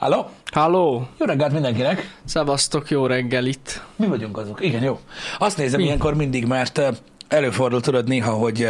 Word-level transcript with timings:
Halló? 0.00 0.28
Halló! 0.52 1.08
Jó 1.18 1.26
reggelt 1.26 1.52
mindenkinek! 1.52 2.16
Szevasztok, 2.24 2.90
jó 2.90 3.06
reggelit! 3.06 3.82
Mi 3.96 4.06
vagyunk 4.06 4.38
azok? 4.38 4.64
Igen, 4.64 4.82
jó. 4.82 4.98
Azt 5.38 5.56
nézem 5.56 5.80
Mi? 5.80 5.86
ilyenkor 5.86 6.14
mindig, 6.14 6.46
mert 6.46 6.80
előfordul 7.28 7.80
tudod 7.80 8.08
néha, 8.08 8.32
hogy 8.32 8.68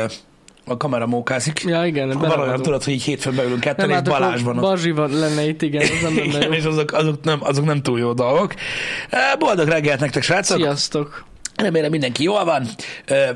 a 0.67 0.77
kamera 0.77 1.07
mókázik. 1.07 1.63
Ja, 1.63 1.85
igen, 1.85 2.19
valójában 2.19 2.63
tudod, 2.63 2.85
hogy 2.85 2.93
így 2.93 3.03
hétfőn 3.03 3.37
beülünk 3.37 3.61
ketten, 3.61 3.89
Nem, 3.89 3.89
és 3.89 3.95
hát 3.95 4.21
Balázs 4.21 4.43
van 4.43 4.57
ott. 4.57 4.63
Bazsi 4.63 4.91
van, 4.91 5.11
lenne 5.11 5.49
itt, 5.49 5.63
igen, 5.63 5.83
az 5.83 6.03
nem 6.03 6.17
lenne 6.17 6.29
Igen, 6.29 6.43
jó. 6.43 6.53
és 6.53 6.65
azok, 6.65 6.93
azok, 6.93 7.23
nem, 7.25 7.39
azok 7.43 7.65
nem 7.65 7.83
túl 7.83 7.99
jó 7.99 8.13
dolgok. 8.13 8.55
Boldog 9.39 9.69
reggelt 9.69 10.01
nektek, 10.01 10.23
srácok! 10.23 10.59
Sziasztok! 10.59 11.25
Remélem 11.61 11.91
mindenki 11.91 12.23
jól 12.23 12.45
van. 12.45 12.67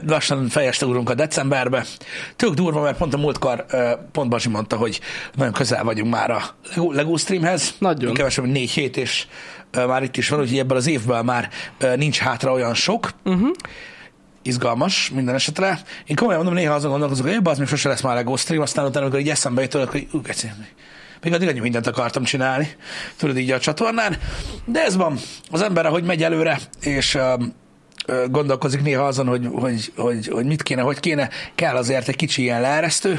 Lassan 0.07 0.49
fejeste 0.49 0.87
ugrunk 0.87 1.11
a 1.11 1.15
decemberbe. 1.15 1.85
Tök 2.37 2.55
durva, 2.55 2.81
mert 2.81 2.97
pont 2.97 3.15
a 3.15 3.17
múltkor 3.17 3.65
pont 4.13 4.29
Basi 4.29 4.49
mondta, 4.49 4.77
hogy 4.77 5.01
nagyon 5.35 5.53
közel 5.53 5.85
vagyunk 5.85 6.11
már 6.11 6.31
a 6.31 6.43
Lego- 6.75 7.21
Streamhez. 7.21 7.75
Nagyon. 7.79 8.15
Kevesebb, 8.15 8.45
mint 8.45 8.57
négy 8.57 8.71
hét, 8.71 8.97
és 8.97 9.27
már 9.87 10.03
itt 10.03 10.17
is 10.17 10.29
van, 10.29 10.41
úgyhogy 10.41 10.59
ebben 10.59 10.77
az 10.77 10.87
évben 10.87 11.25
már 11.25 11.51
nincs 11.97 12.19
hátra 12.19 12.53
olyan 12.53 12.75
sok. 12.75 13.11
Uh-huh. 13.25 13.51
Izgalmas 14.43 15.11
minden 15.15 15.35
esetre. 15.35 15.81
Én 16.07 16.17
komolyan 16.17 16.43
mondom, 16.43 16.61
néha 16.61 16.75
azon 16.75 16.91
gondolkozok, 16.91 17.27
hogy 17.27 17.39
az 17.45 17.59
még 17.59 17.69
sose 17.69 17.89
lesz 17.89 18.01
már 18.01 18.15
Lego 18.15 18.37
Stream, 18.37 18.63
aztán 18.63 18.85
utána, 18.85 19.05
amikor 19.05 19.21
így 19.21 19.29
eszembe 19.29 19.67
tudod, 19.67 19.91
hogy 19.91 20.07
ú, 20.13 20.21
még 21.23 21.33
addig 21.33 21.49
annyi 21.49 21.61
mindent 21.61 21.87
akartam 21.87 22.25
csinálni, 22.25 22.77
tudod 23.17 23.39
így 23.39 23.51
a 23.51 23.61
csatornán. 23.61 24.17
De 24.65 24.85
ez 24.85 24.97
van, 24.97 25.19
az 25.51 25.63
ember, 25.63 25.87
ahogy 25.87 26.05
megy 26.05 26.23
előre, 26.23 26.59
és 26.81 27.15
ö, 27.15 27.35
gondolkozik 28.31 28.83
néha 28.83 29.07
azon, 29.07 29.27
hogy, 29.27 29.49
hogy, 29.53 29.93
hogy, 29.97 30.27
hogy 30.29 30.45
mit 30.45 30.63
kéne, 30.63 30.83
hogy 30.83 31.01
kéne, 31.01 31.29
kell 31.55 31.77
azért 31.77 32.09
egy 32.09 32.17
kicsi 32.17 32.43
ilyen 32.43 32.61
leeresztő, 32.61 33.19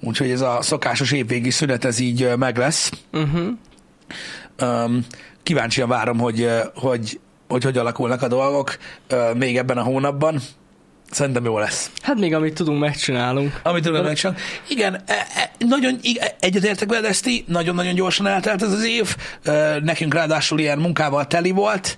úgyhogy 0.00 0.30
ez 0.30 0.40
a 0.40 0.58
szokásos 0.62 1.12
évvégi 1.12 1.50
szünet, 1.50 1.84
ez 1.84 1.98
így 1.98 2.30
meg 2.36 2.56
lesz. 2.56 2.92
Uh-huh. 3.12 3.48
Um, 4.62 5.06
kíváncsian 5.42 5.88
várom, 5.88 6.18
hogy, 6.18 6.48
hogy, 6.74 7.20
hogy 7.48 7.64
hogy 7.64 7.78
alakulnak 7.78 8.22
a 8.22 8.28
dolgok 8.28 8.76
még 9.34 9.56
ebben 9.56 9.78
a 9.78 9.82
hónapban. 9.82 10.40
Szerintem 11.10 11.44
jó 11.44 11.58
lesz. 11.58 11.90
Hát 12.02 12.18
még 12.18 12.34
amit 12.34 12.54
tudunk, 12.54 12.78
megcsinálunk. 12.80 13.60
Amit 13.62 13.82
tudom 13.82 14.04
meg 14.04 14.16
csak. 14.16 14.40
Igen, 14.68 14.94
e, 15.06 15.26
e, 15.34 15.50
nagyon 15.58 15.98
ig- 16.02 16.34
egyetértek 16.40 16.88
veled, 16.88 17.04
Eszti, 17.04 17.44
nagyon-nagyon 17.46 17.94
gyorsan 17.94 18.26
eltelt 18.26 18.62
ez 18.62 18.72
az 18.72 18.84
év. 18.84 19.16
Nekünk 19.82 20.14
ráadásul 20.14 20.58
ilyen 20.58 20.78
munkával 20.78 21.26
teli 21.26 21.50
volt, 21.50 21.96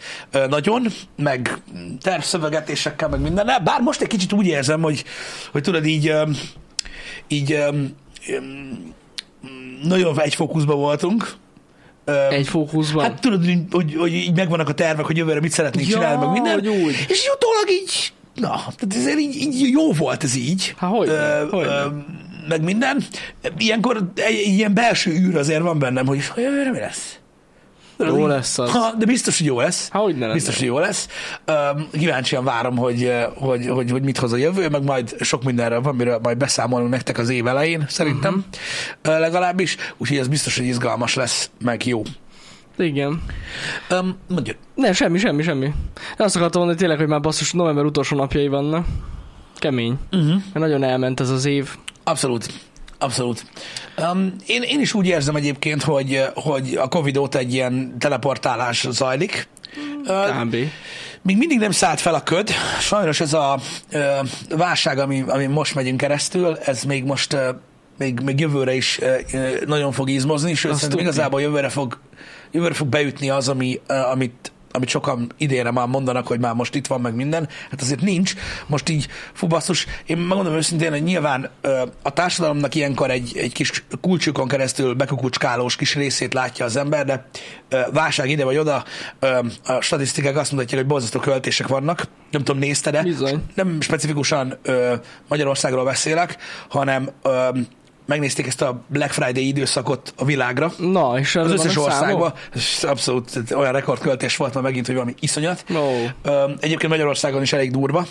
nagyon, 0.49 0.87
meg 1.17 1.59
tervszövegetésekkel, 2.01 3.09
meg 3.09 3.21
mindennel. 3.21 3.61
Bár 3.61 3.81
most 3.81 4.01
egy 4.01 4.09
kicsit 4.09 4.33
úgy 4.33 4.47
érzem, 4.47 4.83
hogy, 4.83 5.05
hogy 5.53 5.63
tudod, 5.63 5.87
így, 5.87 6.13
így 7.29 7.65
nagyon 9.83 10.21
egy 10.21 10.35
fókuszban 10.35 10.77
voltunk. 10.77 11.33
Egy 12.31 12.49
fókuszban. 12.49 13.05
Hát 13.05 13.21
tudod, 13.21 13.45
hogy, 13.45 13.59
hogy, 13.71 13.95
hogy 13.99 14.15
így 14.15 14.35
megvannak 14.37 14.69
a 14.69 14.75
tervek, 14.75 15.05
hogy 15.07 15.17
jövőre 15.17 15.41
mit 15.41 15.53
szeretnénk 15.53 15.89
Ja, 15.89 15.95
csinálni, 15.95 16.25
meg 16.25 16.33
minden. 16.33 16.83
úgy. 16.83 17.07
És 17.09 17.29
utólag 17.35 17.71
így, 17.71 18.13
na, 18.41 18.49
tehát 18.77 18.95
ez 18.95 19.19
így, 19.19 19.37
így 19.37 19.71
jó 19.71 19.93
volt 19.93 20.25
ez 20.25 20.35
így. 20.35 20.75
Há, 20.77 20.87
hogyne, 20.87 21.13
Ö, 21.13 21.49
hogyne. 21.51 21.73
ö, 21.73 21.87
meg 22.49 22.63
minden. 22.63 23.05
Ilyenkor 23.57 24.11
egy, 24.15 24.47
ilyen 24.47 24.75
belső 24.75 25.11
űr 25.11 25.37
azért 25.37 25.63
van 25.63 25.79
bennem, 25.79 26.07
hogy 26.07 26.27
hogy 26.27 26.43
jövőre 26.43 26.71
mi 26.71 26.79
lesz. 26.79 27.15
Jó 28.07 28.27
lesz 28.27 28.59
az. 28.59 28.71
Ha, 28.71 28.93
de 28.99 29.05
biztos, 29.05 29.39
hogy 29.39 29.47
jó 29.47 29.61
lesz. 29.61 29.89
Há, 29.89 29.99
hogy 29.99 30.15
ne 30.15 30.21
lenne. 30.21 30.33
Biztos, 30.33 30.57
hogy 30.57 30.67
jó 30.67 30.79
lesz. 30.79 31.09
Öm, 31.45 31.89
kíváncsian 31.93 32.45
várom, 32.45 32.77
hogy, 32.77 33.13
hogy, 33.35 33.67
hogy, 33.67 33.91
hogy 33.91 34.03
mit 34.03 34.19
hoz 34.19 34.33
a 34.33 34.37
jövő, 34.37 34.69
meg 34.69 34.85
majd 34.85 35.17
sok 35.21 35.43
mindenről 35.45 35.81
van, 35.81 35.95
miről 35.95 36.19
majd 36.23 36.37
beszámolunk 36.37 36.91
nektek 36.91 37.19
az 37.19 37.29
év 37.29 37.47
elején, 37.47 37.85
szerintem 37.89 38.45
uh-huh. 39.05 39.21
legalábbis. 39.21 39.77
Úgyhogy 39.97 40.19
ez 40.19 40.29
biztos, 40.29 40.57
hogy 40.57 40.67
izgalmas 40.67 41.15
lesz, 41.15 41.51
meg 41.65 41.87
jó. 41.87 42.03
Igen. 42.79 43.23
Um, 43.91 44.17
mondjuk, 44.29 44.57
Nem, 44.75 44.93
semmi, 44.93 45.19
semmi, 45.19 45.43
semmi. 45.43 45.73
Azt 46.17 46.37
akartam 46.37 46.61
mondani 46.61 46.81
tényleg, 46.81 46.99
hogy 46.99 47.09
már 47.09 47.21
basszus, 47.21 47.53
november 47.53 47.85
utolsó 47.85 48.17
napjai 48.17 48.49
vannak. 48.49 48.87
Kemény. 49.57 49.99
uh-huh. 50.13 50.29
Mert 50.29 50.53
nagyon 50.53 50.83
elment 50.83 51.21
ez 51.21 51.31
az 51.31 51.45
év. 51.45 51.71
abszolút. 52.05 52.53
Abszolút. 52.99 53.45
Um, 54.13 54.35
én, 54.47 54.63
én 54.63 54.81
is 54.81 54.95
úgy 54.95 55.07
érzem 55.07 55.37
egyébként, 55.37 55.83
hogy, 55.83 56.23
hogy 56.35 56.75
a 56.81 56.89
Covid 56.89 57.17
óta 57.17 57.39
egy 57.39 57.53
ilyen 57.53 57.95
teleportálás 57.99 58.87
zajlik. 58.91 59.49
Uh, 60.07 60.43
Kb. 60.43 60.57
Még 61.23 61.37
mindig 61.37 61.59
nem 61.59 61.71
szállt 61.71 62.01
fel 62.01 62.15
a 62.15 62.23
köd. 62.23 62.51
Sajnos 62.81 63.21
ez 63.21 63.33
a 63.33 63.59
ö, 63.91 64.11
válság, 64.57 64.99
ami, 64.99 65.25
ami 65.27 65.47
most 65.47 65.75
megyünk 65.75 65.97
keresztül, 65.97 66.57
ez 66.57 66.83
még 66.83 67.05
most 67.05 67.33
ö, 67.33 67.51
még, 67.99 68.21
még 68.21 68.41
jövőre 68.41 68.75
is 68.75 69.01
nagyon 69.67 69.93
fog 69.93 70.11
izmozni, 70.11 70.55
sőt, 70.55 70.73
Azt 70.73 70.95
igazából 70.95 71.41
jövőre 71.41 71.69
fog, 71.69 71.99
jövőre 72.53 72.75
fog 72.75 72.89
beütni 72.89 73.31
az, 73.31 73.49
ami, 73.49 73.81
amit, 74.13 74.53
amit 74.73 74.89
sokan 74.89 75.33
idénre 75.39 75.71
már 75.71 75.87
mondanak, 75.87 76.27
hogy 76.27 76.41
már 76.41 76.55
most 76.55 76.75
itt 76.75 76.87
van 76.87 77.01
meg 77.01 77.15
minden, 77.15 77.49
hát 77.71 77.81
azért 77.81 78.01
nincs. 78.01 78.35
Most 78.67 78.89
így, 78.89 79.07
fú 79.33 79.47
basszus, 79.47 79.87
én 80.07 80.17
megmondom 80.17 80.55
őszintén, 80.55 80.91
hogy 80.91 81.03
nyilván 81.03 81.51
a 82.03 82.11
társadalomnak 82.11 82.75
ilyenkor 82.75 83.11
egy, 83.11 83.33
egy 83.37 83.53
kis 83.53 83.85
kulcsukon 84.01 84.49
keresztül 84.49 84.95
bekukucskálós 84.95 85.77
kis 85.77 85.95
részét 85.95 86.35
látja 86.35 86.65
az 86.65 86.77
ember, 86.77 87.05
de 87.05 87.29
válság 87.93 88.31
ide 88.31 88.45
vagy 88.45 88.57
oda, 88.57 88.85
a 89.65 89.81
statisztikák 89.81 90.37
azt 90.37 90.53
mutatják, 90.53 90.81
hogy 90.81 90.91
borzasztó 90.91 91.21
költések 91.21 91.67
vannak. 91.67 92.09
Nem 92.31 92.45
tudom, 92.45 92.61
nézted-e? 92.61 93.03
Bizony. 93.03 93.43
Nem 93.55 93.81
specifikusan 93.81 94.59
Magyarországról 95.29 95.85
beszélek, 95.85 96.37
hanem 96.69 97.11
megnézték 98.11 98.47
ezt 98.47 98.63
a 98.63 98.83
Black 98.87 99.13
Friday 99.13 99.47
időszakot 99.47 100.15
a 100.17 100.25
világra, 100.25 100.73
Na, 100.79 101.19
és 101.19 101.37
az 101.37 101.51
összes 101.53 101.77
országban. 101.77 102.33
Abszolút 102.83 103.31
olyan 103.55 103.73
rekordköltés 103.73 104.37
volt 104.37 104.55
már 104.55 104.63
megint, 104.63 104.87
hogy 104.87 104.95
valami 104.95 105.15
iszonyat. 105.21 105.65
Ö, 106.23 106.51
Egyébként 106.61 106.91
Magyarországon 106.91 107.43
is 107.43 107.53
elég 107.53 107.71
durva 107.71 108.07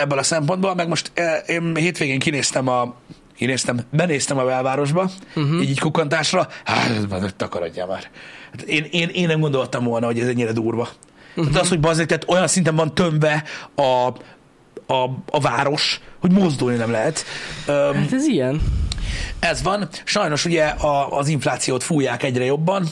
ebből 0.00 0.18
a 0.18 0.22
szempontból, 0.22 0.74
meg 0.74 0.88
most 0.88 1.10
ö, 1.14 1.34
én 1.46 1.76
hétvégén 1.76 2.18
kinéztem 2.18 2.68
a 2.68 2.94
kinéztem, 3.36 3.80
benéztem 3.90 4.38
a 4.38 4.44
belvárosba, 4.44 5.10
uh-huh. 5.34 5.62
így, 5.62 5.70
így 5.70 5.80
kukantásra, 5.80 6.48
hát 6.64 7.34
takarodjál 7.36 7.86
már. 7.86 8.10
Hát 8.52 8.62
én, 8.62 8.86
én, 8.90 9.08
én, 9.08 9.26
nem 9.26 9.40
gondoltam 9.40 9.84
volna, 9.84 10.06
hogy 10.06 10.18
ez 10.20 10.28
ennyire 10.28 10.52
durva. 10.52 10.88
Uh-huh. 11.30 11.46
Tehát 11.46 11.62
az, 11.62 11.68
hogy 11.68 11.80
bazdmeg, 11.80 12.06
tehát 12.06 12.24
olyan 12.28 12.46
szinten 12.46 12.76
van 12.76 12.94
tömve 12.94 13.44
a, 13.74 13.82
a, 14.92 15.10
a 15.30 15.40
város, 15.40 16.00
hogy 16.20 16.32
mozdulni 16.32 16.76
nem 16.76 16.90
lehet. 16.90 17.24
Öm, 17.66 17.94
Hát 17.94 18.12
ez 18.12 18.26
ilyen. 18.26 18.60
Ez 19.38 19.62
van. 19.62 19.88
Sajnos 20.04 20.44
ugye 20.44 20.64
a, 20.64 21.18
az 21.18 21.28
inflációt 21.28 21.82
fújják 21.82 22.22
egyre 22.22 22.44
jobban, 22.44 22.88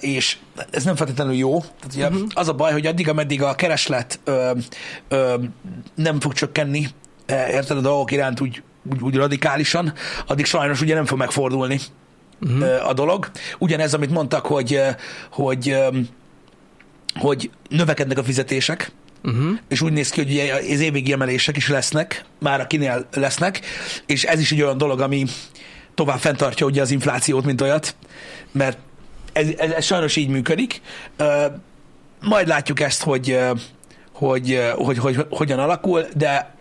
és 0.00 0.36
ez 0.70 0.84
nem 0.84 0.96
feltétlenül 0.96 1.34
jó. 1.34 1.60
Tehát 1.60 1.94
ugye 1.94 2.08
uh-huh. 2.08 2.22
az 2.34 2.48
a 2.48 2.54
baj, 2.54 2.72
hogy 2.72 2.86
addig, 2.86 3.08
ameddig 3.08 3.42
a 3.42 3.54
kereslet 3.54 4.20
ö, 4.24 4.50
ö, 5.08 5.34
nem 5.94 6.20
fog 6.20 6.32
csökkenni, 6.32 6.88
eh, 7.26 7.48
érted 7.48 7.76
a 7.76 7.80
dolgok 7.80 8.10
iránt 8.10 8.40
úgy, 8.40 8.62
úgy, 8.92 9.00
úgy 9.00 9.16
radikálisan, 9.16 9.92
addig 10.26 10.44
sajnos 10.44 10.80
ugye 10.80 10.94
nem 10.94 11.04
fog 11.04 11.18
megfordulni 11.18 11.80
uh-huh. 12.40 12.88
a 12.88 12.92
dolog. 12.92 13.30
Ugyanez, 13.58 13.94
amit 13.94 14.10
mondtak, 14.10 14.46
hogy, 14.46 14.80
hogy, 15.30 15.76
hogy 17.14 17.50
növekednek 17.68 18.18
a 18.18 18.24
fizetések, 18.24 18.92
Uh-huh. 19.26 19.58
és 19.68 19.80
úgy 19.80 19.92
néz 19.92 20.10
ki, 20.10 20.22
hogy 20.22 20.30
ugye 20.30 20.54
az 20.54 20.80
évvégi 20.80 21.12
emelések 21.12 21.56
is 21.56 21.68
lesznek, 21.68 22.24
már 22.38 22.60
akinél 22.60 23.06
lesznek, 23.12 23.60
és 24.06 24.24
ez 24.24 24.40
is 24.40 24.52
egy 24.52 24.62
olyan 24.62 24.78
dolog, 24.78 25.00
ami 25.00 25.26
tovább 25.94 26.18
fenntartja 26.18 26.66
ugye 26.66 26.80
az 26.80 26.90
inflációt, 26.90 27.44
mint 27.44 27.60
olyat, 27.60 27.96
mert 28.52 28.78
ez, 29.32 29.48
ez, 29.56 29.70
ez 29.70 29.84
sajnos 29.84 30.16
így 30.16 30.28
működik. 30.28 30.80
Majd 32.20 32.48
látjuk 32.48 32.80
ezt, 32.80 33.02
hogy, 33.02 33.38
hogy, 34.12 34.60
hogy, 34.76 34.98
hogy, 34.98 35.14
hogy 35.14 35.26
hogyan 35.30 35.58
alakul, 35.58 36.06
de 36.16 36.54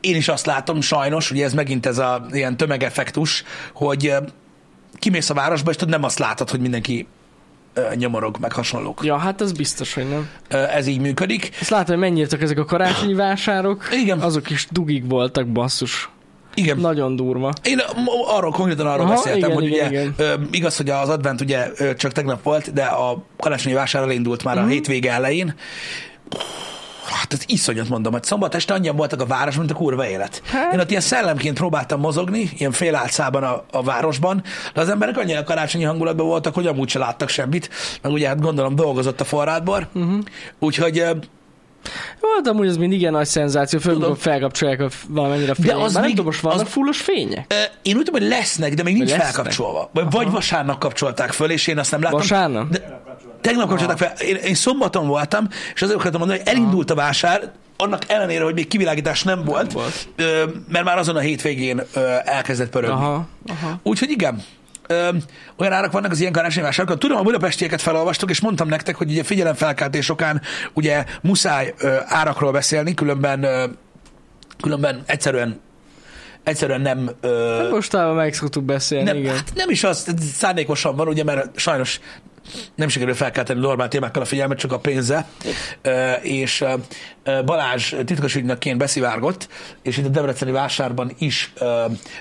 én 0.00 0.16
is 0.16 0.28
azt 0.28 0.46
látom 0.46 0.80
sajnos, 0.80 1.30
ugye 1.30 1.44
ez 1.44 1.54
megint 1.54 1.86
ez 1.86 1.98
a 1.98 2.26
ilyen 2.30 2.56
tömegeffektus, 2.56 3.44
hogy 3.72 4.14
kimész 4.94 5.30
a 5.30 5.34
városba, 5.34 5.70
és 5.70 5.76
tudod, 5.76 5.94
nem 5.94 6.04
azt 6.04 6.18
látod, 6.18 6.50
hogy 6.50 6.60
mindenki 6.60 7.06
nyomorog, 7.94 8.36
meg 8.40 8.52
hasonlók. 8.52 9.00
Ja, 9.04 9.16
hát 9.16 9.40
ez 9.40 9.52
biztos, 9.52 9.94
hogy 9.94 10.08
nem. 10.08 10.28
Ez 10.68 10.86
így 10.86 11.00
működik. 11.00 11.50
Ezt 11.60 11.70
látom, 11.70 11.86
hogy 11.98 12.10
mennyire 12.10 12.36
ezek 12.40 12.58
a 12.58 12.64
karácsonyi 12.64 13.14
vásárok. 13.14 13.88
Igen. 13.92 14.18
Azok 14.20 14.50
is 14.50 14.66
dugig 14.70 15.08
voltak, 15.08 15.46
basszus. 15.46 16.10
Igen. 16.54 16.76
Nagyon 16.78 17.16
durva. 17.16 17.52
Én 17.62 17.78
arról 18.36 18.50
konkrétan 18.50 18.86
arról 18.86 19.04
Aha, 19.04 19.14
beszéltem, 19.14 19.38
igen, 19.38 19.52
hogy 19.52 19.64
igen, 19.66 19.88
ugye 19.88 20.00
igen. 20.00 20.48
Igaz, 20.50 20.76
hogy 20.76 20.90
az 20.90 21.08
advent 21.08 21.40
ugye 21.40 21.68
csak 21.94 22.12
tegnap 22.12 22.42
volt, 22.42 22.72
de 22.72 22.84
a 22.84 23.22
karácsonyi 23.38 23.74
vásár 23.74 24.02
elindult 24.02 24.44
már 24.44 24.56
Mhm. 24.56 24.64
a 24.64 24.68
hétvége 24.68 25.12
elején. 25.12 25.54
Hát 27.04 27.32
ez 27.32 27.42
iszonyat 27.46 27.88
mondom, 27.88 28.12
hogy 28.12 28.24
szombat 28.24 28.54
este 28.54 28.74
annyian 28.74 28.96
voltak 28.96 29.20
a 29.20 29.26
város, 29.26 29.56
mint 29.56 29.70
a 29.70 29.74
kurva 29.74 30.08
élet. 30.08 30.42
Hát. 30.44 30.72
Én 30.72 30.78
ott 30.78 30.90
ilyen 30.90 31.02
szellemként 31.02 31.56
próbáltam 31.56 32.00
mozogni, 32.00 32.50
ilyen 32.58 32.72
félálcában 32.72 33.42
a, 33.42 33.64
a 33.70 33.82
városban, 33.82 34.42
de 34.74 34.80
az 34.80 34.88
emberek 34.88 35.18
annyira 35.18 35.44
karácsonyi 35.44 35.84
hangulatban 35.84 36.26
voltak, 36.26 36.54
hogy 36.54 36.66
amúgy 36.66 36.88
se 36.88 36.98
láttak 36.98 37.28
semmit, 37.28 37.70
meg 38.02 38.12
ugye 38.12 38.28
hát 38.28 38.40
gondolom 38.40 38.74
dolgozott 38.74 39.20
a 39.20 39.24
forrádbor, 39.24 39.88
uh-huh. 39.94 40.18
úgyhogy 40.58 41.04
Volt 42.20 42.46
amúgy 42.48 42.66
az 42.68 42.76
mindig 42.76 42.98
igen 42.98 43.12
nagy 43.12 43.26
szenzáció, 43.26 43.78
főleg 43.78 44.02
amikor 44.02 44.18
felkapcsolják 44.18 44.80
a 44.80 44.88
valamennyire 45.08 45.50
a 45.50 45.54
fények. 45.54 45.76
az 45.76 45.82
Bár 45.82 45.92
nem 45.92 46.02
még- 46.02 46.10
tudom, 46.10 46.24
most 46.24 46.40
vannak 46.40 46.60
az- 46.66 46.72
fullos 46.72 47.00
fények? 47.00 47.44
Ö, 47.52 47.54
Én 47.82 47.96
úgy 47.96 48.02
tudom, 48.04 48.20
hogy 48.20 48.30
lesznek, 48.30 48.74
de 48.74 48.82
még 48.82 48.94
nincs 48.94 49.08
Lesznek? 49.10 49.26
felkapcsolva. 49.26 49.90
Vagy, 49.94 50.04
vagy 50.10 50.30
vasárnap 50.30 50.78
kapcsolták 50.78 51.32
föl, 51.32 51.50
és 51.50 51.66
én 51.66 51.78
azt 51.78 51.90
nem 51.90 52.02
láttam. 52.02 52.18
Vasárnap? 52.18 52.68
De 52.68 53.00
tegnap 53.40 53.68
kapcsolták 53.68 53.98
fel. 53.98 54.12
Én, 54.26 54.34
én 54.36 54.54
szombaton 54.54 55.06
voltam, 55.06 55.48
és 55.74 55.82
azért 55.82 55.98
akartam 55.98 56.20
mondani, 56.20 56.40
hogy 56.44 56.48
elindult 56.48 56.90
a 56.90 56.94
vásár, 56.94 57.50
annak 57.76 58.02
ellenére, 58.06 58.44
hogy 58.44 58.54
még 58.54 58.68
kivilágítás 58.68 59.22
nem 59.22 59.44
volt, 59.44 59.72
volt. 59.72 60.08
Ö, 60.16 60.44
mert 60.68 60.84
már 60.84 60.98
azon 60.98 61.16
a 61.16 61.20
hétvégén 61.20 61.82
ö, 61.94 62.14
elkezdett 62.24 62.70
pörögni. 62.70 62.94
Aha, 62.94 63.26
aha. 63.48 63.80
Úgyhogy 63.82 64.10
igen, 64.10 64.42
Ö, 64.90 65.08
olyan 65.56 65.72
árak 65.72 65.92
vannak 65.92 66.10
az 66.10 66.20
ilyen 66.20 66.32
karácsonyi 66.32 66.64
vásárokon. 66.64 66.98
Tudom, 66.98 67.16
a 67.16 67.22
budapestieket 67.22 67.80
felolvastok, 67.80 68.30
és 68.30 68.40
mondtam 68.40 68.68
nektek, 68.68 68.96
hogy 68.96 69.10
ugye 69.10 69.22
figyelemfelkeltés 69.22 70.08
okán 70.08 70.40
ugye 70.74 71.04
muszáj 71.22 71.74
ö, 71.78 71.96
árakról 72.04 72.52
beszélni, 72.52 72.94
különben, 72.94 73.42
ö, 73.42 73.64
különben 74.62 75.02
egyszerűen 75.06 75.60
egyszerűen 76.44 76.80
nem, 76.80 77.10
ö, 77.20 77.68
Mostában 77.70 78.14
meg 78.14 78.34
szoktuk 78.34 78.64
beszélni, 78.64 79.04
nem, 79.04 79.16
igen. 79.16 79.34
hát 79.34 79.52
nem 79.54 79.70
is 79.70 79.84
az, 79.84 80.14
szándékosan 80.34 80.96
van, 80.96 81.08
ugye, 81.08 81.24
mert 81.24 81.58
sajnos 81.58 82.00
nem 82.74 82.88
sikerül 82.88 83.14
felkelteni 83.14 83.60
normál 83.60 83.88
témákkal 83.88 84.22
a 84.22 84.24
figyelmet, 84.24 84.58
csak 84.58 84.72
a 84.72 84.78
pénze, 84.78 85.26
és 86.22 86.64
Balázs 87.44 87.94
titkos 88.04 88.34
ügynökként 88.34 88.78
beszivárgott, 88.78 89.48
és 89.82 89.96
itt 89.96 90.06
a 90.06 90.08
Debreceni 90.08 90.50
vásárban 90.50 91.12
is 91.18 91.52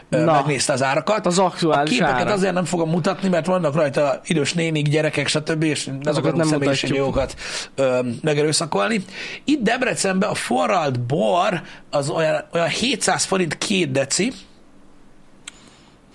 Na, 0.10 0.32
megnézte 0.32 0.74
az 0.74 0.84
árakat. 0.84 1.26
az 1.26 1.40
aktuális 1.40 1.90
A 1.92 1.94
képeket 1.94 2.22
árak. 2.22 2.34
azért 2.34 2.54
nem 2.54 2.66
fogom 2.66 2.90
mutatni, 2.90 3.30
mert 3.30 3.46
vannak 3.46 3.76
rajta 3.76 4.22
idős 4.26 4.54
nénik, 4.54 4.88
gyerekek, 4.88 5.28
stb., 5.28 5.64
és 5.64 5.86
nem 5.86 6.00
Azokat 6.04 6.18
akarunk 6.18 6.38
nem 6.38 6.48
személyiségi 6.48 6.98
mutatjuk. 6.98 7.26
jogokat 7.26 7.36
ö, 7.76 8.10
megerőszakolni. 8.22 9.04
Itt 9.44 9.62
Debrecenben 9.62 10.30
a 10.30 10.34
forralt 10.34 11.00
bor 11.00 11.62
az 11.90 12.10
olyan, 12.10 12.44
olyan 12.54 12.68
700 12.68 13.24
forint 13.24 13.58
két 13.58 13.92
deci, 13.92 14.32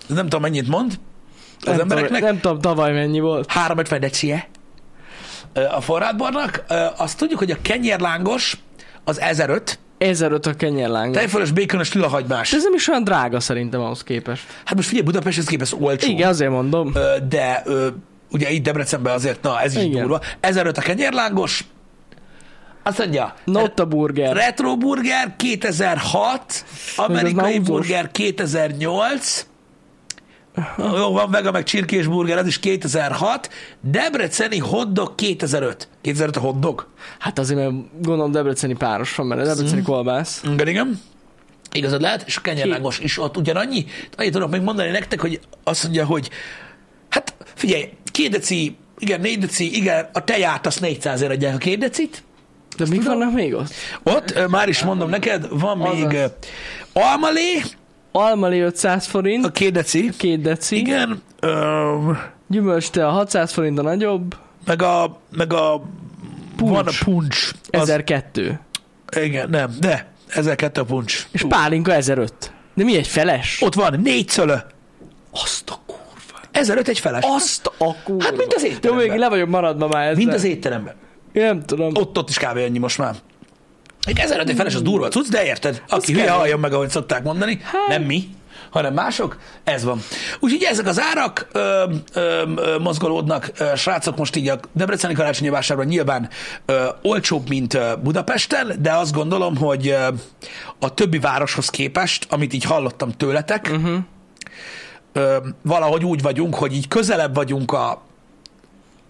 nem 0.07 0.23
tudom 0.23 0.41
mennyit 0.41 0.67
mond 0.67 0.99
az 1.67 1.71
nem, 1.77 1.81
embereknek. 1.81 2.09
tudom, 2.19 2.29
nem 2.33 2.39
tudom, 2.39 2.59
tavaly 2.61 2.93
mennyi 2.93 3.19
volt. 3.19 3.51
350 3.51 3.99
decie 3.99 4.47
a 5.75 5.81
forrátbornak. 5.81 6.63
Ö, 6.69 6.85
Azt 6.97 7.17
tudjuk, 7.17 7.39
hogy 7.39 7.51
a 7.51 7.57
kenyérlángos 7.61 8.57
az 9.03 9.19
1005, 9.21 9.79
1005 9.97 10.45
a 10.45 10.53
kenyerláng. 10.53 11.13
De 11.13 11.19
tejfölös, 11.19 11.51
békönös 11.51 11.93
lilahagymás. 11.93 12.53
ez 12.53 12.63
nem 12.63 12.73
is 12.73 12.87
olyan 12.87 13.03
drága 13.03 13.39
szerintem 13.39 13.81
ahhoz 13.81 14.03
képest. 14.03 14.43
Hát 14.65 14.75
most 14.75 14.87
figyelj, 14.87 15.05
Budapesthez 15.05 15.45
képest 15.45 15.75
olcsó. 15.79 16.09
Igen, 16.09 16.29
azért 16.29 16.51
mondom. 16.51 16.91
De 17.29 17.63
ugye 18.31 18.49
itt 18.49 18.63
Debrecenben 18.63 19.13
azért, 19.13 19.41
na 19.41 19.61
ez 19.61 19.75
is 19.75 19.83
Igen. 19.83 20.01
durva. 20.01 20.19
1005 20.39 20.77
a 20.77 20.81
kenyérlángos, 20.81 21.65
azt 22.83 22.97
mondja, 22.97 23.33
Not 23.45 23.79
a 23.79 23.85
burger. 23.85 24.35
Retro 24.35 24.77
Burger 24.77 25.33
2006, 25.37 26.65
amerikai 26.95 27.59
burger 27.59 28.11
2008, 28.11 29.45
jó, 30.77 31.11
van 31.11 31.31
vega 31.31 31.51
meg 31.51 31.63
csirkés 31.63 32.07
burger, 32.07 32.37
ez 32.37 32.47
is 32.47 32.59
2006, 32.59 33.49
Debreceni 33.81 34.57
hotdog 34.57 35.15
2005. 35.15 35.87
2005 36.01 36.35
a 36.35 36.39
hotdog? 36.39 36.87
Hát 37.19 37.39
azért, 37.39 37.59
mert 37.59 38.01
gondolom 38.01 38.31
Debreceni 38.31 38.73
páros 38.73 39.15
van, 39.15 39.25
mert 39.27 39.41
Debreceni 39.41 39.81
Mhm. 39.81 39.89
kolbász. 39.89 40.41
Igen, 40.51 40.67
igen. 40.67 41.01
Igazad 41.71 42.01
lehet, 42.01 42.23
és 42.27 42.37
a 42.37 42.41
kenyerlángos 42.41 42.99
is 42.99 43.19
ott 43.19 43.37
ugyanannyi. 43.37 43.85
Annyit 44.17 44.31
tudok 44.31 44.51
még 44.51 44.61
mondani 44.61 44.89
nektek, 44.89 45.21
hogy 45.21 45.39
azt 45.63 45.83
mondja, 45.83 46.05
hogy 46.05 46.29
hát 47.09 47.33
figyelj, 47.55 47.89
két 48.11 48.29
deci, 48.31 48.75
igen, 48.97 49.19
négy 49.19 49.39
deci, 49.39 49.75
igen, 49.75 50.09
a 50.13 50.23
teját 50.23 50.65
azt 50.65 50.81
400 50.81 51.21
ért 51.21 51.31
adják 51.31 51.55
a 51.55 51.57
két 51.57 51.79
decit. 51.79 52.23
De 52.77 52.85
mik 52.89 53.03
vannak 53.03 53.33
még 53.33 53.53
ott? 53.53 53.73
Ott, 54.03 54.47
már 54.49 54.69
is 54.69 54.83
mondom 54.83 55.09
neked, 55.09 55.47
van 55.49 55.77
még 55.77 56.11
ö, 56.11 56.25
almalé, 56.93 57.61
Almali 58.17 58.59
500 58.59 59.05
forint, 59.05 59.45
a 59.45 59.49
két 59.51 59.71
deci, 59.71 60.09
két 60.17 60.41
deci. 60.41 60.75
igen, 60.77 61.21
ö, 61.39 62.11
Gyümölcste 62.47 63.07
a 63.07 63.09
600 63.11 63.51
forint 63.51 63.79
a 63.79 63.81
nagyobb, 63.81 64.35
meg 64.65 64.81
a, 64.81 65.17
meg 65.31 65.53
a 65.53 65.81
Puncs. 66.55 66.71
van 66.71 66.87
a 66.87 66.91
puncs. 67.03 67.51
Az, 67.71 67.79
1002. 67.89 68.59
igen, 69.21 69.49
nem, 69.49 69.71
de, 69.79 70.07
1002 70.27 70.77
a 70.81 70.83
puncs. 70.85 71.27
És 71.31 71.45
pálinka 71.49 71.93
1005. 71.93 72.51
De 72.73 72.83
mi 72.83 72.97
egy 72.97 73.07
feles? 73.07 73.61
Ott 73.61 73.73
van, 73.73 73.99
négy 74.03 74.29
szölő. 74.29 74.61
Azt 75.31 75.69
a 75.69 75.79
kurva. 75.85 76.39
1005 76.51 76.87
egy 76.87 76.99
feles. 76.99 77.23
Azt 77.27 77.71
a 77.77 77.95
kurva. 78.03 78.23
Hát, 78.23 78.37
mint 78.37 78.53
az 78.53 78.63
Jó, 78.63 78.69
étteremben. 78.69 79.07
még 79.07 79.17
le 79.17 79.29
vagyok 79.29 79.49
maradva 79.49 79.87
már 79.87 80.03
ezzel. 80.03 80.15
Mint 80.15 80.33
az 80.33 80.43
étteremben. 80.43 80.93
Én 81.31 81.43
Nem 81.43 81.63
tudom. 81.63 81.91
Ott, 81.95 82.17
ott 82.17 82.29
is 82.29 82.37
kb. 82.37 82.57
annyi 82.57 82.77
most 82.77 82.97
már. 82.97 83.15
Egy 84.05 84.19
1005 84.19 84.49
egy 84.49 84.55
feles 84.55 84.75
az 84.75 84.81
durva 84.81 85.07
cucc, 85.07 85.29
de 85.29 85.45
érted? 85.45 85.83
Aki 85.87 86.13
hülye, 86.13 86.31
halljon 86.31 86.59
meg, 86.59 86.73
ahogy 86.73 86.89
szokták 86.89 87.23
mondani. 87.23 87.59
Hát. 87.63 87.87
Nem 87.87 88.01
mi, 88.01 88.29
hanem 88.69 88.93
mások. 88.93 89.37
Ez 89.63 89.83
van. 89.83 90.01
Úgyhogy 90.39 90.63
ezek 90.63 90.87
az 90.87 90.99
árak 90.99 91.47
ö, 91.51 91.83
ö, 92.13 92.43
ö, 92.55 92.77
mozgolódnak. 92.79 93.51
Ö, 93.57 93.75
srácok, 93.75 94.17
most 94.17 94.35
így 94.35 94.47
a 94.47 94.59
Debreceni 94.73 95.13
karácsonyi 95.13 95.49
vásárban 95.49 95.85
nyilván 95.85 96.29
ö, 96.65 96.87
olcsóbb, 97.01 97.49
mint 97.49 97.73
ö, 97.73 97.93
Budapesten, 98.03 98.75
de 98.79 98.91
azt 98.91 99.13
gondolom, 99.13 99.57
hogy 99.57 99.87
ö, 99.87 100.07
a 100.79 100.93
többi 100.93 101.19
városhoz 101.19 101.69
képest, 101.69 102.27
amit 102.29 102.53
így 102.53 102.63
hallottam 102.63 103.11
tőletek, 103.11 103.69
uh-huh. 103.71 103.97
ö, 105.13 105.37
valahogy 105.61 106.03
úgy 106.05 106.21
vagyunk, 106.21 106.55
hogy 106.55 106.73
így 106.73 106.87
közelebb 106.87 107.35
vagyunk 107.35 107.71
a, 107.71 108.01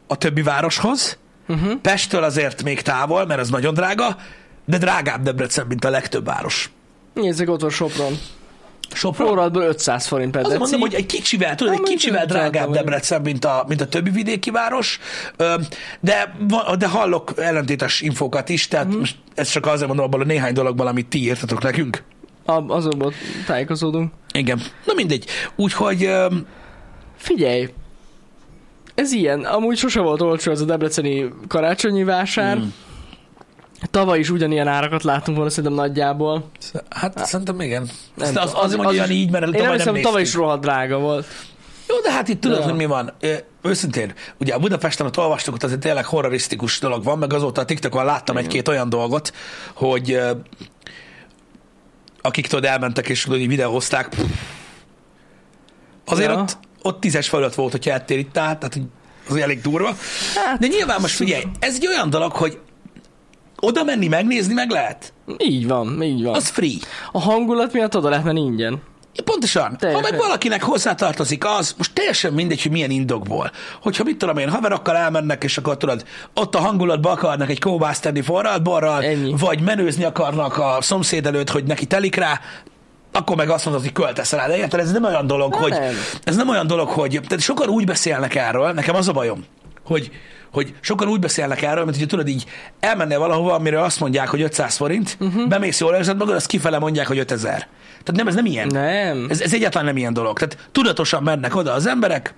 a 0.08 0.16
többi 0.18 0.42
városhoz. 0.42 1.18
Uh-huh. 1.48 1.82
Pesttől 1.82 2.24
azért 2.24 2.64
még 2.64 2.82
távol, 2.82 3.26
mert 3.26 3.40
az 3.40 3.50
nagyon 3.50 3.74
drága, 3.74 4.18
de 4.66 4.78
drágább 4.78 5.22
Debrecen, 5.24 5.66
mint 5.68 5.86
a 5.86 5.90
legtöbb 5.90 6.26
város. 6.26 6.72
Nézzük 7.14 7.50
ott 7.50 7.62
van 7.62 7.70
Sopron. 7.70 8.18
Sopron? 8.94 9.28
Forradból 9.28 9.62
500 9.64 10.06
forint 10.08 10.32
per 10.32 10.44
deci. 10.44 10.58
mondom, 10.58 10.80
hogy 10.80 10.94
egy 10.94 11.06
kicsivel, 11.06 11.56
tudod, 11.56 11.74
egy 11.74 11.80
kicsivel 11.82 12.26
drágább 12.26 12.72
Debrecen, 12.72 13.22
mint 13.22 13.46
a, 13.46 13.66
mint 13.68 13.82
a 13.82 13.88
többi 13.88 14.10
vidéki 14.10 14.50
város, 14.52 15.00
de, 16.00 16.36
de 16.78 16.88
hallok 16.88 17.34
ellentétes 17.38 18.02
infókat 18.02 18.50
is, 18.50 18.68
tehát 18.68 18.88
Mhm. 18.88 18.98
most 18.98 19.16
ez 19.36 19.50
csak 19.50 19.66
azért 19.66 19.88
mondom 19.88 20.06
abból 20.06 20.22
a 20.22 20.26
néhány 20.26 20.54
dologból, 20.54 20.88
amit 20.88 21.08
ti 21.08 21.22
írtatok 21.22 21.62
nekünk. 21.64 22.04
A- 22.46 22.74
Azonban 22.74 23.14
tájékozódunk. 23.46 24.12
Igen. 24.34 24.62
Na 24.86 24.94
mindegy. 24.94 25.26
Úgyhogy 25.56 26.04
öm, 26.06 26.46
Figyelj, 27.18 27.70
ez 28.96 29.12
ilyen. 29.12 29.44
Amúgy 29.44 29.78
sose 29.78 30.00
volt 30.00 30.22
olcsó 30.22 30.52
ez 30.52 30.62
a 30.62 30.66
debreceni 30.66 31.30
karácsonyi 31.48 32.04
vásár. 32.04 32.58
Mm. 32.58 32.64
Tavaly 33.92 34.20
is 34.20 34.30
ugyanilyen 34.30 34.68
árakat 34.68 35.04
láttunk 35.04 35.36
volna 35.38 35.52
szerintem 35.52 35.74
nagyjából. 35.74 36.50
hát 36.90 37.26
szerintem 37.26 37.62
igen. 37.62 37.90
Nem 38.16 38.36
az, 38.36 38.52
azért 38.54 38.82
mondja, 38.82 39.04
is- 39.04 39.10
olyan 39.10 39.12
így, 39.12 39.32
mert 39.32 39.46
Én 39.46 39.52
tavaly 39.52 39.68
nem 39.68 39.86
nem, 39.86 39.88
hiszem, 39.96 40.02
tavaly 40.02 40.22
is 40.22 40.34
rohadt 40.34 40.62
drága 40.62 40.98
volt. 41.00 41.26
Jó, 41.88 42.00
de 42.00 42.12
hát 42.12 42.28
itt 42.28 42.42
tudod, 42.42 42.58
Ja. 42.60 42.64
hogy 42.64 42.74
mi 42.76 42.86
van. 42.86 43.14
Ö, 43.20 43.34
Őszintén, 43.62 44.14
ugye 44.40 44.54
a 44.54 44.60
Budapesten 44.60 45.06
ott 45.06 45.18
olvastuk, 45.18 45.54
ott 45.54 45.64
azért 45.64 45.80
tényleg 45.80 46.06
horrorisztikus 46.06 46.80
dolog 46.80 47.04
van, 47.04 47.18
meg 47.18 47.34
azóta 47.34 47.62
a 47.62 47.66
TikTokon 47.66 48.06
láttam 48.06 48.38
egy-két 48.38 48.68
olyan 48.68 48.90
dolgot, 48.90 49.34
hogy 49.74 50.12
ö, 50.12 50.32
akik 52.22 52.48
tudod 52.48 52.66
elmentek 52.66 53.10
és 53.10 53.24
tudod, 53.24 54.10
pff, 54.10 54.20
azért 56.06 56.30
Ja. 56.32 56.40
ott, 56.40 56.58
ott 56.82 57.00
tízes 57.00 57.30
fölött 57.30 57.54
volt, 57.56 57.72
hogyha 57.72 57.92
ettél 57.92 58.18
itt 58.20 58.38
át, 58.38 58.58
tehát 58.60 58.74
hogy 58.74 58.84
az 59.30 59.36
elég 59.36 59.62
durva. 59.62 59.96
Hát, 60.46 60.60
De 60.60 60.68
nyilván 60.68 61.02
most 61.02 61.16
figyelj, 61.16 61.44
ez 61.60 61.76
egy 61.76 61.88
olyan 61.88 62.10
dolog, 62.10 62.32
hogy 62.32 62.60
oda 63.60 63.84
menni, 63.84 64.08
megnézni 64.08 64.54
meg 64.54 64.70
lehet. 64.70 65.14
így 65.38 65.68
van, 65.68 66.04
így 66.04 66.24
van. 66.24 66.36
Az 66.36 66.48
free. 66.48 66.78
A 67.12 67.20
hangulat 67.22 67.74
miatt 67.74 67.96
oda 67.98 68.10
lehet 68.10 68.26
menni 68.26 68.40
ingyen. 68.42 68.82
Pontosan. 69.24 69.78
Teljesen. 69.78 70.04
Ha 70.04 70.10
meg 70.12 70.20
valakinek 70.20 70.64
hozzátartozik 70.64 71.46
az, 71.46 71.74
most 71.78 71.94
teljesen 71.94 72.34
mindegy, 72.34 72.62
hogy 72.62 72.72
milyen 72.72 72.90
indokból. 72.90 73.52
Hogyha 73.82 74.04
mit 74.04 74.18
tudom 74.18 74.38
én, 74.38 74.50
haverokkal 74.50 74.96
elmennek, 74.96 75.44
és 75.44 75.58
akkor 75.58 75.78
tudod, 75.78 76.06
ott 76.34 76.56
a 76.56 76.60
hangulatba 76.60 77.12
akarnak 77.12 77.50
egy 77.50 77.60
kóbászt 77.60 78.02
tenni 78.02 78.22
forralt 78.22 78.64
borral, 78.64 79.04
Ennyi. 79.04 79.36
vagy 79.40 79.62
menőzni 79.62 80.04
akarnak 80.04 80.58
a 80.58 80.78
szomszéd 80.82 81.26
előtt, 81.26 81.50
hogy 81.50 81.64
neki 81.64 81.86
telik 81.86 82.16
rá, 82.16 82.40
akkor 83.12 83.36
meg 83.36 83.50
azt 83.50 83.66
mondod, 83.66 83.84
hogy 83.84 83.92
költesz 83.92 84.32
rá. 84.32 84.48
De 84.48 84.58
érted, 84.58 84.80
ez 84.80 84.92
nem 84.92 85.04
olyan 85.04 85.28
dolog, 85.28 85.52
Na 85.52 85.58
hogy 85.58 85.72
nem. 85.72 85.94
ez 86.24 86.36
nem 86.36 86.50
olyan 86.50 86.68
dolog, 86.68 86.88
hogy 86.88 87.20
tehát 87.28 87.44
sokan 87.44 87.70
úgy 87.70 87.86
beszélnek 87.86 88.36
erről, 88.36 88.72
nekem 88.72 88.96
az 88.96 89.08
a 89.08 89.12
bajom, 89.12 89.46
hogy 89.86 90.12
hogy 90.56 90.74
sokan 90.80 91.08
úgy 91.08 91.20
beszélnek 91.20 91.62
erről, 91.62 91.84
mint 91.84 91.98
hogy 91.98 92.08
tudod 92.08 92.28
így 92.28 92.46
elmennél 92.80 93.20
valahova, 93.20 93.54
amire 93.54 93.82
azt 93.82 94.00
mondják, 94.00 94.28
hogy 94.28 94.42
500 94.42 94.76
forint, 94.76 95.18
uh-huh. 95.20 95.48
bemész 95.48 95.80
jól 95.80 95.96
érzed 95.96 96.18
magad, 96.18 96.36
azt 96.36 96.48
kifele 96.48 96.80
mondják, 96.80 97.08
hogy 97.08 97.18
5000. 97.18 97.68
Tehát 97.88 98.16
nem, 98.16 98.28
ez 98.28 98.36
nem 98.36 98.46
ilyen. 98.46 98.68
Nem. 98.68 99.26
Ez, 99.30 99.42
ez 99.42 99.54
egyáltalán 99.54 99.88
nem 99.88 99.98
ilyen 99.98 100.14
dolog. 100.14 100.40
Tehát 100.40 100.70
tudatosan 100.72 101.24
mennek 101.24 101.56
oda 101.56 101.74
az 101.74 101.86
emberek, 101.86 102.34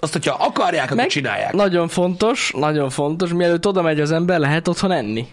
azt, 0.00 0.12
hogyha 0.12 0.36
akarják, 0.38 0.84
akkor 0.84 0.96
Meg 0.96 1.06
csinálják. 1.06 1.52
Nagyon 1.52 1.88
fontos, 1.88 2.52
nagyon 2.56 2.90
fontos, 2.90 3.32
mielőtt 3.32 3.66
oda 3.66 3.82
megy 3.82 4.00
az 4.00 4.12
ember, 4.12 4.38
lehet 4.38 4.68
otthon 4.68 4.92
enni. 4.92 5.26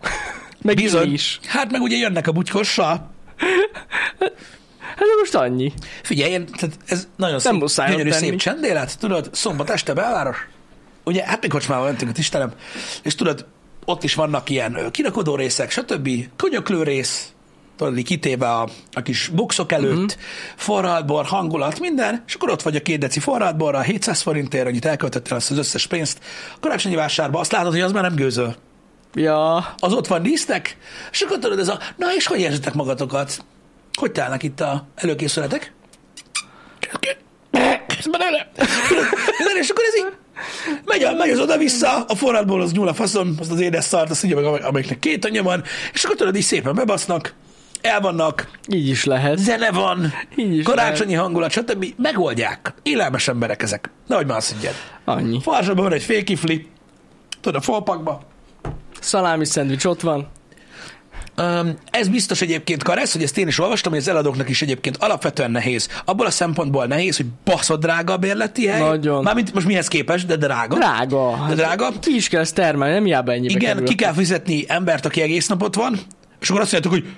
Meg 0.62 0.76
Bizony. 0.76 1.12
Is. 1.12 1.40
Hát 1.46 1.70
meg 1.70 1.80
ugye 1.80 1.96
jönnek 1.96 2.26
a 2.26 2.32
butykossal. 2.32 3.10
Hát 4.80 5.08
most 5.18 5.34
annyi. 5.34 5.72
Figyelj, 6.02 6.32
én, 6.32 6.46
tehát 6.46 6.76
ez 6.86 7.08
nagyon 7.16 7.38
szép, 7.38 7.86
gyönyörű 7.86 8.10
tenni. 8.10 8.26
szép 8.26 8.38
csendélet. 8.38 8.98
Tudod, 8.98 9.28
szombat 9.32 9.70
este 9.70 9.92
belváros. 9.92 10.48
Ugye, 11.04 11.24
hát 11.24 11.42
mi 11.42 11.48
kocsmában 11.48 11.84
mentünk 11.86 12.10
a 12.10 12.18
Istenem. 12.18 12.52
És 13.02 13.14
tudod, 13.14 13.46
ott 13.84 14.02
is 14.02 14.14
vannak 14.14 14.50
ilyen 14.50 14.88
kirakodó 14.90 15.34
részek, 15.36 15.70
stb. 15.70 16.08
Könyöklő 16.36 16.82
rész, 16.82 17.32
tudod, 17.76 18.02
kitéve 18.02 18.50
a, 18.50 18.68
a 18.92 19.02
kis 19.02 19.28
boxok 19.28 19.72
előtt, 19.72 19.92
Mhm. 19.92 20.02
uh-huh. 20.02 20.20
forradbor, 20.56 21.24
hangulat, 21.24 21.80
minden, 21.80 22.24
és 22.26 22.34
akkor 22.34 22.50
ott 22.50 22.62
vagy 22.62 22.76
a 22.76 22.82
két 22.82 22.98
deci 22.98 23.20
forradborra, 23.20 23.80
700 23.80 24.20
forintért, 24.22 24.66
annyit 24.66 24.84
elköltöttél 24.84 25.36
azt 25.36 25.50
az 25.50 25.58
összes 25.58 25.86
pénzt. 25.86 26.18
A 26.54 26.58
karácsonyi 26.60 26.94
vásárba 26.94 27.38
azt 27.40 27.52
látod, 27.52 27.72
hogy 27.72 27.80
az 27.80 27.92
már 27.92 28.02
nem 28.02 28.14
gőzöl. 28.14 28.54
Ja, 29.14 29.56
Az 29.78 29.92
ott 29.92 30.06
van 30.06 30.22
dísznek, 30.22 30.76
és 31.10 31.20
akkor 31.20 31.38
tudod, 31.38 31.58
ez 31.58 31.68
a, 31.68 31.78
na 31.96 32.14
és 32.14 32.26
hogy 32.26 32.40
érzitek 32.40 32.74
magatokat? 32.74 33.44
Hogy 33.98 34.12
telnek 34.12 34.42
itt 34.42 34.60
a 34.60 34.86
előkészületek? 34.94 35.72
Közben 37.96 38.20
És 39.60 39.68
akkor 39.68 39.84
ez 39.84 39.96
így, 39.98 40.12
megy, 40.84 41.06
megy 41.18 41.30
az 41.30 41.38
oda-vissza, 41.38 42.04
a 42.04 42.14
forradból 42.14 42.62
az 42.62 42.72
nyúl 42.72 42.88
a 42.88 42.94
faszom, 42.94 43.34
azt 43.38 43.50
az 43.50 43.60
édes 43.60 43.84
szart, 43.84 44.10
azt 44.10 44.24
így, 44.24 44.34
meg 44.34 44.44
amelyiknek 44.44 44.98
két 44.98 45.24
anyja 45.24 45.42
van, 45.42 45.62
és 45.92 46.04
akkor 46.04 46.16
tudod, 46.16 46.36
így 46.36 46.42
szépen 46.42 46.74
bebasznak, 46.74 47.34
elvannak, 47.80 48.48
így 48.68 48.88
is 48.88 49.04
lehet. 49.04 49.38
zene 49.38 49.70
van, 49.70 50.12
Így 50.36 50.56
is 50.56 50.64
karácsonyi 50.64 51.14
hangulat, 51.14 51.50
stb. 51.50 51.86
Megoldják. 51.96 52.74
Élelmes 52.82 53.28
emberek 53.28 53.62
ezek. 53.62 53.90
Nehogy 54.06 54.26
már 54.26 54.42
higgyed. 54.42 54.74
Annyi. 55.04 55.40
Farsabban 55.42 55.84
van 55.84 55.92
egy 55.92 56.02
fékifli, 56.02 56.66
tudod, 57.40 57.60
a 57.60 57.64
folpakba, 57.64 58.20
Szalámi 59.00 59.44
szendvics 59.44 59.84
ott 59.84 60.00
van. 60.00 60.28
Ez 61.90 62.08
biztos 62.08 62.40
egyébként 62.40 62.82
Karesz, 62.82 63.12
hogy 63.12 63.22
ezt 63.22 63.38
én 63.38 63.46
is 63.46 63.58
olvastam, 63.58 63.92
hogy 63.92 64.00
az 64.00 64.08
eladóknak 64.08 64.48
is 64.48 64.62
egyébként 64.62 64.96
alapvetően 64.96 65.50
nehéz. 65.50 65.88
Abból 66.04 66.26
a 66.26 66.30
szempontból 66.30 66.86
nehéz, 66.86 67.16
hogy 67.16 67.26
baszott 67.44 67.80
drága 67.80 68.12
a 68.12 68.16
bérleti 68.16 68.66
hely. 68.66 68.80
Nagyon. 68.80 69.22
Mármint 69.22 69.54
most 69.54 69.66
mihez 69.66 69.88
képest, 69.88 70.26
de 70.26 70.36
drága. 70.36 70.76
Drága. 70.76 71.44
De 71.48 71.54
drága. 71.54 71.92
Ki 72.00 72.14
is 72.14 72.28
kell 72.28 72.40
ezt 72.40 72.54
termelni, 72.54 72.94
nem 72.94 73.04
hiába 73.04 73.32
ennyibe 73.32 73.52
Igen, 73.52 73.72
kerül. 73.72 73.88
ki 73.88 73.94
kell 73.94 74.12
fizetni 74.12 74.64
embert, 74.68 75.06
aki 75.06 75.20
egész 75.20 75.46
napot 75.46 75.74
van, 75.74 75.98
és 76.40 76.50
akkor 76.50 76.62
azt 76.62 76.72
mondjátok, 76.72 77.00
hogy 77.00 77.14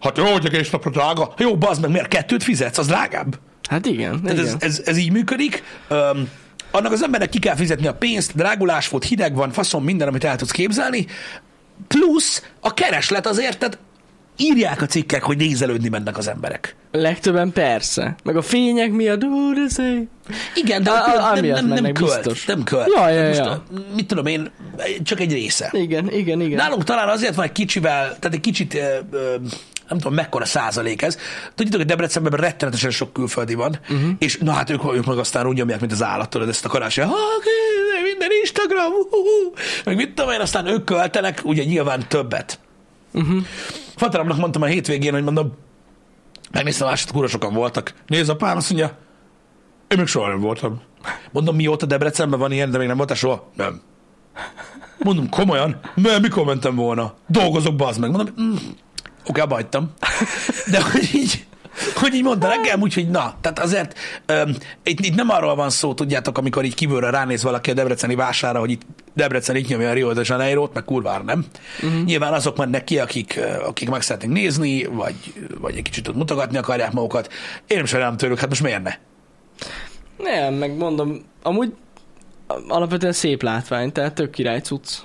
hát 0.00 0.18
jó, 0.18 0.32
hogy 0.32 0.46
egész 0.46 0.70
napra 0.70 0.90
drága. 0.90 1.34
Jó, 1.38 1.56
bazd 1.56 1.80
meg, 1.80 1.90
miért 1.90 2.08
kettőt 2.08 2.42
fizetsz? 2.42 2.78
Az 2.78 2.86
drágább. 2.86 3.38
Hát 3.68 3.86
igen, 3.86 4.22
Tehát 4.22 4.38
igen. 4.38 4.54
ez, 4.54 4.56
ez, 4.58 4.82
ez, 4.84 4.96
így 4.96 5.12
működik. 5.12 5.62
Um, 5.90 6.28
annak 6.70 6.92
az 6.92 7.02
embernek 7.02 7.28
ki 7.28 7.38
kell 7.38 7.54
fizetni 7.54 7.86
a 7.86 7.94
pénzt, 7.94 8.34
drágulás 8.34 8.88
volt, 8.88 9.04
hideg 9.04 9.34
van, 9.34 9.52
faszom, 9.52 9.84
minden, 9.84 10.08
amit 10.08 10.24
el 10.24 10.36
tudsz 10.36 10.50
képzelni. 10.50 11.06
Plusz 11.88 12.42
a 12.60 12.74
kereslet 12.74 13.26
azért, 13.26 13.58
tehát 13.58 13.78
írják 14.36 14.82
a 14.82 14.86
cikkek, 14.86 15.22
hogy 15.22 15.36
nézelődni 15.36 15.88
mennek 15.88 16.18
az 16.18 16.28
emberek. 16.28 16.76
Legtöbben 16.92 17.52
persze. 17.52 18.14
Meg 18.24 18.36
a 18.36 18.42
fények 18.42 18.90
miatt, 18.90 19.24
ú, 19.24 19.52
de 19.54 19.68
szép. 19.68 20.08
Igen, 20.54 20.82
de 20.82 20.90
A- 20.90 21.30
a- 21.30 21.34
nem, 21.40 21.44
nem, 21.66 21.66
nem, 21.82 21.92
költ, 21.92 22.14
biztos. 22.14 22.44
nem 22.44 22.62
költ. 22.64 22.92
Ja, 22.96 23.08
ja, 23.08 23.26
Most, 23.26 23.38
ja. 23.38 23.62
Mit 23.94 24.06
tudom 24.06 24.26
én, 24.26 24.50
csak 25.02 25.20
egy 25.20 25.32
része. 25.32 25.68
Igen, 25.72 26.12
igen, 26.12 26.40
igen. 26.40 26.56
Nálunk 26.56 26.84
talán 26.84 27.08
azért 27.08 27.34
van 27.34 27.44
egy 27.44 27.52
kicsivel, 27.52 28.06
tehát 28.18 28.34
egy 28.34 28.40
kicsit, 28.40 28.74
ö, 28.74 28.98
ö, 29.10 29.34
nem 29.88 29.98
tudom 29.98 30.14
mekkora 30.14 30.44
százalék 30.44 31.02
ez. 31.02 31.18
Tudjátok, 31.54 31.80
hogy 31.80 31.88
Debrecenben 31.88 32.32
rettenetesen 32.32 32.90
sok 32.90 33.12
külföldi 33.12 33.54
van, 33.54 33.78
uh-huh. 33.90 34.10
és 34.18 34.38
na 34.38 34.52
hát 34.52 34.70
ők, 34.70 34.80
ők 34.94 35.04
meg 35.06 35.18
aztán 35.18 35.46
úgy 35.46 35.56
nyomják, 35.56 35.80
mint 35.80 35.92
az 35.92 36.02
állat, 36.02 36.30
tudod, 36.30 36.48
ezt 36.48 36.64
a 36.64 36.68
karácsony. 36.68 37.04
Minden 38.18 38.38
Instagram, 38.40 38.92
uh-huh. 38.92 39.58
meg 39.84 39.96
mit 39.96 40.14
tudom 40.14 40.30
én, 40.30 40.40
aztán 40.40 40.66
ők 40.66 40.84
költenek, 40.84 41.40
ugye 41.44 41.64
nyilván 41.64 42.08
többet. 42.08 42.58
Uh-huh. 43.12 43.42
Fateromnak 43.96 44.36
mondtam 44.36 44.62
a 44.62 44.66
hétvégén, 44.66 45.12
hogy 45.12 45.22
mondom, 45.22 45.52
megnéztem, 46.52 46.86
másod, 46.86 47.10
kurva 47.10 47.28
sokan 47.28 47.54
voltak. 47.54 47.94
Nézd, 48.06 48.28
a 48.30 48.36
pár 48.36 48.56
azt 48.56 48.70
mondja, 48.70 48.98
én 49.88 49.98
még 49.98 50.06
soha 50.06 50.28
nem 50.28 50.40
voltam. 50.40 50.80
Mondom, 51.32 51.56
mióta 51.56 51.86
Debrecenben 51.86 52.38
van 52.38 52.52
ilyen, 52.52 52.70
de 52.70 52.78
még 52.78 52.86
nem 52.86 52.96
voltál 52.96 53.16
soha? 53.16 53.50
Nem. 53.56 53.80
Mondom, 54.98 55.28
komolyan? 55.28 55.80
Mert 55.94 56.20
mikor 56.20 56.44
mentem 56.44 56.74
volna? 56.74 57.14
Dolgozok, 57.26 57.76
bazd 57.76 58.00
meg. 58.00 58.10
Mondom, 58.10 58.34
mm, 58.40 58.56
oké, 59.26 59.40
abba 59.40 59.54
hagytam. 59.54 59.92
De 60.70 60.82
hogy 60.82 61.14
így, 61.14 61.46
hogy 61.94 62.14
így 62.14 62.22
mondta 62.22 62.48
nekem, 62.48 62.80
úgyhogy 62.80 63.08
na, 63.08 63.34
tehát 63.40 63.58
azért 63.58 63.98
um, 64.28 64.54
itt, 64.82 65.00
itt, 65.00 65.14
nem 65.14 65.30
arról 65.30 65.54
van 65.54 65.70
szó, 65.70 65.94
tudjátok, 65.94 66.38
amikor 66.38 66.64
így 66.64 66.74
kívülről 66.74 67.10
ránéz 67.10 67.42
valaki 67.42 67.70
a 67.70 67.74
debreceni 67.74 68.14
vására, 68.14 68.58
hogy 68.58 68.70
itt 68.70 68.82
Debrecen 69.14 69.56
itt 69.56 69.68
nyomja 69.68 69.90
a 69.90 69.92
Rio 69.92 70.12
de 70.12 70.22
janeiro 70.24 70.68
meg 70.72 70.84
kurvár 70.84 71.24
nem. 71.24 71.44
Uh-huh. 71.82 72.04
Nyilván 72.04 72.32
azok 72.32 72.56
mennek 72.56 72.84
ki, 72.84 72.98
akik, 72.98 73.40
akik 73.66 73.90
meg 73.90 74.02
szeretnék 74.02 74.30
nézni, 74.30 74.84
vagy, 74.84 75.14
vagy 75.60 75.76
egy 75.76 75.82
kicsit 75.82 76.08
ott 76.08 76.14
mutogatni 76.14 76.56
akarják 76.56 76.92
magukat. 76.92 77.32
Én 77.66 77.76
nem 77.76 77.86
sajnálom 77.86 78.16
tőlük, 78.16 78.38
hát 78.38 78.48
most 78.48 78.62
miért 78.62 78.82
ne? 78.82 78.94
Nem, 80.18 80.54
meg 80.54 80.76
mondom, 80.76 81.24
amúgy 81.42 81.74
alapvetően 82.68 83.12
szép 83.12 83.42
látvány, 83.42 83.92
tehát 83.92 84.14
tök 84.14 84.30
király 84.30 84.60
cucc. 84.60 84.98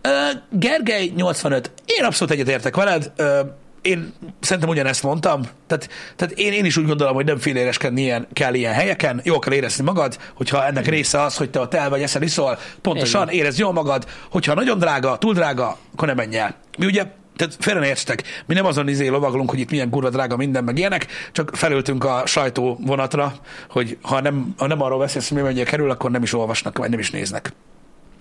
Ö, 0.00 0.08
Gergely 0.50 1.12
85. 1.16 1.70
Én 1.84 2.04
abszolút 2.04 2.34
egyetértek 2.34 2.76
veled. 2.76 3.12
Ö, 3.16 3.40
én 3.82 4.12
szerintem 4.40 4.68
ugyanezt 4.68 5.02
mondtam. 5.02 5.42
Tehát, 5.66 5.88
tehát 6.16 6.38
én, 6.38 6.52
én 6.52 6.64
is 6.64 6.76
úgy 6.76 6.86
gondolom, 6.86 7.14
hogy 7.14 7.24
nem 7.24 7.38
féléreskedni 7.38 8.02
ilyen, 8.02 8.26
kell 8.32 8.54
ilyen 8.54 8.72
helyeken. 8.72 9.20
Jól 9.24 9.38
kell 9.38 9.52
érezni 9.52 9.84
magad, 9.84 10.18
hogyha 10.34 10.66
ennek 10.66 10.86
része 10.86 11.22
az, 11.22 11.36
hogy 11.36 11.50
te 11.50 11.60
ott 11.60 11.74
el 11.74 11.88
vagy 11.90 12.02
eszel, 12.02 12.22
iszol, 12.22 12.58
pontosan 12.80 13.22
Igen. 13.22 13.34
érezd 13.34 13.58
jól 13.58 13.72
magad. 13.72 14.06
Hogyha 14.30 14.54
nagyon 14.54 14.78
drága, 14.78 15.18
túl 15.18 15.34
drága, 15.34 15.78
akkor 15.92 16.08
ne 16.08 16.14
menj 16.14 16.36
el. 16.36 16.54
Mi 16.78 16.86
ugye 16.86 17.04
tehát 17.36 17.56
félre 17.58 17.80
ne 17.80 17.86
értsetek, 17.86 18.22
mi 18.46 18.54
nem 18.54 18.64
azon 18.64 18.88
izé 18.88 19.08
lovaglunk, 19.08 19.50
hogy 19.50 19.58
itt 19.58 19.70
milyen 19.70 19.90
kurva 19.90 20.10
drága 20.10 20.36
minden, 20.36 20.64
meg 20.64 20.78
ilyenek, 20.78 21.06
csak 21.32 21.50
felültünk 21.54 22.04
a 22.04 22.22
sajtó 22.26 22.78
vonatra, 22.80 23.34
hogy 23.70 23.98
ha 24.02 24.20
nem, 24.20 24.54
ha 24.56 24.66
nem 24.66 24.82
arról 24.82 24.98
beszélsz, 24.98 25.28
hogy 25.28 25.36
mi 25.36 25.42
mennyibe 25.42 25.64
kerül, 25.64 25.90
akkor 25.90 26.10
nem 26.10 26.22
is 26.22 26.32
olvasnak, 26.34 26.78
vagy 26.78 26.90
nem 26.90 26.98
is 26.98 27.10
néznek. 27.10 27.52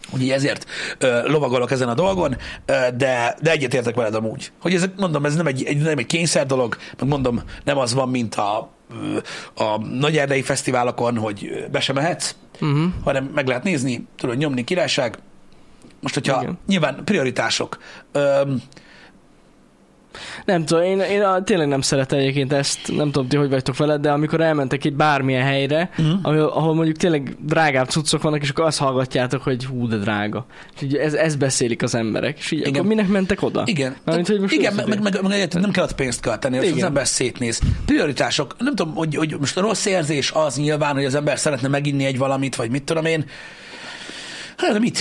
Úgyhogy 0.09 0.29
ezért 0.29 0.65
ö, 0.97 1.27
lovagolok 1.27 1.71
ezen 1.71 1.89
a 1.89 1.93
dolgon, 1.93 2.37
ö, 2.65 2.73
de, 2.95 3.37
de 3.41 3.51
egyetértek 3.51 3.95
veled 3.95 4.15
amúgy. 4.15 4.51
Hogy 4.61 4.73
ez, 4.73 4.85
mondom, 4.97 5.25
ez 5.25 5.35
nem 5.35 5.47
egy, 5.47 5.63
egy, 5.63 5.77
nem 5.77 5.97
egy 5.97 6.05
kényszer 6.05 6.45
dolog, 6.45 6.77
meg 6.99 7.09
mondom, 7.09 7.41
nem 7.63 7.77
az 7.77 7.93
van, 7.93 8.09
mint 8.09 8.35
a, 8.35 8.69
ö, 8.91 9.17
a 9.63 9.77
nagy 9.77 10.17
erdei 10.17 10.41
fesztiválokon, 10.41 11.17
hogy 11.17 11.49
ö, 11.51 11.67
be 11.67 11.79
sem 11.79 11.95
mehetsz, 11.95 12.35
Uh-huh. 12.61 12.83
hanem 13.03 13.23
meg 13.33 13.47
lehet 13.47 13.63
nézni, 13.63 14.07
tudod 14.17 14.37
nyomni, 14.37 14.63
királyság. 14.63 15.17
Most, 16.01 16.13
hogyha 16.13 16.41
Igen. 16.41 16.59
nyilván 16.67 17.01
prioritások. 17.05 17.77
Öm, 18.11 18.61
Nem 20.45 20.65
tudom, 20.65 20.83
én, 20.83 20.99
én 20.99 21.21
a, 21.21 21.43
tényleg 21.43 21.67
nem 21.67 21.81
szeretem 21.81 22.19
egyébként 22.19 22.53
ezt, 22.53 22.79
nem 22.95 23.11
tudom 23.11 23.27
ti, 23.27 23.35
hogy 23.35 23.49
vagytok 23.49 23.77
veled, 23.77 24.01
de 24.01 24.11
amikor 24.11 24.41
elmentek 24.41 24.85
egy 24.85 24.93
bármilyen 24.93 25.43
helyre, 25.43 25.89
Mhm. 25.97 26.09
uh-huh. 26.09 26.57
ahol, 26.57 26.73
mondjuk 26.75 26.97
tényleg 26.97 27.35
drágább 27.45 27.87
cuccok 27.89 28.21
vannak, 28.21 28.41
és 28.41 28.49
akkor 28.49 28.65
azt 28.65 28.77
hallgatjátok, 28.77 29.43
hogy 29.43 29.65
hú, 29.65 29.87
de 29.87 29.97
drága. 29.97 30.45
És 30.75 30.81
így 30.81 30.95
ez, 30.95 31.13
ez 31.13 31.35
beszélik 31.35 31.83
az 31.83 31.95
emberek, 31.95 32.37
és 32.37 32.51
így 32.51 32.59
Igen. 32.59 32.73
akkor 32.73 32.85
minek 32.85 33.07
mentek 33.07 33.41
oda? 33.41 33.63
Igen, 33.65 33.95
Mármint, 34.05 34.27
hogy 34.27 34.39
most 34.39 34.53
igen 34.53 34.73
meg, 34.73 34.87
meg, 34.87 35.01
meg, 35.01 35.21
meg 35.21 35.53
nem 35.53 35.71
kell 35.71 35.83
ott 35.83 35.95
pénzt 35.95 36.21
költeni, 36.21 36.57
az, 36.57 36.71
az 36.75 36.83
ember 36.83 37.07
szétnéz. 37.07 37.59
Prioritások, 37.85 38.55
nem 38.59 38.75
tudom, 38.75 38.93
hogy, 38.93 39.15
hogy 39.15 39.35
most 39.39 39.57
a 39.57 39.61
rossz 39.61 39.85
érzés 39.85 40.31
az 40.31 40.55
nyilván, 40.57 40.93
hogy 40.93 41.05
az 41.05 41.15
ember 41.15 41.39
szeretne 41.39 41.67
meginni 41.67 42.05
egy 42.05 42.17
valamit, 42.17 42.55
vagy 42.55 42.69
mit 42.69 42.83
tudom 42.83 43.05
én. 43.05 43.25
Hát, 44.57 44.79
mit? 44.79 44.99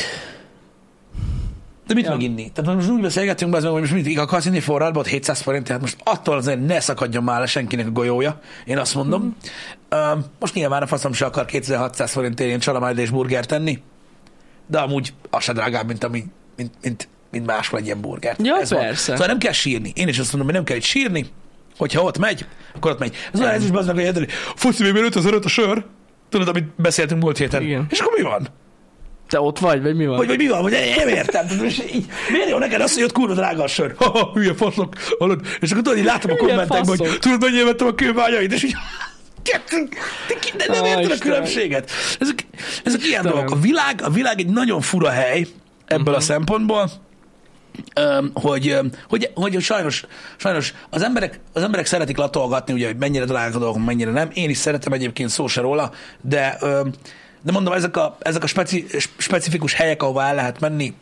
De 1.91 1.97
mit 1.97 2.05
Ja. 2.05 2.11
ja. 2.11 2.17
meginni? 2.17 2.51
Tehát 2.55 2.75
most 2.75 2.89
úgy 2.89 3.01
beszélgetünk, 3.01 3.51
be, 3.51 3.69
hogy 3.69 3.81
most 3.81 3.93
mit 3.93 4.19
akarsz 4.19 4.45
inni 4.47 4.61
forradból 4.61 5.03
700 5.03 5.41
forint, 5.41 5.65
tehát 5.65 5.81
most 5.81 5.97
attól 6.05 6.37
azért 6.37 6.67
ne 6.67 6.81
szakadjon 6.81 7.25
már 7.25 7.41
le 7.41 7.47
senkinek 7.47 7.87
a 7.87 7.91
golyója, 7.91 8.41
én 8.65 8.79
azt 8.79 8.95
mondom. 8.95 9.23
Mm. 9.23 9.99
Uh, 9.99 10.25
most 10.39 10.55
nyilván 10.55 10.83
a 10.83 10.87
faszom 10.87 11.13
se 11.13 11.25
akar 11.25 11.45
2600 11.45 12.11
forintért 12.13 12.49
ilyen 12.49 12.61
csalamád 12.61 12.99
és 12.99 13.11
burger 13.11 13.47
tenni, 13.47 13.83
de 14.67 14.79
amúgy 14.79 15.13
az 15.31 15.43
se 15.43 15.53
drágább, 15.53 15.87
mint, 15.87 16.05
ami, 16.05 16.25
mint, 16.57 16.73
mint, 16.83 17.09
mint 17.31 17.47
máshol 17.47 17.79
egy 17.79 17.85
ilyen 17.85 18.01
burger. 18.01 18.37
Ja, 18.39 18.61
Ez 18.61 18.71
van. 18.71 18.81
persze. 18.81 19.13
Szóval 19.13 19.27
nem 19.27 19.39
kell 19.39 19.53
sírni. 19.53 19.93
Én 19.95 20.09
is 20.09 20.19
azt 20.19 20.29
mondom, 20.33 20.45
hogy 20.45 20.55
nem 20.55 20.65
kell 20.65 20.77
itt 20.77 20.83
sírni, 20.83 21.27
hogyha 21.77 22.03
ott 22.03 22.19
megy, 22.19 22.47
akkor 22.75 22.91
ott 22.91 22.99
megy. 22.99 23.17
Ez 23.33 23.41
olyan, 23.41 23.53
ez 23.53 23.65
is 23.65 23.71
bazd 23.71 23.95
meg, 23.95 24.15
hogy 24.15 24.31
foci 24.55 24.83
még 24.83 25.03
5005 25.03 25.45
a 25.45 25.49
sör, 25.49 25.85
tudod, 26.29 26.49
amit 26.49 26.65
beszéltünk 26.77 27.23
múlt 27.23 27.39
héten. 27.39 27.63
Igen. 27.63 27.87
És 27.89 28.01
akkor 28.01 28.13
mi 28.17 28.23
van? 28.23 28.49
Te 29.31 29.41
ott 29.41 29.59
vagy, 29.59 29.83
vagy 29.83 29.97
mi 29.97 30.07
van? 30.07 30.17
Vagy, 30.17 30.27
vagy 30.27 30.39
mi 30.39 30.49
van? 30.49 30.63
Vagy 30.63 30.73
nem 30.97 31.09
értem. 31.09 31.47
Így, 31.95 32.07
miért 32.31 32.49
jó 32.51 32.59
neked 32.59 32.81
az, 32.81 32.95
hogy 32.95 33.03
ott 33.03 33.13
kurva 33.13 33.35
drága 33.35 33.63
a 33.63 33.67
sör? 33.67 33.95
Ha, 33.97 34.11
ha, 34.11 34.31
hülye 34.35 34.55
faszok. 34.55 34.95
Hallod? 35.19 35.41
És 35.61 35.71
akkor 35.71 35.83
tudod, 35.83 35.99
így 35.99 36.05
látom 36.05 36.31
a 36.31 36.37
kommentekben, 36.37 36.97
hogy 36.97 37.19
tudod, 37.19 37.41
mennyire 37.41 37.65
vettem 37.65 37.87
a 37.87 37.95
kőbányait, 37.95 38.53
és 38.53 38.63
így 38.63 38.75
de 40.57 40.65
nem 40.69 40.85
érted 40.85 41.11
a 41.11 41.19
különbséget. 41.19 41.91
Ezek, 42.19 42.47
ezek 42.85 43.05
ilyen 43.07 43.23
dolgok. 43.23 43.51
A 43.51 43.57
világ, 43.57 44.01
a 44.03 44.11
világ 44.11 44.39
egy 44.39 44.49
nagyon 44.49 44.81
fura 44.81 45.09
hely 45.09 45.47
ebből 45.87 46.05
Mhm. 46.05 46.15
a 46.15 46.21
szempontból, 46.21 46.91
öm, 47.95 48.31
hogy, 48.35 48.69
öm, 48.69 48.91
hogy, 49.09 49.31
hogy 49.35 49.61
sajnos, 49.61 50.05
sajnos 50.37 50.75
az, 50.91 51.03
emberek, 51.03 51.41
az 51.53 51.63
emberek 51.63 51.87
szeretik 51.87 52.17
latolgatni, 52.17 52.73
ugye, 52.73 52.87
hogy 52.87 52.97
mennyire 52.97 53.25
drága 53.25 53.57
a 53.57 53.61
dolgok, 53.61 53.85
mennyire 53.85 54.11
nem. 54.11 54.29
Én 54.33 54.51
is 54.51 54.57
szeretem 54.57 54.93
egyébként 54.93 55.29
szó 55.31 55.47
se 55.47 55.61
róla, 55.61 55.91
de, 56.21 56.59
de 57.43 57.53
mondom, 57.53 57.73
ezek 57.73 57.97
a, 57.97 58.17
ezek 58.21 58.43
a 58.43 58.47
speci, 58.47 58.87
specifikus 59.17 59.73
helyek, 59.73 60.03
ahová 60.03 60.29
el 60.29 60.35
lehet 60.35 60.61
menni, 60.61 60.95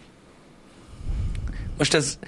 most 1.79 1.95
ez, 1.95 2.19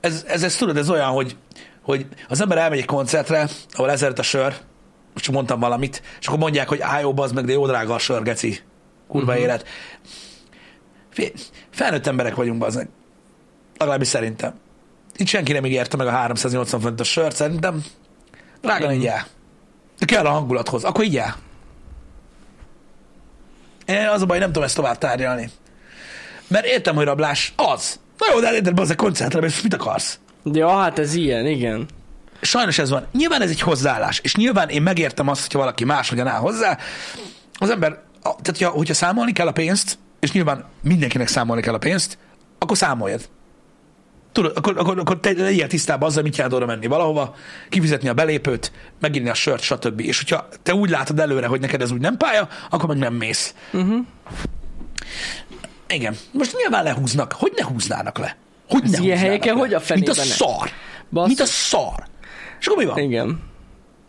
ez, 0.00 0.24
ez, 0.28 0.42
ez 0.42 0.56
tudod, 0.56 0.76
ez 0.76 0.90
olyan, 0.90 1.10
hogy, 1.10 1.36
hogy 1.82 2.06
az 2.28 2.40
ember 2.40 2.58
elmegy 2.58 2.78
egy 2.78 2.84
koncertre, 2.84 3.48
ahol 3.72 3.90
ezeret 3.90 4.18
a 4.18 4.22
sör, 4.22 4.54
most 5.12 5.24
csak 5.24 5.34
mondtam 5.34 5.60
valamit, 5.60 6.02
és 6.20 6.26
akkor 6.26 6.38
mondják, 6.38 6.68
hogy 6.68 6.80
á, 6.80 7.00
jó, 7.00 7.14
bazd 7.14 7.34
meg, 7.34 7.44
de 7.44 7.52
jó 7.52 7.66
drága 7.66 7.94
a 7.94 7.98
sör, 7.98 8.22
geci. 8.22 8.60
Kurva 9.08 9.30
uh-huh. 9.30 9.42
élet. 9.42 9.66
Felnőtt 11.70 12.06
emberek 12.06 12.34
vagyunk, 12.34 12.58
bazdmeg. 12.58 12.88
Legalábbis 13.78 14.08
szerintem. 14.08 14.54
Itt 15.16 15.26
senki 15.26 15.52
nem 15.52 15.64
ígérte 15.64 15.96
meg 15.96 16.06
a 16.06 16.10
380 16.10 16.80
fontos 16.80 17.08
sört, 17.10 17.36
szerintem. 17.36 17.84
Drága, 18.60 18.92
így 18.92 19.06
el. 19.06 19.26
De 19.98 20.06
kell 20.06 20.26
a 20.26 20.30
hangulathoz. 20.30 20.84
Akkor 20.84 21.04
így 21.04 21.16
el. 21.16 21.36
Az 24.12 24.22
a 24.22 24.26
baj, 24.26 24.38
nem 24.38 24.48
tudom 24.48 24.62
ezt 24.62 24.74
tovább 24.74 24.98
tárgyalni. 24.98 25.50
Mert 26.48 26.66
értem, 26.66 26.94
hogy 26.94 27.04
rablás 27.04 27.52
az. 27.56 28.00
Na 28.18 28.26
jó, 28.32 28.40
de 28.40 28.46
elérted 28.46 28.74
be 28.74 28.82
az 28.82 28.90
a 28.90 28.94
koncertre, 28.94 29.46
és 29.46 29.62
mit 29.62 29.74
akarsz? 29.74 30.18
Ja, 30.44 30.78
hát 30.78 30.98
ez 30.98 31.14
ilyen, 31.14 31.46
igen. 31.46 31.88
Sajnos 32.40 32.78
ez 32.78 32.90
van. 32.90 33.06
Nyilván 33.12 33.42
ez 33.42 33.50
egy 33.50 33.60
hozzáállás, 33.60 34.18
és 34.18 34.34
nyilván 34.34 34.68
én 34.68 34.82
megértem 34.82 35.28
azt, 35.28 35.40
hogyha 35.40 35.58
valaki 35.58 35.84
máshogyan 35.84 36.26
áll 36.26 36.38
hozzá. 36.38 36.78
Az 37.58 37.70
ember, 37.70 37.90
tehát 38.22 38.46
hogyha, 38.46 38.68
hogyha 38.70 38.94
számolni 38.94 39.32
kell 39.32 39.46
a 39.46 39.52
pénzt, 39.52 39.98
és 40.20 40.32
nyilván 40.32 40.64
mindenkinek 40.82 41.28
számolni 41.28 41.62
kell 41.62 41.74
a 41.74 41.78
pénzt, 41.78 42.18
akkor 42.58 42.76
számoljad. 42.76 43.28
Tudod, 44.32 44.52
akkor, 44.56 44.78
akkor, 44.78 44.98
akkor 44.98 45.20
te 45.20 45.32
legyél 45.36 45.66
tisztában 45.66 46.08
azzal, 46.08 46.22
mit 46.22 46.36
jelent 46.36 46.54
oda 46.54 46.66
menni 46.66 46.86
valahova, 46.86 47.34
kifizetni 47.68 48.08
a 48.08 48.14
belépőt, 48.14 48.72
meginni 49.00 49.28
a 49.28 49.34
sört, 49.34 49.62
stb. 49.62 50.00
És 50.00 50.18
hogyha 50.18 50.48
te 50.62 50.74
úgy 50.74 50.90
látod 50.90 51.20
előre, 51.20 51.46
hogy 51.46 51.60
neked 51.60 51.82
ez 51.82 51.90
úgy 51.90 52.00
nem 52.00 52.16
pálya, 52.16 52.48
akkor 52.70 52.88
meg 52.88 52.98
nem 52.98 53.14
mész. 53.14 53.54
Uh-huh. 53.72 54.06
Igen. 55.88 56.16
Most 56.32 56.56
nyilván 56.56 56.84
lehúznak. 56.84 57.32
Hogy 57.32 57.52
ne 57.56 57.64
húznának 57.64 58.18
le? 58.18 58.36
Hogy 58.68 58.82
ne 58.82 58.98
ilyen 58.98 59.18
helyeken 59.18 59.54
le? 59.54 59.60
hogy 59.60 59.74
a 59.74 59.82
Mint 59.88 60.08
a 60.08 60.14
fenében 60.14 60.36
szar. 60.36 60.70
Basszus. 61.10 61.28
Mint 61.28 61.40
a 61.40 61.52
szar. 61.52 62.04
És 62.60 62.66
akkor 62.66 62.84
mi 62.84 62.88
van? 62.88 62.98
Igen. 62.98 63.40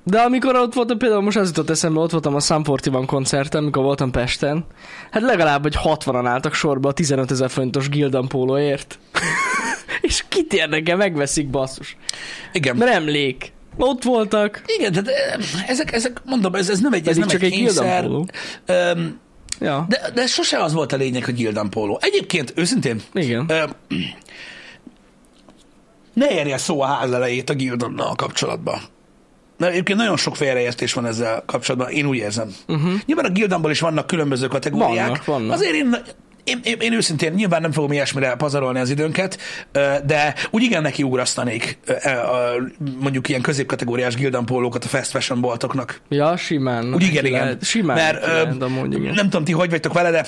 De 0.04 0.20
amikor 0.20 0.56
ott 0.56 0.74
voltam, 0.74 0.98
például 0.98 1.22
most 1.22 1.38
az 1.38 1.48
jutott 1.48 1.70
eszembe, 1.70 2.00
ott 2.00 2.12
voltam 2.12 2.36
a 2.36 2.40
Sam 2.40 2.62
41 2.66 3.06
koncerten, 3.06 3.62
amikor 3.62 3.84
voltam 3.84 4.12
Pesten, 4.12 4.66
hát 5.12 5.22
legalább 5.22 5.66
egy 5.66 5.78
60-an 5.84 6.24
álltak 6.25 6.54
sorba 6.54 6.90
a 6.90 6.92
15 6.92 7.32
ezer 7.32 7.50
forintos 7.50 7.90
Gildan 7.90 8.28
pólóért. 8.28 9.00
És 10.12 10.25
kit 10.27 10.53
érdekel, 10.53 10.98
megveszik 10.98 11.50
basszus. 11.50 11.98
Igen. 12.53 12.75
Mert 12.75 12.94
emlék. 12.94 13.51
Ott 13.77 14.03
voltak. 14.03 14.62
Igen, 14.77 14.91
tehát 14.91 15.08
eh, 15.08 15.70
ezek, 15.70 15.94
ezek 15.94 16.22
mondom, 16.25 16.56
ez, 16.56 16.70
ez 16.70 16.80
nem 16.80 16.94
egy, 16.94 17.08
ez 17.08 17.18
nem 17.18 17.27
csak 17.27 17.41
egy 17.41 17.51
egy 17.51 17.58
kényszer. 17.58 18.10
Öm, 18.65 19.20
Ja. 19.60 19.86
De, 19.89 20.12
de 20.13 20.27
sose 20.27 20.63
az 20.63 20.74
volt 20.74 20.91
a 20.91 20.96
lényeg, 20.96 21.25
hogy 21.25 21.34
Gildan 21.34 21.70
póló. 21.70 22.00
Egyébként, 22.01 22.53
őszintén, 22.56 23.01
Igen. 23.13 23.46
öm, 23.50 23.70
ne 26.13 26.32
érje 26.32 26.58
szó 26.58 26.82
a 26.82 26.86
ház 26.86 27.12
elejét 27.12 27.50
a 27.50 27.53
Gildannal 27.53 28.15
kapcsolatban. 28.15 28.80
De 29.58 29.70
egyébként 29.70 29.98
nagyon 29.98 30.18
sok 30.18 30.36
félreértés 30.36 30.94
van 30.94 31.06
ezzel 31.06 31.44
kapcsolatban, 31.46 31.91
én 31.91 32.06
úgy 32.06 32.18
érzem. 32.18 32.56
Uh-huh. 32.68 32.91
Nyilván 33.06 33.25
a 33.25 33.30
Gildanból 33.30 33.72
is 33.72 33.80
vannak 33.80 34.08
különböző 34.08 34.48
kategóriák. 34.48 35.08
Vannak, 35.08 35.25
vannak. 35.25 35.51
Azért 35.51 35.74
én, 35.74 35.96
én, 36.51 36.60
én, 36.63 36.77
én 36.79 36.93
őszintén 36.93 37.34
nyilván 37.34 37.62
nem 37.62 37.72
fogom 37.72 37.91
ilyesmire 37.91 38.36
pazarolni 38.36 38.79
az 38.79 38.89
időnket, 38.89 39.38
de 40.05 40.36
úgy 40.50 40.63
igen 40.63 40.81
neki 40.81 41.03
ugrasztanék 41.03 41.77
ö, 41.86 41.93
mondjuk 43.00 43.29
ilyen 43.29 43.41
középkategóriás 43.41 44.15
Gildan 44.15 44.46
pólókat 44.46 44.84
a 44.84 44.88
fast 44.88 45.12
fashion 45.12 45.41
boltoknak. 45.41 46.01
Ja, 46.10 46.38
simán. 46.38 46.93
Úgy 46.93 47.03
igen, 47.03 47.25
igen. 47.25 47.41
Lehet, 47.41 47.63
simán. 47.63 47.98
Mert 47.98 48.22
Mert, 48.22 48.27
ö, 48.27 48.43
lehet, 48.43 48.62
amúgy, 48.62 48.93
igen. 48.93 49.13
nem 49.13 49.25
tudom 49.25 49.43
ti, 49.43 49.51
hogy 49.51 49.70
vagytok 49.70 49.93
vele, 49.93 50.12
de 50.12 50.25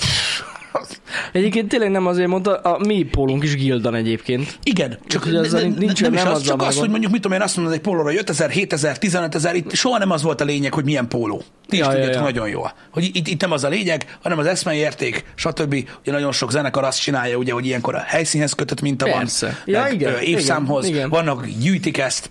Egyébként 1.32 1.68
tényleg 1.68 1.90
nem 1.90 2.06
azért 2.06 2.28
mondta, 2.28 2.54
a 2.56 2.78
mi 2.86 3.02
pólunk 3.02 3.42
is 3.44 3.54
Gildan 3.56 3.94
egyébként. 3.94 4.58
Igen, 4.62 4.98
csak 5.06 5.24
ne, 5.24 5.40
ne, 5.40 5.60
nincs- 5.62 6.00
nem, 6.02 6.12
nem 6.12 6.26
is 6.26 6.32
az, 6.32 6.42
csak 6.42 6.62
az, 6.62 6.78
hogy 6.78 6.90
mondjuk, 6.90 7.12
mit 7.12 7.20
tudom 7.20 7.36
én, 7.36 7.42
azt 7.44 7.56
mondod 7.56 7.74
egy 7.74 7.80
pólóra, 7.80 8.04
hogy 8.04 8.16
5000, 8.16 8.50
7000, 8.50 8.98
15000, 8.98 9.54
itt 9.54 9.72
soha 9.74 9.98
nem 9.98 10.10
az 10.10 10.22
volt 10.22 10.40
a 10.40 10.44
lényeg, 10.44 10.74
hogy 10.74 10.84
milyen 10.84 11.08
póló. 11.08 11.42
Ti 11.68 11.76
is 11.76 11.82
Ja, 11.82 11.86
ja, 11.86 11.92
tudjátok 11.92 12.14
ja. 12.14 12.20
nagyon 12.22 12.48
jól. 12.48 12.72
Hogy 12.90 13.10
itt, 13.12 13.26
itt 13.28 13.40
nem 13.40 13.52
az 13.52 13.64
a 13.64 13.68
lényeg, 13.68 14.18
hanem 14.22 14.38
az 14.38 14.46
eszmei 14.46 14.78
érték, 14.78 15.24
stb. 15.34 15.88
Ugye 16.00 16.12
nagyon 16.12 16.32
sok 16.32 16.50
zenekar 16.50 16.84
azt 16.84 17.00
csinálja, 17.00 17.36
ugye, 17.36 17.52
hogy 17.52 17.66
ilyenkor 17.66 17.94
a 17.94 18.00
helyszínhez 18.06 18.52
kötött 18.52 18.80
minta 18.80 19.04
Persze. 19.04 19.46
van, 19.46 19.56
Ja, 19.64 19.82
meg, 19.82 19.92
igen, 19.92 20.18
évszámhoz, 20.20 20.84
igen, 20.84 20.96
igen. 20.96 21.08
vannak, 21.10 21.46
gyűjtik 21.46 21.98
ezt, 21.98 22.30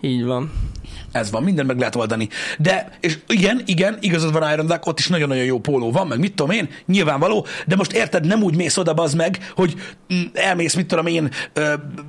Így 0.00 0.24
van. 0.24 0.52
Ez 1.14 1.30
van, 1.30 1.42
minden 1.42 1.66
meg 1.66 1.78
lehet 1.78 1.96
oldani. 1.96 2.28
De, 2.58 2.88
és 3.00 3.18
igen, 3.26 3.62
igen, 3.66 3.96
igazad 4.00 4.32
van 4.32 4.52
Iron 4.52 4.66
Duck, 4.66 4.86
ott 4.86 4.98
is 4.98 5.08
nagyon-nagyon 5.08 5.44
jó 5.44 5.58
póló 5.58 5.90
van, 5.90 6.06
meg 6.06 6.18
mit 6.18 6.34
tudom 6.34 6.50
én, 6.50 6.68
nyilvánvaló, 6.86 7.46
de 7.66 7.76
most 7.76 7.92
érted, 7.92 8.26
nem 8.26 8.42
úgy 8.42 8.56
mész 8.56 8.76
oda, 8.76 8.94
bazd 8.94 9.16
meg, 9.16 9.52
hogy 9.54 9.74
mm, 10.14 10.22
elmész, 10.32 10.74
mit 10.74 10.86
tudom 10.86 11.06
én, 11.06 11.30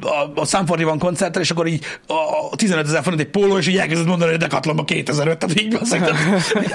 a, 0.01 0.39
a 0.41 0.45
Sanfordi 0.45 0.83
van 0.83 0.99
koncertre, 0.99 1.41
és 1.41 1.51
akkor 1.51 1.67
így 1.67 1.83
a, 2.07 2.13
a 2.51 2.55
15 2.55 2.85
ezer 2.85 3.03
forint 3.03 3.21
egy 3.21 3.29
póló, 3.29 3.57
és 3.57 3.67
így 3.67 3.77
elkezded 3.77 4.07
mondani, 4.07 4.29
hogy 4.31 4.39
Decathlonba 4.39 4.83
2005, 4.83 5.37
tehát 5.37 5.61
így 5.61 5.77
tehát, 5.89 6.09
hogy, 6.53 6.71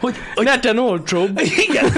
hogy, 0.00 0.14
hogy, 0.34 0.44
Neten 0.44 0.78
olcsóbb. 0.78 1.40
igen, 1.68 1.92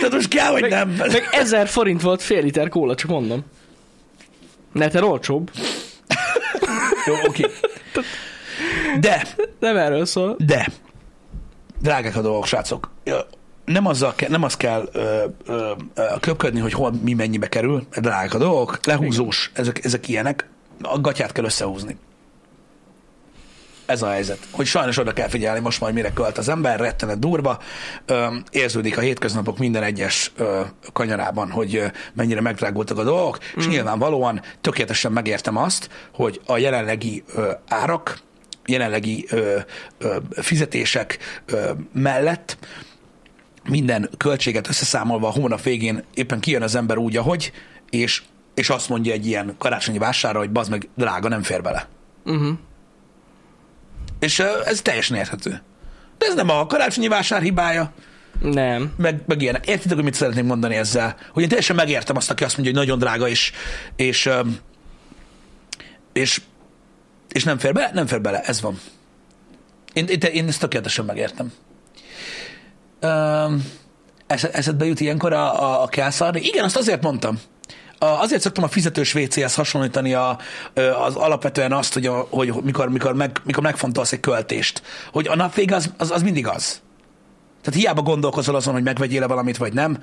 tehát 0.00 0.12
most 0.12 0.28
kell, 0.28 0.50
vagy 0.50 0.60
Meg, 0.60 0.70
nem. 0.70 0.88
meg 0.88 1.28
ezer 1.30 1.68
forint 1.68 2.02
volt 2.02 2.22
fél 2.22 2.42
liter 2.42 2.68
kóla, 2.68 2.94
csak 2.94 3.10
mondom. 3.10 3.44
Neten 4.72 5.02
olcsóbb. 5.02 5.50
Jó, 7.06 7.14
oké. 7.26 7.46
De, 9.00 9.26
Nem 9.60 9.76
erről 9.76 10.04
szól. 10.04 10.36
De, 10.38 10.68
drágák 11.80 12.16
a 12.16 12.20
dolgok, 12.20 12.46
srácok. 12.46 12.90
Nem, 13.64 13.86
azzal 13.86 14.14
kell, 14.14 14.28
nem 14.28 14.42
az 14.42 14.56
kell 14.56 14.88
ö, 14.92 15.24
ö, 15.46 15.72
ö, 15.94 16.02
köpködni, 16.20 16.60
hogy 16.60 16.72
hol 16.72 16.92
mi 17.02 17.12
mennyibe 17.14 17.48
kerül. 17.48 17.86
Drágák 17.96 18.34
a 18.34 18.38
dolgok, 18.38 18.78
lehúzós, 18.86 19.50
ezek, 19.54 19.84
ezek 19.84 20.08
ilyenek. 20.08 20.48
A 20.82 21.00
gatyát 21.00 21.32
kell 21.32 21.44
összehúzni. 21.44 21.96
Ez 23.86 24.02
a 24.02 24.08
helyzet. 24.08 24.38
Hogy 24.50 24.66
sajnos 24.66 24.98
oda 24.98 25.12
kell 25.12 25.28
figyelni 25.28 25.60
most 25.60 25.80
majd 25.80 25.94
mire 25.94 26.12
költ 26.12 26.38
az 26.38 26.48
ember, 26.48 26.80
rettenet 26.80 27.18
durva. 27.18 27.58
Érződik 28.50 28.98
a 28.98 29.00
hétköznapok 29.00 29.58
minden 29.58 29.82
egyes 29.82 30.32
kanyarában, 30.92 31.50
hogy 31.50 31.82
mennyire 32.14 32.40
megdrágultak 32.40 32.98
a 32.98 33.04
dolgok, 33.04 33.38
mm. 33.38 33.58
és 33.58 33.66
nyilvánvalóan 33.66 34.42
tökéletesen 34.60 35.12
megértem 35.12 35.56
azt, 35.56 35.88
hogy 36.14 36.40
a 36.46 36.58
jelenlegi 36.58 37.24
árak, 37.68 38.18
jelenlegi 38.66 39.28
fizetések 40.30 41.18
mellett 41.92 42.58
minden 43.68 44.10
költséget 44.16 44.68
összeszámolva 44.68 45.28
a 45.28 45.32
hónap 45.32 45.62
végén 45.62 46.04
éppen 46.14 46.40
kijön 46.40 46.62
az 46.62 46.74
ember 46.74 46.96
úgy, 46.96 47.16
ahogy, 47.16 47.52
és, 47.90 48.22
és 48.54 48.70
azt 48.70 48.88
mondja 48.88 49.12
egy 49.12 49.26
ilyen 49.26 49.54
karácsonyi 49.58 49.98
vásárra, 49.98 50.38
hogy 50.38 50.50
bazd 50.50 50.70
meg, 50.70 50.88
drága, 50.96 51.28
nem 51.28 51.42
fér 51.42 51.62
bele. 51.62 51.88
Uh-huh. 52.24 52.58
És 54.18 54.38
ez 54.64 54.82
teljesen 54.82 55.16
érthető. 55.16 55.62
De 56.18 56.26
ez 56.26 56.34
nem 56.34 56.50
a 56.50 56.66
karácsonyi 56.66 57.08
vásár 57.08 57.42
hibája, 57.42 57.92
Nem. 58.40 58.94
meg, 58.96 59.20
meg 59.26 59.42
ilyenek. 59.42 59.66
Értitek, 59.66 59.94
hogy 59.94 60.04
mit 60.04 60.14
szeretnék 60.14 60.44
mondani 60.44 60.74
ezzel? 60.74 61.16
Hogy 61.32 61.42
én 61.42 61.48
teljesen 61.48 61.76
megértem 61.76 62.16
azt, 62.16 62.30
aki 62.30 62.44
azt 62.44 62.56
mondja, 62.56 62.74
hogy 62.74 62.86
nagyon 62.86 62.98
drága, 62.98 63.28
és, 63.28 63.52
és, 63.96 64.28
és, 66.12 66.40
és 67.32 67.44
nem 67.44 67.58
fér 67.58 67.72
bele? 67.72 67.90
Nem 67.92 68.06
fér 68.06 68.20
bele, 68.20 68.40
ez 68.40 68.60
van. 68.60 68.80
Én, 69.92 70.06
én, 70.06 70.18
én 70.20 70.48
ezt 70.48 70.60
tökéletesen 70.60 71.04
megértem. 71.04 71.52
Um, 73.02 73.64
eszedbe 74.26 74.84
jut 74.84 75.00
ilyenkor 75.00 75.32
a, 75.32 75.62
a, 75.62 75.82
a 75.82 75.86
kell 75.86 76.10
szarni? 76.10 76.40
Igen, 76.40 76.64
azt 76.64 76.76
azért 76.76 77.02
mondtam. 77.02 77.40
Azért 77.98 78.40
szoktam 78.40 78.64
a 78.64 78.68
fizetős 78.68 79.14
WC-hez 79.14 79.54
hasonlítani 79.54 80.14
a, 80.14 80.38
az 81.04 81.14
alapvetően 81.14 81.72
azt, 81.72 81.94
hogy, 81.94 82.06
a, 82.06 82.26
hogy 82.30 82.52
mikor, 82.62 82.88
mikor, 82.88 83.14
meg, 83.14 83.40
mikor 83.44 83.62
megfontolsz 83.62 84.12
egy 84.12 84.20
költést. 84.20 84.82
Hogy 85.12 85.26
a 85.28 85.36
nap 85.36 85.54
vége 85.54 85.74
az, 85.74 85.92
az, 85.96 86.10
az 86.10 86.22
mindig 86.22 86.46
az. 86.46 86.80
Tehát 87.62 87.80
hiába 87.80 88.02
gondolkozol 88.02 88.54
azon, 88.54 88.74
hogy 88.74 88.82
megvegyél-e 88.82 89.26
valamit, 89.26 89.56
vagy 89.56 89.72
nem. 89.72 89.98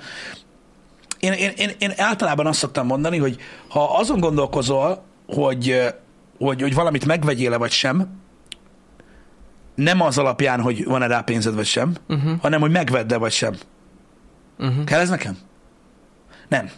Én, 1.18 1.32
én, 1.32 1.52
én, 1.56 1.70
én 1.78 1.92
általában 1.96 2.46
azt 2.46 2.58
szoktam 2.58 2.86
mondani, 2.86 3.18
hogy 3.18 3.36
ha 3.68 3.96
azon 3.98 4.20
gondolkozol, 4.20 5.04
hogy, 5.26 5.94
hogy, 6.38 6.60
hogy 6.60 6.74
valamit 6.74 7.06
megvegyél-e, 7.06 7.56
vagy 7.56 7.70
sem, 7.70 8.22
nem 9.74 10.00
az 10.00 10.18
alapján, 10.18 10.60
hogy 10.60 10.84
van-e 10.84 11.06
rá 11.06 11.20
pénzed, 11.20 11.54
vagy 11.54 11.66
sem, 11.66 11.94
uh-huh. 12.08 12.40
hanem, 12.40 12.60
hogy 12.60 12.70
megvedd-e, 12.70 13.16
vagy 13.16 13.32
sem. 13.32 13.54
Uh-huh. 14.58 14.84
Kell 14.84 15.00
ez 15.00 15.08
nekem? 15.08 15.38
Nem. 16.48 16.70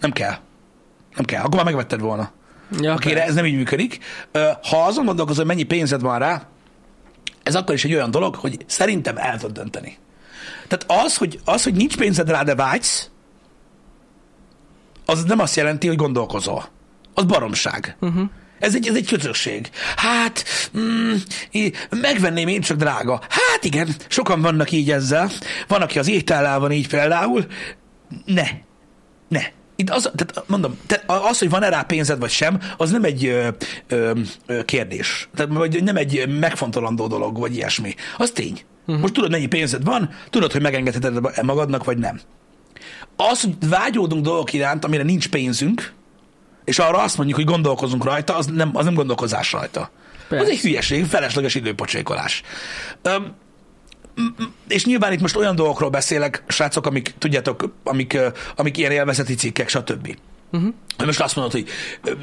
Nem 0.00 0.12
kell. 0.12 0.38
Nem 1.18 1.26
kell. 1.26 1.42
Akkor 1.42 1.54
már 1.54 1.64
megvetted 1.64 2.00
volna. 2.00 2.30
Ja, 2.80 2.94
Oké, 2.94 3.12
de 3.12 3.24
ez 3.24 3.34
nem 3.34 3.44
így 3.44 3.56
működik. 3.56 3.98
Ha 4.62 4.84
azon 4.84 5.04
gondolkozol, 5.04 5.44
hogy 5.44 5.54
mennyi 5.54 5.66
pénzed 5.66 6.00
van 6.00 6.18
rá, 6.18 6.46
ez 7.42 7.54
akkor 7.54 7.74
is 7.74 7.84
egy 7.84 7.94
olyan 7.94 8.10
dolog, 8.10 8.34
hogy 8.34 8.64
szerintem 8.66 9.16
el 9.16 9.38
tudod 9.38 9.56
dönteni. 9.56 9.98
Tehát 10.68 11.04
az, 11.04 11.16
hogy, 11.16 11.40
az, 11.44 11.62
hogy 11.62 11.74
nincs 11.74 11.96
pénzed 11.96 12.30
rá, 12.30 12.42
de 12.42 12.54
vágysz, 12.54 13.10
az 15.04 15.24
nem 15.24 15.38
azt 15.38 15.56
jelenti, 15.56 15.86
hogy 15.86 15.96
gondolkozol. 15.96 16.68
Az 17.14 17.24
baromság. 17.24 17.96
Uh-huh. 18.00 18.30
Ez 18.58 18.74
egy, 18.74 18.88
ez 18.88 18.94
egy 18.94 19.06
közösség. 19.06 19.70
Hát, 19.96 20.44
mm, 20.78 21.14
megvenném 21.90 22.48
én 22.48 22.60
csak 22.60 22.76
drága. 22.76 23.20
Hát 23.28 23.64
igen, 23.64 23.88
sokan 24.08 24.40
vannak 24.40 24.70
így 24.70 24.90
ezzel. 24.90 25.30
Van, 25.68 25.82
aki 25.82 25.98
az 25.98 26.08
étellel 26.08 26.58
van 26.58 26.72
így 26.72 26.88
például. 26.88 27.46
Ne. 28.24 28.46
Ne. 29.28 29.42
Itt 29.80 29.90
az, 29.90 30.10
tehát 30.14 30.48
mondom, 30.48 30.78
te, 30.86 31.02
az, 31.06 31.38
hogy 31.38 31.50
van-e 31.50 31.68
rá 31.68 31.82
pénzed 31.82 32.18
vagy 32.18 32.30
sem, 32.30 32.60
az 32.76 32.90
nem 32.90 33.04
egy 33.04 33.26
ö, 33.26 33.48
ö, 33.88 34.12
kérdés. 34.64 35.28
Tehát, 35.34 35.52
vagy 35.52 35.82
nem 35.82 35.96
egy 35.96 36.38
megfontolandó 36.38 37.06
dolog, 37.06 37.38
vagy 37.38 37.54
ilyesmi. 37.54 37.94
Az 38.16 38.30
tény. 38.30 38.60
Uh-huh. 38.86 39.00
Most 39.00 39.12
tudod, 39.12 39.30
mennyi 39.30 39.46
pénzed 39.46 39.84
van, 39.84 40.10
tudod, 40.30 40.52
hogy 40.52 40.62
megengedheted 40.62 41.42
magadnak, 41.42 41.84
vagy 41.84 41.98
nem. 41.98 42.20
az, 43.16 43.40
hogy 43.40 43.54
vágyódunk 43.68 44.24
dolgok 44.24 44.52
iránt, 44.52 44.84
amire 44.84 45.02
nincs 45.02 45.28
pénzünk, 45.28 45.92
és 46.64 46.78
arra 46.78 46.98
azt 47.02 47.16
mondjuk, 47.16 47.38
hogy 47.38 47.46
gondolkozunk 47.46 48.04
rajta, 48.04 48.36
az 48.36 48.46
nem, 48.46 48.70
az 48.72 48.84
nem 48.84 48.94
gondolkozás 48.94 49.52
rajta. 49.52 49.90
Persze. 50.28 50.44
Az 50.44 50.50
egy 50.50 50.60
hülyeség, 50.60 51.04
felesleges 51.04 51.54
időpocsékolás. 51.54 52.42
Öm, 53.02 53.34
és 54.68 54.84
nyilván 54.84 55.12
itt 55.12 55.20
most 55.20 55.36
olyan 55.36 55.54
dolgokról 55.54 55.90
beszélek, 55.90 56.42
srácok, 56.48 56.86
amik, 56.86 57.14
tudjátok, 57.18 57.74
amik, 57.84 58.18
amik 58.56 58.76
ilyen 58.76 58.90
élvezeti 58.90 59.34
cikkek, 59.34 59.68
stb. 59.68 60.16
Uh-huh. 60.52 60.74
Most 61.04 61.20
azt 61.20 61.36
mondod, 61.36 61.52
hogy 61.52 61.68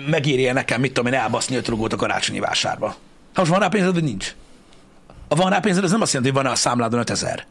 megéri 0.10 0.52
nekem, 0.52 0.82
mit 0.82 0.94
tudom 0.94 1.14
én, 1.14 1.20
elbaszni 1.20 1.56
öt 1.56 1.68
rugót 1.68 1.94
a 1.94 1.96
karácsonyi 1.96 2.40
vásárba. 2.40 2.88
Ha 3.34 3.42
most 3.42 3.52
van 3.52 3.60
rá 3.60 3.68
pénzed, 3.68 3.94
vagy 3.94 4.04
nincs? 4.04 4.36
Ha 5.30 5.36
van 5.36 5.50
rá 5.50 5.60
pénzed, 5.60 5.84
ez 5.84 5.92
nem 5.92 6.02
azt 6.02 6.14
jelenti, 6.14 6.34
hogy 6.34 6.44
van 6.44 6.52
a 6.52 6.56
számládon 6.56 7.00
5000. 7.00 7.46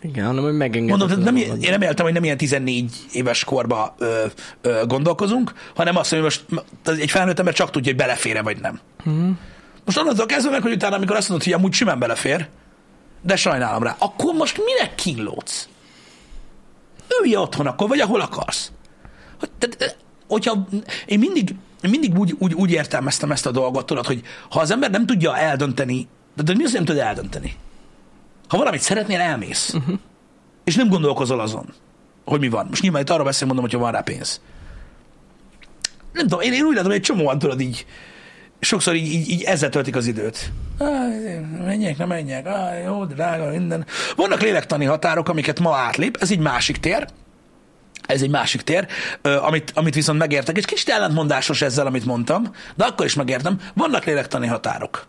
Igen, 0.00 0.26
hanem 0.26 0.42
hogy 0.42 0.56
megengedett. 0.56 0.98
Mondom, 0.98 1.08
tehát 1.08 1.24
nem, 1.24 1.36
én 1.60 1.70
nem 1.70 1.82
éltem, 1.82 2.04
hogy 2.04 2.14
nem 2.14 2.24
ilyen 2.24 2.36
14 2.36 2.92
éves 3.12 3.44
korba 3.44 3.94
ö, 3.98 4.24
ö, 4.60 4.82
gondolkozunk, 4.86 5.52
hanem 5.74 5.96
azt, 5.96 6.10
hogy 6.10 6.20
most 6.20 6.44
egy 6.84 7.10
felnőtt 7.10 7.38
ember 7.38 7.54
csak 7.54 7.70
tudja, 7.70 7.92
hogy 7.92 8.00
belefér 8.00 8.42
vagy 8.42 8.60
nem. 8.60 8.80
Uh-huh. 9.04 9.30
Most 9.84 9.98
onnantól 9.98 10.26
kezdve 10.26 10.50
meg, 10.50 10.62
hogy 10.62 10.72
utána, 10.72 10.96
amikor 10.96 11.16
azt 11.16 11.28
mondod, 11.28 11.46
hogy 11.46 11.56
amúgy 11.56 11.72
simán 11.72 11.98
belefér, 11.98 12.48
de 13.24 13.36
sajnálom 13.36 13.82
rá, 13.82 13.96
akkor 13.98 14.34
most 14.34 14.60
minek 14.64 14.94
kínlódsz? 14.94 15.68
Ülj 17.20 17.36
otthon 17.36 17.66
akkor, 17.66 17.88
vagy 17.88 18.00
ahol 18.00 18.20
akarsz. 18.20 18.72
Tehát, 19.58 19.96
hogyha 20.28 20.68
én 21.06 21.18
mindig, 21.18 21.54
mindig 21.82 22.18
úgy, 22.18 22.34
úgy, 22.38 22.54
úgy 22.54 22.70
értelmeztem 22.70 23.30
ezt 23.30 23.46
a 23.46 23.50
dolgot, 23.50 23.86
tudod, 23.86 24.06
hogy 24.06 24.22
ha 24.50 24.60
az 24.60 24.70
ember 24.70 24.90
nem 24.90 25.06
tudja 25.06 25.36
eldönteni, 25.36 26.08
de 26.34 26.54
mi 26.54 26.64
az, 26.64 26.72
nem 26.72 26.84
tudja 26.84 27.04
eldönteni? 27.04 27.56
Ha 28.48 28.56
valamit 28.56 28.80
szeretnél, 28.80 29.20
elmész. 29.20 29.72
Uh-huh. 29.74 29.98
És 30.64 30.74
nem 30.74 30.88
gondolkozol 30.88 31.40
azon, 31.40 31.72
hogy 32.24 32.40
mi 32.40 32.48
van. 32.48 32.66
Most 32.68 32.82
nyilván 32.82 33.02
itt 33.02 33.10
arra 33.10 33.24
beszélni 33.24 33.54
mondom, 33.54 33.70
hogyha 33.70 33.84
van 33.84 33.92
rá 33.92 34.00
pénz. 34.00 34.40
Nem 36.12 36.22
tudom, 36.22 36.40
én, 36.40 36.52
én 36.52 36.64
úgy 36.64 36.74
látom, 36.74 36.90
hogy 36.90 36.98
egy 36.98 37.06
csomóan 37.06 37.38
tudod 37.38 37.60
így, 37.60 37.86
sokszor 38.64 38.94
így, 38.94 39.12
így, 39.12 39.28
így 39.28 39.42
ezzel 39.42 39.68
töltik 39.68 39.96
az 39.96 40.06
időt. 40.06 40.52
menjek, 41.64 41.96
nem 41.96 42.08
menjek, 42.08 42.46
ah, 42.46 42.82
jó, 42.84 43.04
drága, 43.04 43.50
minden. 43.50 43.86
Vannak 44.16 44.40
lélektani 44.40 44.84
határok, 44.84 45.28
amiket 45.28 45.60
ma 45.60 45.76
átlép, 45.76 46.16
ez 46.20 46.30
egy 46.30 46.38
másik 46.38 46.76
tér, 46.76 47.06
ez 48.06 48.22
egy 48.22 48.30
másik 48.30 48.62
tér, 48.62 48.86
amit, 49.22 49.72
amit 49.74 49.94
viszont 49.94 50.18
megértek, 50.18 50.56
és 50.56 50.64
kicsit 50.64 50.88
ellentmondásos 50.88 51.62
ezzel, 51.62 51.86
amit 51.86 52.04
mondtam, 52.04 52.50
de 52.74 52.84
akkor 52.84 53.06
is 53.06 53.14
megértem, 53.14 53.60
vannak 53.74 54.04
lélektani 54.04 54.46
határok. 54.46 55.06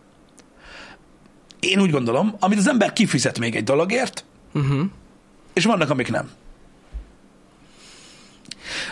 Én 1.59 1.79
úgy 1.79 1.91
gondolom, 1.91 2.35
amit 2.39 2.57
az 2.57 2.67
ember 2.67 2.93
kifizet 2.93 3.39
még 3.39 3.55
egy 3.55 3.63
dologért, 3.63 4.23
uh-huh. 4.53 4.81
és 5.53 5.65
vannak, 5.65 5.89
amik 5.89 6.11
nem. 6.11 6.29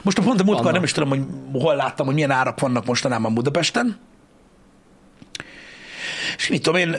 Most 0.01 0.17
a 0.17 0.21
pont 0.21 0.39
a 0.39 0.43
múltkor 0.43 0.71
nem 0.71 0.83
is 0.83 0.91
tudom, 0.91 1.09
hogy 1.09 1.21
hol 1.61 1.75
láttam, 1.75 2.05
hogy 2.05 2.15
milyen 2.15 2.31
árak 2.31 2.59
vannak 2.59 2.85
mostanában 2.85 3.33
Budapesten, 3.33 3.97
és 6.37 6.47
mit 6.47 6.61
tudom 6.61 6.79
én, 6.79 6.95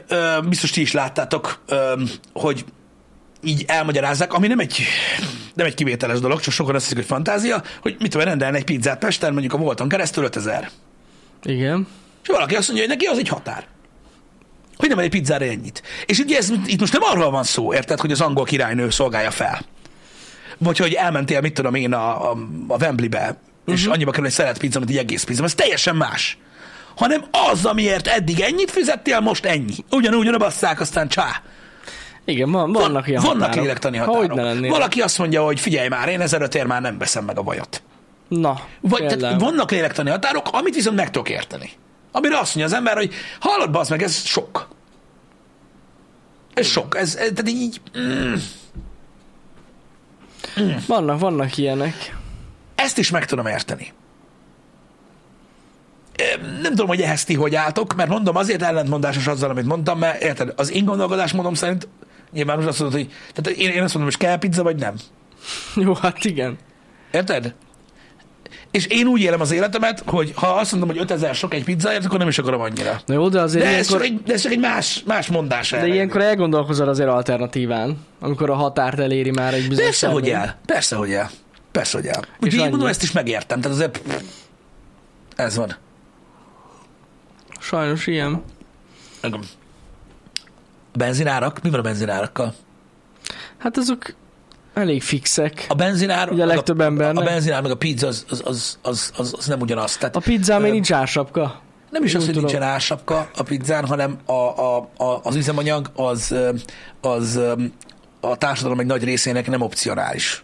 biztos 0.48 0.70
ti 0.70 0.80
is 0.80 0.92
láttátok, 0.92 1.64
hogy 2.32 2.64
így 3.44 3.64
elmagyarázzák, 3.66 4.32
ami 4.32 4.46
nem 4.46 4.58
egy, 4.58 4.82
nem 5.54 5.66
egy 5.66 5.74
kivételes 5.74 6.20
dolog, 6.20 6.40
csak 6.40 6.52
sokan 6.52 6.74
azt 6.74 6.82
hiszik, 6.82 6.98
hogy 6.98 7.06
fantázia, 7.06 7.62
hogy 7.80 7.96
mit 7.98 8.10
tudom, 8.10 8.26
rendelni 8.26 8.56
egy 8.56 8.64
pizzát 8.64 8.98
Pesten, 8.98 9.32
mondjuk 9.32 9.52
a 9.52 9.56
volton 9.56 9.88
keresztül 9.88 10.24
5000. 10.24 10.70
Igen. 11.44 11.86
És 12.22 12.28
valaki 12.28 12.54
azt 12.54 12.68
mondja, 12.68 12.86
hogy 12.86 12.96
neki 12.96 13.06
az 13.06 13.18
egy 13.18 13.28
határ. 13.28 13.66
Hogy 14.76 14.88
nem 14.88 14.98
egy 14.98 15.10
pizzára 15.10 15.44
ennyit. 15.44 15.82
És 16.06 16.18
ugye 16.18 16.36
ez, 16.36 16.52
itt 16.66 16.80
most 16.80 16.92
nem 16.92 17.02
arról 17.02 17.30
van 17.30 17.44
szó, 17.44 17.74
érted, 17.74 18.00
hogy 18.00 18.12
az 18.12 18.20
angol 18.20 18.44
királynő 18.44 18.90
szolgálja 18.90 19.30
fel. 19.30 19.64
Vagy 20.58 20.78
hogy 20.78 20.92
elmentél, 20.92 21.40
mit 21.40 21.54
tudom 21.54 21.74
én, 21.74 21.92
a, 21.92 22.30
a, 22.30 22.36
a 22.68 22.76
Wembleybe, 22.76 23.20
uh-huh. 23.20 23.74
és 23.74 23.82
mhm. 23.82 23.92
annyiba 23.92 24.10
kerül 24.10 24.26
egy 24.26 24.32
szeret 24.32 24.58
pizza, 24.58 24.78
mint 24.78 24.90
egy 24.90 24.96
egész 24.96 25.24
pizza. 25.24 25.44
Ez 25.44 25.54
teljesen 25.54 25.96
más. 25.96 26.38
Hanem 26.96 27.24
az, 27.50 27.64
amiért 27.64 28.06
eddig 28.06 28.40
ennyit 28.40 28.70
fizettél, 28.70 29.20
most 29.20 29.44
ennyi. 29.44 29.74
Ugyanúgy, 29.90 30.36
basszák, 30.38 30.80
aztán 30.80 31.08
csá. 31.08 31.42
Igen, 32.24 32.50
van, 32.50 32.72
vannak 32.72 32.92
Van, 32.92 33.08
ilyen 33.08 33.22
Vannak 33.22 33.40
határok. 33.40 33.62
lélektani 33.62 33.96
határok. 33.96 34.40
Hogy 34.40 34.68
Valaki 34.68 35.00
azt 35.00 35.18
mondja, 35.18 35.44
hogy 35.44 35.60
figyelj 35.60 35.88
már, 35.88 36.08
én 36.08 36.20
ezer 36.20 36.42
ötér 36.42 36.66
már 36.66 36.80
nem 36.80 36.98
veszem 36.98 37.24
meg 37.24 37.38
a 37.38 37.42
bajot. 37.42 37.82
Na, 38.28 38.60
Vagy, 38.80 39.06
tehát 39.06 39.40
vannak 39.40 39.70
lélektani 39.70 40.10
határok, 40.10 40.48
amit 40.52 40.74
viszont 40.74 40.96
meg 40.96 41.10
tudok 41.10 41.28
érteni. 41.28 41.70
Amire 42.12 42.38
azt 42.38 42.54
mondja 42.54 42.72
az 42.74 42.78
ember, 42.78 42.96
hogy 42.96 43.14
hallod, 43.40 43.70
bazd 43.70 43.90
meg, 43.90 44.02
ez 44.02 44.24
sok. 44.24 44.68
Ez 46.54 46.66
sok. 46.66 46.96
Ez, 46.96 47.14
ez 47.16 47.30
tehát 47.34 47.48
így... 47.48 47.80
Mm. 47.98 48.34
Mm. 50.60 50.72
Vannak, 50.86 51.18
vannak 51.18 51.56
ilyenek. 51.56 52.16
Ezt 52.74 52.98
is 52.98 53.10
meg 53.10 53.26
tudom 53.26 53.46
érteni. 53.46 53.92
Nem 56.62 56.70
tudom, 56.70 56.86
hogy 56.86 57.00
ehhez 57.00 57.24
ti 57.24 57.34
hogy 57.34 57.54
álltok, 57.54 57.94
mert 57.94 58.08
mondom, 58.08 58.36
azért 58.36 58.62
ellentmondásos 58.62 59.26
azzal, 59.26 59.50
amit 59.50 59.66
mondtam, 59.66 59.98
mert 59.98 60.22
érted, 60.22 60.52
az 60.56 60.72
én 60.72 60.84
gondolkodásmódom 60.84 61.54
szerint 61.54 61.88
nyilván 62.32 62.56
most 62.56 62.68
azt 62.68 62.80
mondod, 62.80 62.98
hogy 62.98 63.10
tehát 63.34 63.60
én, 63.60 63.68
én 63.68 63.82
azt 63.82 63.94
mondom, 63.94 64.12
hogy 64.12 64.16
kell 64.16 64.38
pizza, 64.38 64.62
vagy 64.62 64.76
nem. 64.76 64.94
Jó, 65.76 65.94
hát 65.94 66.24
igen. 66.24 66.56
Érted? 67.12 67.54
És 68.70 68.86
én 68.86 69.06
úgy 69.06 69.20
élem 69.20 69.40
az 69.40 69.52
életemet, 69.52 70.02
hogy 70.06 70.32
ha 70.34 70.46
azt 70.46 70.70
mondom, 70.70 70.88
hogy 70.88 70.98
5000 70.98 71.34
sok 71.34 71.54
egy 71.54 71.64
pizzáért, 71.64 72.04
akkor 72.04 72.18
nem 72.18 72.28
is 72.28 72.38
akarom 72.38 72.60
annyira. 72.60 73.00
Na 73.06 73.14
jó, 73.14 73.28
de 73.28 73.40
azért 73.40 73.64
de 73.64 73.70
ez, 73.70 73.74
ilyenkor... 73.74 73.96
csak 73.96 74.06
egy, 74.06 74.22
de 74.22 74.32
ez 74.32 74.40
csak 74.40 74.52
egy 74.52 74.58
más, 74.58 75.02
más 75.06 75.26
mondás. 75.26 75.70
De 75.70 75.86
ilyenkor 75.86 76.20
elgondolkozol 76.20 76.88
azért 76.88 77.08
alternatíván, 77.08 77.98
amikor 78.20 78.50
a 78.50 78.54
határt 78.54 78.98
eléri 78.98 79.30
már 79.30 79.54
egy 79.54 79.68
bizonyos 79.68 79.84
Persze, 79.84 80.08
hogy 80.08 80.28
el. 80.28 80.58
Persze, 80.66 80.96
hogy 80.96 81.12
el. 81.12 81.30
Persze, 81.72 81.96
hogy 81.98 82.06
el. 82.06 82.24
Úgyhogy 82.40 82.60
én 82.60 82.68
mondom, 82.68 82.88
ezt 82.88 83.02
is 83.02 83.12
megértem. 83.12 83.60
Tehát 83.60 83.76
azért 83.76 84.00
ez 85.36 85.56
van. 85.56 85.76
Sajnos 87.64 88.06
ilyen. 88.06 88.42
A 90.92 90.96
benzinárak? 90.98 91.62
Mi 91.62 91.70
van 91.70 91.78
a 91.78 91.82
benzinárakkal? 91.82 92.54
Hát 93.58 93.76
azok 93.76 94.14
elég 94.74 95.02
fixek. 95.02 95.66
A 95.68 95.74
benzinár, 95.74 96.30
Ugye 96.30 96.42
a 96.42 96.46
legtöbb 96.46 96.78
a, 96.78 96.84
embernek. 96.84 97.22
A 97.22 97.26
benzinár 97.26 97.62
meg 97.62 97.70
a 97.70 97.76
pizza 97.76 98.06
az, 98.06 98.24
az, 98.28 98.42
az, 98.44 98.78
az, 98.82 99.12
az, 99.16 99.34
az 99.38 99.46
nem 99.46 99.60
ugyanaz. 99.60 99.96
Tehát, 99.96 100.16
a 100.16 100.20
pizza 100.20 100.58
még 100.58 100.72
nincs 100.72 100.92
ársapka. 100.92 101.60
Nem 101.90 102.04
is 102.04 102.14
az, 102.14 102.26
hogy 102.26 102.34
nincsen 102.34 102.62
ársapka 102.62 103.30
a 103.36 103.42
pizzán, 103.42 103.86
hanem 103.86 104.18
a, 104.26 104.32
a, 104.32 104.88
a, 104.96 105.20
az 105.22 105.36
üzemanyag 105.36 105.90
az, 105.94 106.34
az 107.00 107.40
a 108.20 108.36
társadalom 108.36 108.80
egy 108.80 108.86
nagy 108.86 109.04
részének 109.04 109.46
nem 109.46 109.60
opcionális. 109.60 110.43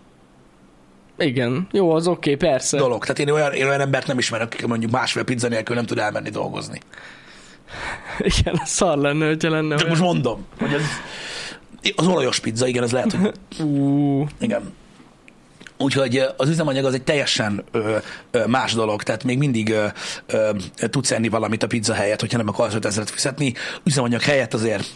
Igen, 1.21 1.69
jó, 1.73 1.91
az 1.91 2.07
oké, 2.07 2.35
okay, 2.35 2.49
persze. 2.49 2.77
Dolog. 2.77 3.03
Tehát 3.03 3.19
én 3.19 3.31
olyan, 3.31 3.53
én 3.53 3.67
olyan 3.67 3.81
embert 3.81 4.07
nem 4.07 4.19
ismerek, 4.19 4.53
aki 4.53 4.67
mondjuk 4.67 4.91
másfél 4.91 5.23
pizza 5.23 5.49
nélkül 5.49 5.75
nem 5.75 5.87
tud 5.87 5.99
elmenni 5.99 6.31
dolgozni. 6.31 6.81
Igen, 8.19 8.61
szar 8.65 8.99
lenne, 8.99 9.27
hogyha 9.27 9.51
lenne. 9.51 9.77
De 9.77 9.89
most 9.89 10.01
mondom, 10.01 10.47
hogy 10.59 10.73
ez, 10.73 10.83
az 11.97 12.07
olajos 12.07 12.41
pizza, 12.41 12.67
igen, 12.67 12.83
ez 12.83 12.93
lehet, 12.93 13.13
hogy... 13.13 13.33
Uh. 13.67 14.29
Igen. 14.41 14.73
Úgyhogy 15.79 16.23
az 16.37 16.49
üzemanyag 16.49 16.85
az 16.85 16.95
egy 16.95 17.03
teljesen 17.03 17.65
ö, 17.71 17.97
ö, 18.31 18.47
más 18.47 18.75
dolog, 18.75 19.03
tehát 19.03 19.25
még 19.25 19.39
mindig 19.39 19.71
ö, 19.71 19.87
ö, 20.27 20.51
tudsz 20.91 21.11
enni 21.11 21.29
valamit 21.29 21.63
a 21.63 21.67
pizza 21.67 21.95
helyett, 21.95 22.21
hogyha 22.21 22.37
nem 22.37 22.49
akarsz 22.49 22.75
5000 22.75 23.07
fizetni. 23.07 23.55
Üzemanyag 23.85 24.23
helyett 24.23 24.55
azért 24.55 24.87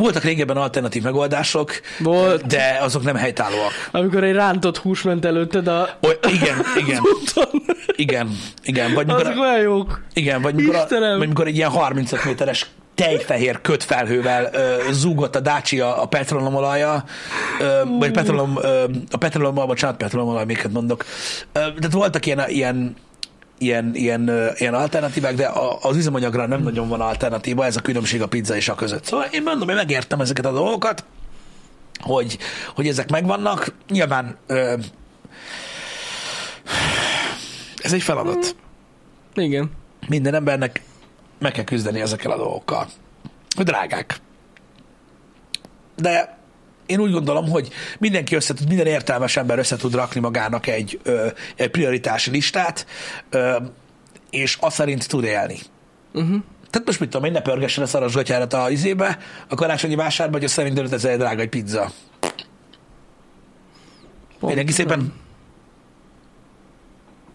voltak 0.00 0.22
régebben 0.22 0.56
alternatív 0.56 1.02
megoldások, 1.02 1.80
Volt. 1.98 2.46
de 2.46 2.78
azok 2.80 3.02
nem 3.02 3.16
helytállóak. 3.16 3.70
Amikor 3.90 4.24
egy 4.24 4.34
rántott 4.34 4.78
hús 4.78 5.02
ment 5.02 5.24
előtted 5.24 5.68
a... 5.68 5.88
Oly, 6.02 6.18
igen, 6.32 6.56
igen. 6.76 7.02
igen, 7.96 8.38
igen. 8.64 8.94
Vagy 8.94 9.06
mikor 9.06 9.26
Azok 9.26 9.36
a, 9.36 9.40
olyan 9.40 9.60
jók. 9.60 10.00
Igen, 10.14 10.42
vagy 10.42 10.54
mikor, 10.54 10.74
a, 10.74 10.86
vagy 11.18 11.28
mikor 11.28 11.46
egy 11.46 11.56
ilyen 11.56 11.70
35 11.70 12.24
méteres 12.24 12.66
tejfehér 12.94 13.60
kötfelhővel 13.60 14.50
ö, 14.52 14.76
zúgott 14.90 15.36
a 15.36 15.40
Dacia 15.40 15.96
a 16.02 16.06
petrolomolaja, 16.06 17.04
ö, 17.60 17.82
vagy 17.98 18.10
petrolom, 18.10 18.58
ö, 18.62 18.84
a 19.10 19.16
petrolom, 19.16 19.54
bocsánat, 19.54 19.96
petrolomolaj, 19.96 20.44
miket 20.44 20.72
mondok. 20.72 21.04
Ö, 21.52 21.58
tehát 21.58 21.92
voltak 21.92 22.26
ilyen, 22.26 22.42
ilyen 22.48 22.96
ilyen, 23.60 23.90
ilyen, 23.94 24.30
ilyen 24.56 24.74
alternatívák, 24.74 25.34
de 25.34 25.50
az 25.80 25.96
üzemanyagra 25.96 26.46
nem 26.46 26.62
nagyon 26.62 26.88
van 26.88 27.00
alternatíva, 27.00 27.64
ez 27.64 27.76
a 27.76 27.80
különbség 27.80 28.22
a 28.22 28.26
pizza 28.28 28.56
és 28.56 28.68
a 28.68 28.74
között. 28.74 29.04
Szóval 29.04 29.26
én 29.30 29.42
mondom, 29.42 29.68
én 29.68 29.74
megértem 29.74 30.20
ezeket 30.20 30.46
a 30.46 30.52
dolgokat, 30.52 31.04
hogy, 32.00 32.38
hogy 32.74 32.88
ezek 32.88 33.10
megvannak. 33.10 33.74
Nyilván 33.88 34.36
ö, 34.46 34.76
ez 37.76 37.92
egy 37.92 38.02
feladat. 38.02 38.56
Igen. 39.34 39.70
Minden 40.08 40.34
embernek 40.34 40.82
meg 41.38 41.52
kell 41.52 41.64
küzdeni 41.64 42.00
ezekkel 42.00 42.30
a 42.30 42.36
dolgokkal. 42.36 42.88
Drágák. 43.56 44.16
De 45.96 46.38
én 46.90 47.00
úgy 47.00 47.10
gondolom, 47.10 47.48
hogy 47.48 47.68
mindenki 47.98 48.34
össze 48.34 48.54
tud, 48.54 48.68
minden 48.68 48.86
értelmes 48.86 49.36
ember 49.36 49.58
össze 49.58 49.76
tud 49.76 49.94
rakni 49.94 50.20
magának 50.20 50.66
egy, 50.66 51.00
ö, 51.02 51.26
egy 51.56 51.70
prioritási 51.70 52.30
listát, 52.30 52.86
ö, 53.30 53.56
és 54.30 54.56
azt 54.60 54.74
szerint 54.74 55.08
tud 55.08 55.24
élni. 55.24 55.58
Uh-huh. 56.12 56.42
Tehát 56.70 56.86
most 56.86 57.00
mit 57.00 57.08
tudom 57.10 57.26
én, 57.26 57.32
ne 57.32 57.40
pörgessen 57.40 57.84
a 57.84 57.86
szaros 57.86 58.14
gatyárat 58.14 58.52
a 58.52 58.70
izébe, 58.70 59.18
a 59.48 59.54
karácsonyi 59.54 59.94
vásárba, 59.94 60.32
hogy 60.32 60.44
azt 60.44 60.52
szerint 60.52 60.92
ez 60.92 61.04
egy 61.04 61.18
drága 61.18 61.40
egy 61.40 61.48
pizza. 61.48 61.90
Mindenki 64.40 64.72
szépen 64.72 65.12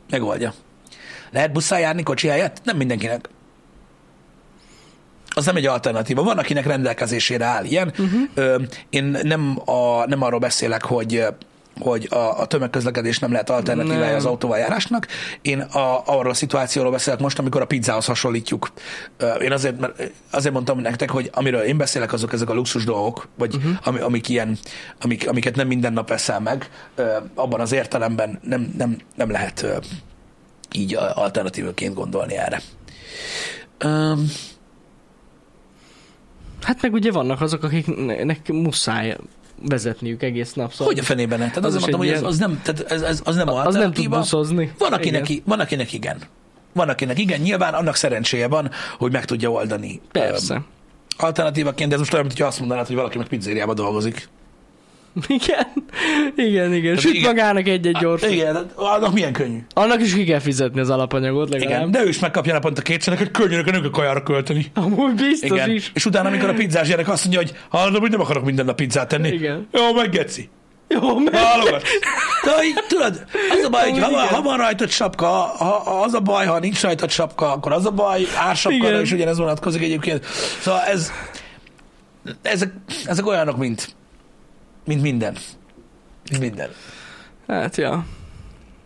megoldja. 0.09 0.53
Lehet 1.31 1.51
busszal 1.51 1.79
járni 1.79 2.03
kocsi 2.03 2.27
helyett? 2.27 2.61
Nem 2.63 2.77
mindenkinek. 2.77 3.29
Az 5.37 5.45
nem 5.45 5.55
egy 5.55 5.65
alternatíva. 5.65 6.23
Van, 6.23 6.37
akinek 6.37 6.65
rendelkezésére 6.65 7.45
áll 7.45 7.63
ilyen. 7.65 7.93
Uh-huh. 7.97 8.61
Én 8.89 9.17
nem, 9.23 9.61
a, 9.65 10.05
nem 10.07 10.21
arról 10.21 10.39
beszélek, 10.39 10.83
hogy 10.85 11.25
hogy 11.79 12.07
a, 12.11 12.39
a 12.39 12.45
tömegközlekedés 12.45 13.19
nem 13.19 13.31
lehet 13.31 13.49
alternatívája 13.49 14.05
Nem. 14.05 14.15
az 14.15 14.25
autóval 14.25 14.57
járásnak. 14.57 15.07
Én 15.41 15.59
a, 15.59 16.01
arról 16.05 16.29
a 16.29 16.33
szituációról 16.33 16.91
beszélek 16.91 17.19
most, 17.19 17.39
amikor 17.39 17.61
a 17.61 17.65
pizzához 17.65 18.05
hasonlítjuk. 18.05 18.71
Én 19.41 19.51
azért, 19.51 19.79
mert 19.79 20.11
azért 20.31 20.53
mondtam 20.53 20.79
nektek, 20.79 21.09
hogy 21.09 21.29
amiről 21.33 21.61
én 21.61 21.77
beszélek, 21.77 22.13
azok 22.13 22.33
ezek 22.33 22.49
a 22.49 22.53
luxus 22.53 22.83
dolgok, 22.83 23.27
vagy 23.37 23.55
uh-huh. 23.55 23.71
ami, 23.83 23.99
amik 23.99 24.29
ilyen, 24.29 24.57
amik, 25.01 25.29
amiket 25.29 25.55
nem 25.55 25.67
minden 25.67 25.93
nap 25.93 26.11
eszel 26.11 26.39
meg, 26.39 26.69
abban 27.35 27.59
az 27.59 27.71
értelemben 27.71 28.39
nem, 28.43 28.73
nem, 28.77 28.97
nem 29.15 29.31
lehet 29.31 29.65
így 30.71 30.95
a- 30.95 31.15
alternatívaként 31.15 31.93
gondolni 31.93 32.37
erre. 32.37 32.61
Um, 33.85 34.31
Hát 36.65 36.81
meg 36.81 36.93
ugye 36.93 37.11
vannak 37.11 37.41
azok, 37.41 37.63
akiknek 37.63 38.47
muszáj 38.47 39.17
vezetniük 39.69 40.23
egész 40.23 40.53
nap. 40.53 40.71
Szóval 40.71 40.87
hogy 40.87 40.99
a 40.99 41.03
fenében 41.03 41.39
nem? 41.39 41.47
Tehát 41.47 41.65
Az 41.65 41.75
azért 41.75 41.87
is 41.87 41.95
mondtam, 41.95 42.15
hogy 42.15 42.23
ez, 42.23 42.33
az 42.33 42.37
nem, 42.39 42.61
tehát 42.63 42.91
ez, 42.91 43.01
ez, 43.01 43.21
az 43.23 43.35
nem 43.35 43.49
az 43.49 43.75
nem 43.75 43.91
tud 43.91 44.09
buszozni. 44.09 44.73
Van 44.77 44.93
akinek, 44.93 45.29
Igen. 45.29 45.43
van, 45.45 45.59
akinek 45.59 45.93
igen. 45.93 46.17
Van, 46.73 46.89
akinek 46.89 47.19
igen, 47.19 47.39
nyilván 47.39 47.73
annak 47.73 47.95
szerencséje 47.95 48.47
van, 48.47 48.71
hogy 48.97 49.11
meg 49.11 49.25
tudja 49.25 49.51
oldani. 49.51 50.01
Persze. 50.11 50.53
Öm, 50.53 50.65
Alternatívaként, 51.17 51.89
de 51.89 51.93
ez 51.93 51.99
most 52.01 52.13
olyan, 52.13 52.25
mintha 52.25 52.45
azt 52.45 52.59
mondanád, 52.59 52.87
hogy 52.87 52.95
valaki 52.95 53.17
meg 53.17 53.27
pizzériába 53.27 53.73
dolgozik. 53.73 54.29
Igen, 55.27 55.67
igen, 56.35 56.73
igen. 56.73 56.97
Süt 56.97 57.13
igen. 57.13 57.35
magának 57.35 57.67
egy-egy 57.67 57.97
gyors. 57.97 58.23
Igen, 58.23 58.53
de 58.53 58.61
annak 58.75 59.13
milyen 59.13 59.33
könnyű. 59.33 59.59
Annak 59.73 60.01
is 60.01 60.13
ki 60.13 60.23
kell 60.23 60.39
fizetni 60.39 60.79
az 60.79 60.89
alapanyagot 60.89 61.49
legalább. 61.49 61.77
Igen, 61.77 61.91
de 61.91 62.03
ő 62.03 62.07
is 62.07 62.19
megkapja 62.19 62.53
naponta 62.53 62.81
kétszernek, 62.81 63.23
hogy 63.23 63.31
könnyűnek 63.31 63.85
a 63.85 63.89
kajára 63.89 64.23
költeni. 64.23 64.71
Amúgy 64.73 65.13
biztos 65.13 65.49
Igen. 65.49 65.69
is. 65.69 65.91
És 65.93 66.05
utána, 66.05 66.27
amikor 66.27 66.49
a 66.49 66.53
pizzás 66.53 66.87
gyerek 66.87 67.09
azt 67.09 67.23
mondja, 67.23 67.41
hogy 67.41 67.53
hallod, 67.69 68.01
hogy 68.01 68.11
nem 68.11 68.21
akarok 68.21 68.45
minden 68.45 68.65
nap 68.65 68.75
pizzát 68.75 69.07
tenni. 69.07 69.27
Igen. 69.27 69.67
Jó, 69.71 69.93
meggeci. 69.93 70.49
Jó, 70.87 71.19
mert... 71.19 71.41
Válogat. 71.41 71.81
De 72.43 72.63
így, 72.63 72.83
tudod, 72.87 73.25
az 73.49 73.65
a 73.65 73.69
baj, 73.69 73.89
hogy 73.89 74.01
ha, 74.01 74.25
ha 74.27 74.41
van 74.41 74.57
rajtad 74.57 74.89
sapka, 74.89 75.27
ha, 75.27 76.01
az 76.03 76.13
a 76.13 76.19
baj, 76.19 76.45
ha 76.45 76.59
nincs 76.59 76.81
rajtad 76.81 77.09
sapka, 77.09 77.51
akkor 77.51 77.71
az 77.71 77.85
a 77.85 77.91
baj, 77.91 78.25
ársapkára 78.37 79.01
is 79.01 79.11
ugyanez 79.11 79.37
vonatkozik 79.37 79.81
egyébként. 79.81 80.25
Szóval 80.59 80.81
ez, 80.81 81.11
ezek, 82.41 82.73
ezek 83.05 83.25
olyanok, 83.25 83.57
mint, 83.57 83.95
mint 84.85 85.01
minden. 85.01 85.37
Mint 86.29 86.41
minden. 86.41 86.69
Hát, 87.47 87.77
ja. 87.77 88.05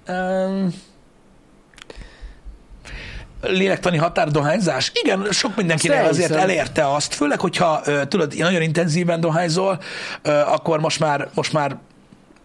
Um, 0.08 0.74
lélektani 3.42 3.98
határdohányzás? 3.98 4.92
Igen, 5.04 5.28
sok 5.32 5.56
mindenkinek 5.56 6.02
Azt 6.02 6.10
azért 6.10 6.32
elérte 6.32 6.94
azt, 6.94 7.14
főleg, 7.14 7.40
hogyha 7.40 7.82
tudod, 8.08 8.34
nagyon 8.38 8.62
intenzíven 8.62 9.20
dohányzol, 9.20 9.80
akkor 10.24 10.80
most 10.80 11.00
már, 11.00 11.30
most 11.34 11.54
már 11.54 11.78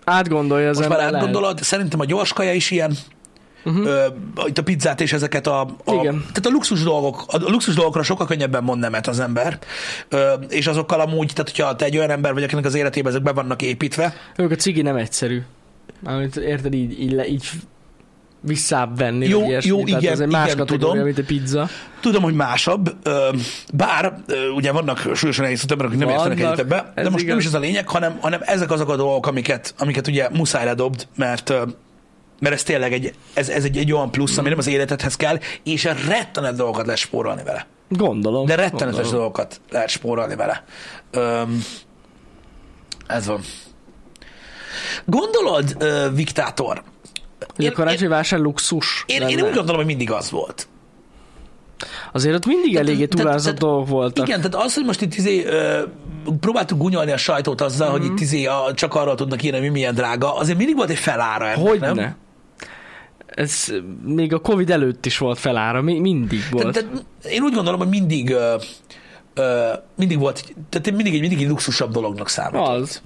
Átgondolja 0.05 0.69
az 0.69 0.77
most 0.77 0.89
már 0.89 0.99
ember. 0.99 1.13
lehet. 1.13 1.27
átgondolod, 1.27 1.63
szerintem 1.63 2.01
a 2.01 2.05
gyorskaja 2.05 2.53
is 2.53 2.71
ilyen, 2.71 2.97
uh-huh. 3.65 3.87
ö, 3.87 4.07
itt 4.47 4.59
a 4.59 4.63
pizzát 4.63 5.01
és 5.01 5.13
ezeket 5.13 5.47
a, 5.47 5.61
a. 5.61 5.93
Igen. 5.93 6.19
tehát 6.19 6.47
a 6.47 6.51
luxus 6.51 6.83
dolgok, 6.83 7.25
a 7.27 7.39
luxus 7.39 7.75
dolgokra 7.75 8.03
sokkal 8.03 8.27
könnyebben 8.27 8.65
mond 8.65 8.81
nemet 8.81 9.07
az 9.07 9.21
ember, 9.21 9.59
ö, 10.09 10.33
és 10.49 10.67
azokkal 10.67 11.01
amúgy, 11.01 11.31
tehát 11.35 11.51
hogyha 11.51 11.77
te 11.77 11.85
egy 11.85 11.97
olyan 11.97 12.11
ember 12.11 12.33
vagy, 12.33 12.43
akinek 12.43 12.65
az 12.65 12.75
életében 12.75 13.13
ezek 13.13 13.23
be 13.23 13.33
vannak 13.33 13.63
építve, 13.63 14.15
Ők 14.37 14.51
a 14.51 14.57
cigi 14.57 14.83
nem 14.83 14.97
egyszerű. 14.97 15.43
Amit 16.05 16.37
érted, 16.37 16.75
így, 16.75 17.01
így, 17.01 17.13
le, 17.13 17.27
így 17.27 17.49
visszább 18.41 18.99
venni. 18.99 19.29
Jó, 19.29 19.45
ilyesmi. 19.45 19.71
jó, 19.71 19.85
Tehát 19.85 20.03
igen, 20.03 20.13
ez 20.13 20.21
egy 20.21 20.29
más 20.29 20.53
igen, 20.53 20.67
tudom. 20.67 20.99
mint 20.99 21.19
a 21.19 21.23
pizza. 21.27 21.69
Tudom, 22.01 22.23
hogy 22.23 22.35
másabb, 22.35 22.97
bár 23.75 24.15
ugye 24.55 24.73
vannak 24.73 25.11
súlyosan 25.15 25.45
elhiszett 25.45 25.71
emberek, 25.71 25.93
akik 25.93 26.05
nem 26.05 26.15
értenek 26.15 26.39
Vannak, 26.39 26.59
egyet 26.59 26.73
ebbe, 26.73 26.93
de 26.95 27.11
most 27.11 27.25
nem 27.25 27.25
igaz. 27.25 27.39
is 27.39 27.47
ez 27.47 27.55
a 27.55 27.59
lényeg, 27.59 27.89
hanem, 27.89 28.19
hanem 28.21 28.41
ezek 28.45 28.71
azok 28.71 28.89
a 28.89 28.97
dolgok, 28.97 29.27
amiket, 29.27 29.75
amiket 29.79 30.07
ugye 30.07 30.29
muszáj 30.33 30.65
ledobd, 30.65 31.07
mert 31.17 31.53
mert 32.41 32.55
ez 32.55 32.63
tényleg 32.63 32.93
egy, 32.93 33.15
ez, 33.35 33.49
ez 33.49 33.65
egy, 33.65 33.77
egy 33.77 33.93
olyan 33.93 34.11
plusz, 34.11 34.37
ami 34.37 34.49
nem 34.49 34.59
az 34.59 34.67
életedhez 34.67 35.17
kell, 35.17 35.39
és 35.63 35.85
rettenet 35.85 36.57
dolgokat 36.57 36.85
lehet 36.85 37.01
spórolni 37.01 37.43
vele. 37.43 37.67
Gondolom. 37.89 38.47
De 38.47 38.55
rettenetes 38.55 38.93
gondolom. 38.93 39.13
dolgokat 39.13 39.61
lehet 39.71 39.89
spórolni 39.89 40.37
vele. 40.37 40.65
Öm, 41.11 41.65
ez 43.07 43.27
van. 43.27 43.41
Gondolod, 45.05 45.77
ö, 45.79 46.09
Viktátor? 46.15 46.83
Én- 47.57 47.69
a 47.69 47.73
karácsonyvásár 47.73 48.39
luxus 48.39 49.05
Én, 49.07 49.19
lenne. 49.21 49.31
én 49.31 49.37
úgy 49.43 49.55
gondolom, 49.55 49.77
hogy 49.77 49.87
mindig 49.87 50.11
az 50.11 50.31
volt. 50.31 50.69
Azért 52.13 52.35
ott 52.35 52.47
mindig 52.47 52.77
eléggé 52.77 53.07
túlázott 53.07 53.59
dolgok 53.59 53.89
voltak. 53.89 54.27
Igen, 54.29 54.41
tehát 54.41 54.67
az, 54.67 54.75
hogy 54.75 54.85
most 54.85 55.01
itt 55.01 55.15
izé, 55.15 55.45
ö, 55.45 55.83
próbáltuk 56.41 56.79
gunyolni 56.79 57.13
a 57.13 57.17
sajtót 57.17 57.61
azzal, 57.61 57.91
mm-hmm. 57.91 58.01
hogy 58.01 58.11
itt 58.11 58.21
izé, 58.21 58.45
a, 58.45 58.71
csak 58.75 58.95
arról 58.95 59.15
tudnak 59.15 59.43
írni, 59.43 59.59
hogy 59.59 59.67
mi 59.67 59.73
milyen 59.73 59.95
drága, 59.95 60.37
azért 60.37 60.59
mindig 60.59 60.77
volt 60.77 60.91
egy 60.91 60.99
felára 60.99 61.47
ennek, 61.47 61.67
Hogy 61.69 61.81
nem? 61.81 62.17
Ez 63.35 63.73
még 64.05 64.33
a 64.33 64.39
Covid 64.39 64.71
előtt 64.71 65.07
is 65.07 65.19
volt 65.19 65.39
felára, 65.39 65.83
mi, 65.83 65.99
mindig 65.99 66.41
volt. 66.51 66.73
Tehát, 66.73 66.89
tehát 66.91 67.05
én 67.35 67.43
úgy 67.43 67.55
gondolom, 67.55 67.79
hogy 67.79 67.89
mindig 67.89 68.31
ö, 68.31 68.57
ö, 69.35 69.73
mindig 69.97 70.19
volt, 70.19 70.55
tehát 70.69 70.91
mindig 70.91 71.15
egy, 71.15 71.21
mindig 71.21 71.43
egy 71.43 71.49
luxusabb 71.49 71.93
dolognak 71.93 72.29
számít. 72.29 72.61
az. 72.61 73.03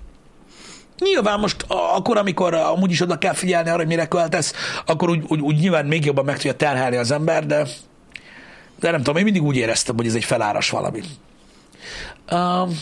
Nyilván 0.99 1.41
most 1.41 1.64
akkor, 1.69 2.17
amikor 2.17 2.55
amúgy 2.55 2.91
is 2.91 3.01
oda 3.01 3.19
kell 3.19 3.33
figyelni 3.33 3.69
arra, 3.69 3.79
hogy 3.79 3.87
mire 3.87 4.07
költesz, 4.07 4.53
akkor 4.87 5.11
úgy, 5.11 5.25
úgy, 5.29 5.41
úgy 5.41 5.59
nyilván 5.59 5.87
még 5.87 6.05
jobban 6.05 6.25
meg 6.25 6.35
tudja 6.35 6.55
terhelni 6.55 6.97
az 6.97 7.11
ember, 7.11 7.47
de, 7.47 7.67
de 8.81 8.91
nem 8.91 9.03
tudom, 9.03 9.17
én 9.17 9.25
mindig 9.25 9.43
úgy 9.43 9.57
éreztem, 9.57 9.97
hogy 9.97 10.07
ez 10.07 10.14
egy 10.14 10.25
feláras 10.25 10.71
valami. 10.71 11.01
Um, 12.33 12.79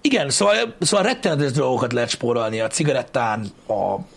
igen, 0.00 0.30
szóval, 0.30 0.74
szóval 0.80 1.06
rettenetes 1.06 1.52
dolgokat 1.52 1.92
lehet 1.92 2.08
spórolni 2.08 2.60
a 2.60 2.66
cigarettán, 2.66 3.46
a, 3.66 3.72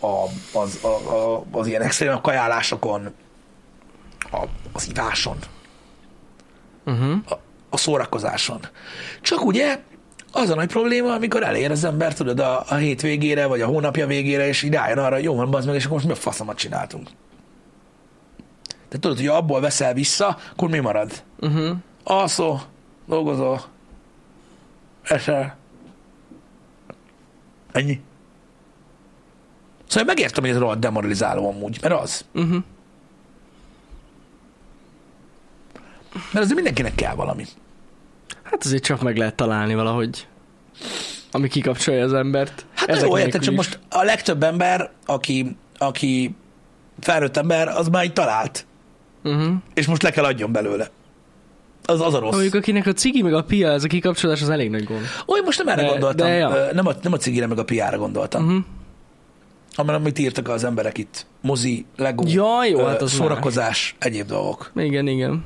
a, 0.06 0.28
az, 0.52 0.78
a, 0.82 0.86
a, 0.86 1.44
az 1.50 1.66
ilyen 1.66 1.82
extrém 1.82 2.20
kajálásokon, 2.20 3.14
a, 4.30 4.44
az 4.72 4.88
iváson, 4.88 5.36
Uh-huh. 6.84 7.16
a, 7.28 7.34
a 7.70 7.76
szórakozáson. 7.76 8.60
Csak 9.20 9.44
ugye 9.44 9.80
az 10.32 10.50
a 10.50 10.54
nagy 10.54 10.68
probléma, 10.68 11.12
amikor 11.12 11.42
elér 11.42 11.70
az 11.70 11.84
ember, 11.84 12.14
tudod, 12.14 12.40
a, 12.40 12.64
a 12.68 12.74
hétvégére, 12.74 13.46
vagy 13.46 13.60
a 13.60 13.66
hónapja 13.66 14.06
végére, 14.06 14.46
és 14.46 14.62
így 14.62 14.72
rájön 14.72 14.98
arra, 14.98 15.14
hogy 15.14 15.24
jó 15.24 15.34
van, 15.34 15.50
bazd 15.50 15.66
meg, 15.66 15.76
és 15.76 15.84
akkor 15.84 15.96
most 15.96 16.06
mi 16.08 16.12
a 16.12 16.16
faszomat 16.16 16.56
csináltunk. 16.56 17.08
De 18.88 18.98
tudod, 18.98 19.16
hogy 19.16 19.26
abból 19.26 19.60
veszel 19.60 19.94
vissza, 19.94 20.36
akkor 20.52 20.68
mi 20.68 20.78
marad? 20.78 21.22
Uh-huh. 21.40 21.76
Alszó, 22.04 22.58
dolgozol, 23.06 23.62
esel. 25.02 25.56
Ennyi. 27.72 28.00
Szóval 29.86 30.04
megértem, 30.04 30.42
hogy 30.44 30.52
ez 30.52 30.58
rohadt 30.58 30.80
demoralizáló 30.80 31.48
amúgy, 31.48 31.78
mert 31.82 31.94
az. 31.94 32.24
Uh-huh. 32.34 32.62
Mert 36.12 36.34
azért 36.44 36.54
mindenkinek 36.54 36.94
kell 36.94 37.14
valami. 37.14 37.44
Hát 38.42 38.64
azért 38.64 38.82
csak 38.82 39.02
meg 39.02 39.16
lehet 39.16 39.34
találni 39.34 39.74
valahogy, 39.74 40.26
ami 41.30 41.48
kikapcsolja 41.48 42.04
az 42.04 42.12
embert. 42.12 42.66
Hát 42.74 42.88
Ezek 42.88 43.08
jó, 43.08 43.18
érted, 43.18 43.40
csak 43.40 43.50
is. 43.50 43.56
most 43.56 43.78
a 43.90 44.02
legtöbb 44.02 44.42
ember, 44.42 44.90
aki, 45.06 45.56
aki 45.78 46.34
felnőtt 47.00 47.36
ember, 47.36 47.68
az 47.68 47.88
már 47.88 48.04
így 48.04 48.12
talált, 48.12 48.66
Uh-huh. 49.24 49.54
és 49.74 49.86
most 49.86 50.02
le 50.02 50.10
kell 50.10 50.24
adjon 50.24 50.52
belőle. 50.52 50.90
Az, 51.84 52.00
az 52.00 52.14
a 52.14 52.18
rossz. 52.18 52.32
Mondjuk 52.32 52.54
akinek 52.54 52.86
a 52.86 52.92
cigi 52.92 53.22
meg 53.22 53.34
a 53.34 53.42
pia, 53.42 53.70
ez 53.70 53.84
a 53.84 53.86
kikapcsolás 53.86 54.42
az 54.42 54.48
elég 54.50 54.70
nagy 54.70 54.84
gond. 54.84 55.00
Én 55.26 55.42
most 55.44 55.58
nem 55.58 55.68
erre 55.68 55.82
De- 55.82 55.88
gondoltam, 55.88 56.26
de 56.26 56.32
ja. 56.34 56.72
Nem, 56.72 56.86
a, 56.86 56.92
nem 57.02 57.12
a 57.12 57.16
cigire 57.16 57.46
meg 57.46 57.58
a 57.58 57.64
piára 57.64 57.98
gondoltam, 57.98 58.44
Uh-huh. 58.44 58.62
hanem 59.74 59.94
amit 59.94 60.18
írtak 60.18 60.48
az 60.48 60.64
emberek 60.64 60.98
itt. 60.98 61.26
Mozi, 61.40 61.86
Lego, 61.96 62.24
Ja, 62.26 62.64
jó, 62.64 62.78
ö, 62.78 62.84
hát 62.84 63.02
az 63.02 63.10
szórakozás, 63.12 63.96
egyéb 63.98 64.26
dolgok. 64.26 64.70
Igen, 64.76 65.06
igen. 65.06 65.44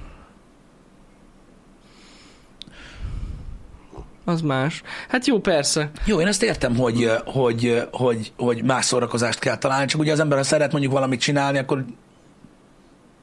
Az 4.25 4.41
más. 4.41 4.83
Hát 5.09 5.27
jó, 5.27 5.39
persze. 5.41 5.91
Jó, 6.05 6.21
én 6.21 6.27
ezt 6.27 6.43
értem, 6.43 6.77
hogy, 6.77 7.11
hogy, 7.25 7.83
hogy, 7.93 8.33
hogy 8.37 8.63
más 8.65 8.85
szórakozást 8.85 9.39
kell 9.39 9.57
találni, 9.59 9.87
csak 9.87 10.01
ugye 10.01 10.13
az 10.13 10.21
ember, 10.21 10.39
ha 10.39 10.45
szeret 10.45 10.73
mondjuk 10.73 10.93
valamit 10.93 11.21
csinálni, 11.21 11.59
akkor 11.59 11.85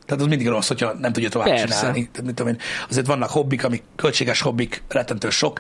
tehát 0.06 0.22
az 0.22 0.28
mindig 0.28 0.48
rossz, 0.48 0.68
hogyha 0.68 0.94
nem 0.94 1.14
tudja 1.14 1.30
tovább 1.30 1.48
Persze. 1.48 1.66
csinálni. 1.66 2.10
Tehát, 2.12 2.26
mit 2.26 2.36
tudom 2.36 2.54
én, 2.54 2.60
azért 2.90 3.08
vannak 3.08 3.30
hobbik, 3.30 3.64
amik 3.64 3.84
költséges 3.96 4.42
hobbik, 4.42 4.84
rettentő 4.88 5.30
sok. 5.30 5.60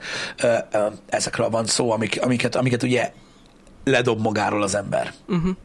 Ezekről 1.09 1.49
van 1.49 1.65
szó, 1.65 1.91
amik, 1.91 2.19
amiket, 2.21 2.55
amiket 2.55 2.83
ugye 2.83 3.11
ledob 3.83 4.21
magáról 4.21 4.63
az 4.63 4.75
ember. 4.75 5.13
Uh-huh. 5.27 5.55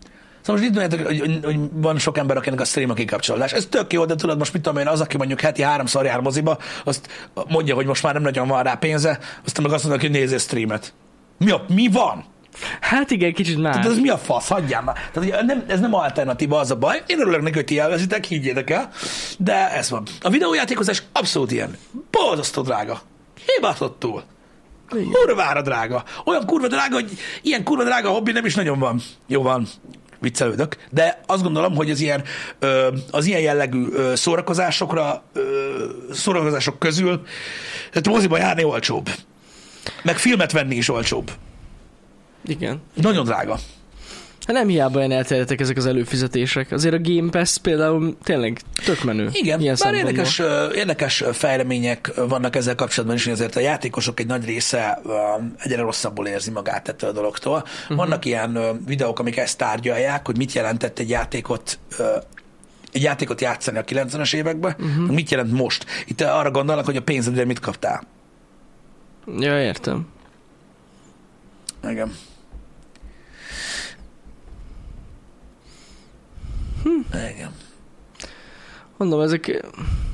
Szóval 0.42 0.62
most 0.62 0.90
itt 0.90 1.06
hogy, 1.06 1.20
hogy, 1.20 1.40
hogy, 1.44 1.58
van 1.72 1.98
sok 1.98 2.18
ember, 2.18 2.36
akinek 2.36 2.60
a 2.60 2.64
stream 2.64 2.90
a 2.90 2.94
kikapcsolás. 2.94 3.52
Ez 3.52 3.66
tök 3.66 3.92
jó, 3.92 4.04
de 4.04 4.14
tudod, 4.14 4.38
most 4.38 4.52
mit 4.52 4.62
tudom 4.62 4.78
én, 4.78 4.86
az, 4.86 5.00
aki 5.00 5.16
mondjuk 5.16 5.40
heti 5.40 5.62
háromszor 5.62 6.04
jár 6.04 6.20
moziba, 6.20 6.58
azt 6.84 7.30
mondja, 7.48 7.74
hogy 7.74 7.86
most 7.86 8.02
már 8.02 8.12
nem 8.12 8.22
nagyon 8.22 8.48
van 8.48 8.62
rá 8.62 8.74
pénze, 8.74 9.18
aztán 9.44 9.64
meg 9.64 9.72
azt 9.72 9.84
mondja, 9.84 10.08
hogy 10.08 10.18
nézzél 10.18 10.38
streamet. 10.38 10.92
Mi, 11.38 11.50
a, 11.50 11.64
mi 11.68 11.88
van? 11.88 12.24
Hát 12.80 13.10
igen, 13.10 13.32
kicsit 13.32 13.58
más. 13.58 13.74
Tehát 13.74 13.90
ez 13.90 13.98
mi 13.98 14.08
a 14.08 14.18
fasz? 14.18 14.48
Hagyjál 14.48 14.82
már. 14.82 14.94
Tehát 14.94 15.28
ugye 15.28 15.42
nem, 15.42 15.64
ez 15.68 15.80
nem 15.80 15.94
alternatíva, 15.94 16.58
az 16.58 16.70
a 16.70 16.76
baj. 16.76 17.02
Én 17.06 17.20
örülök 17.20 17.42
neki, 17.42 17.54
hogy 17.54 17.64
ti 17.64 17.78
elvezitek, 17.78 18.24
higgyétek 18.24 18.70
el. 18.70 18.90
De 19.38 19.72
ez 19.72 19.90
van. 19.90 20.02
A 20.22 20.30
videójátékozás 20.30 21.02
abszolút 21.12 21.52
ilyen. 21.52 21.76
Boldoztó 22.10 22.62
drága. 22.62 23.00
Hibátottul. 23.46 24.22
Kurvára 25.12 25.62
drága. 25.62 26.04
Olyan 26.24 26.46
kurva 26.46 26.66
drága, 26.66 26.94
hogy 26.94 27.10
ilyen 27.42 27.64
kurva 27.64 27.84
drága 27.84 28.08
hobbi 28.08 28.32
nem 28.32 28.44
is 28.44 28.54
nagyon 28.54 28.78
van. 28.78 29.00
Jó 29.26 29.42
van, 29.42 29.66
viccelődök, 30.18 30.76
de 30.90 31.20
azt 31.26 31.42
gondolom, 31.42 31.74
hogy 31.74 31.90
az 31.90 32.00
ilyen, 32.00 32.22
az 33.10 33.26
ilyen 33.26 33.40
jellegű 33.40 33.86
szórakozásokra, 34.14 35.22
szórakozások 36.12 36.78
közül, 36.78 37.22
tehát 37.88 38.08
moziba 38.08 38.38
járni 38.38 38.64
olcsóbb. 38.64 39.10
Meg 40.02 40.18
filmet 40.18 40.52
venni 40.52 40.76
is 40.76 40.88
olcsóbb. 40.88 41.30
Igen. 42.48 42.80
Nagyon 42.94 43.24
drága. 43.24 43.58
Hát 44.46 44.56
nem 44.56 44.68
hiába 44.68 44.98
olyan 44.98 45.12
elterjedtek 45.12 45.60
ezek 45.60 45.76
az 45.76 45.86
előfizetések. 45.86 46.72
Azért 46.72 46.94
a 46.94 47.00
Game 47.02 47.30
Pass 47.30 47.56
például 47.56 48.16
tényleg 48.22 48.60
tök 48.84 49.04
menő. 49.04 49.28
Igen, 49.32 49.60
ilyen 49.60 49.76
bár 49.82 49.94
érdekes, 49.94 50.42
érdekes 50.74 51.24
fejlemények 51.32 52.12
vannak 52.28 52.56
ezzel 52.56 52.74
kapcsolatban 52.74 53.16
is, 53.16 53.24
hogy 53.24 53.32
azért 53.32 53.56
a 53.56 53.60
játékosok 53.60 54.20
egy 54.20 54.26
nagy 54.26 54.44
része 54.44 55.00
egyre 55.58 55.80
rosszabbul 55.80 56.26
érzi 56.26 56.50
magát 56.50 56.88
ettől 56.88 57.10
a 57.10 57.12
dologtól. 57.12 57.64
Uh-huh. 57.82 57.96
Vannak 57.96 58.24
ilyen 58.24 58.80
videók, 58.86 59.18
amik 59.18 59.36
ezt 59.36 59.58
tárgyalják, 59.58 60.26
hogy 60.26 60.36
mit 60.36 60.52
jelentett 60.52 60.98
egy 60.98 61.08
játékot 61.08 61.78
egy 62.92 63.02
játékot 63.02 63.40
játszani 63.40 63.78
a 63.78 63.84
90-es 63.84 64.34
években, 64.34 64.74
uh-huh. 64.78 65.10
mit 65.10 65.30
jelent 65.30 65.52
most. 65.52 65.86
Itt 66.06 66.20
arra 66.20 66.50
gondolnak, 66.50 66.84
hogy 66.84 66.96
a 66.96 67.02
pénzedre 67.02 67.44
mit 67.44 67.60
kaptál. 67.60 68.02
Ja, 69.38 69.62
értem. 69.62 70.06
Igen. 71.90 72.12
Hm. 76.82 77.16
Igen. 77.34 77.50
Mondom, 78.96 79.20
ezek 79.20 79.66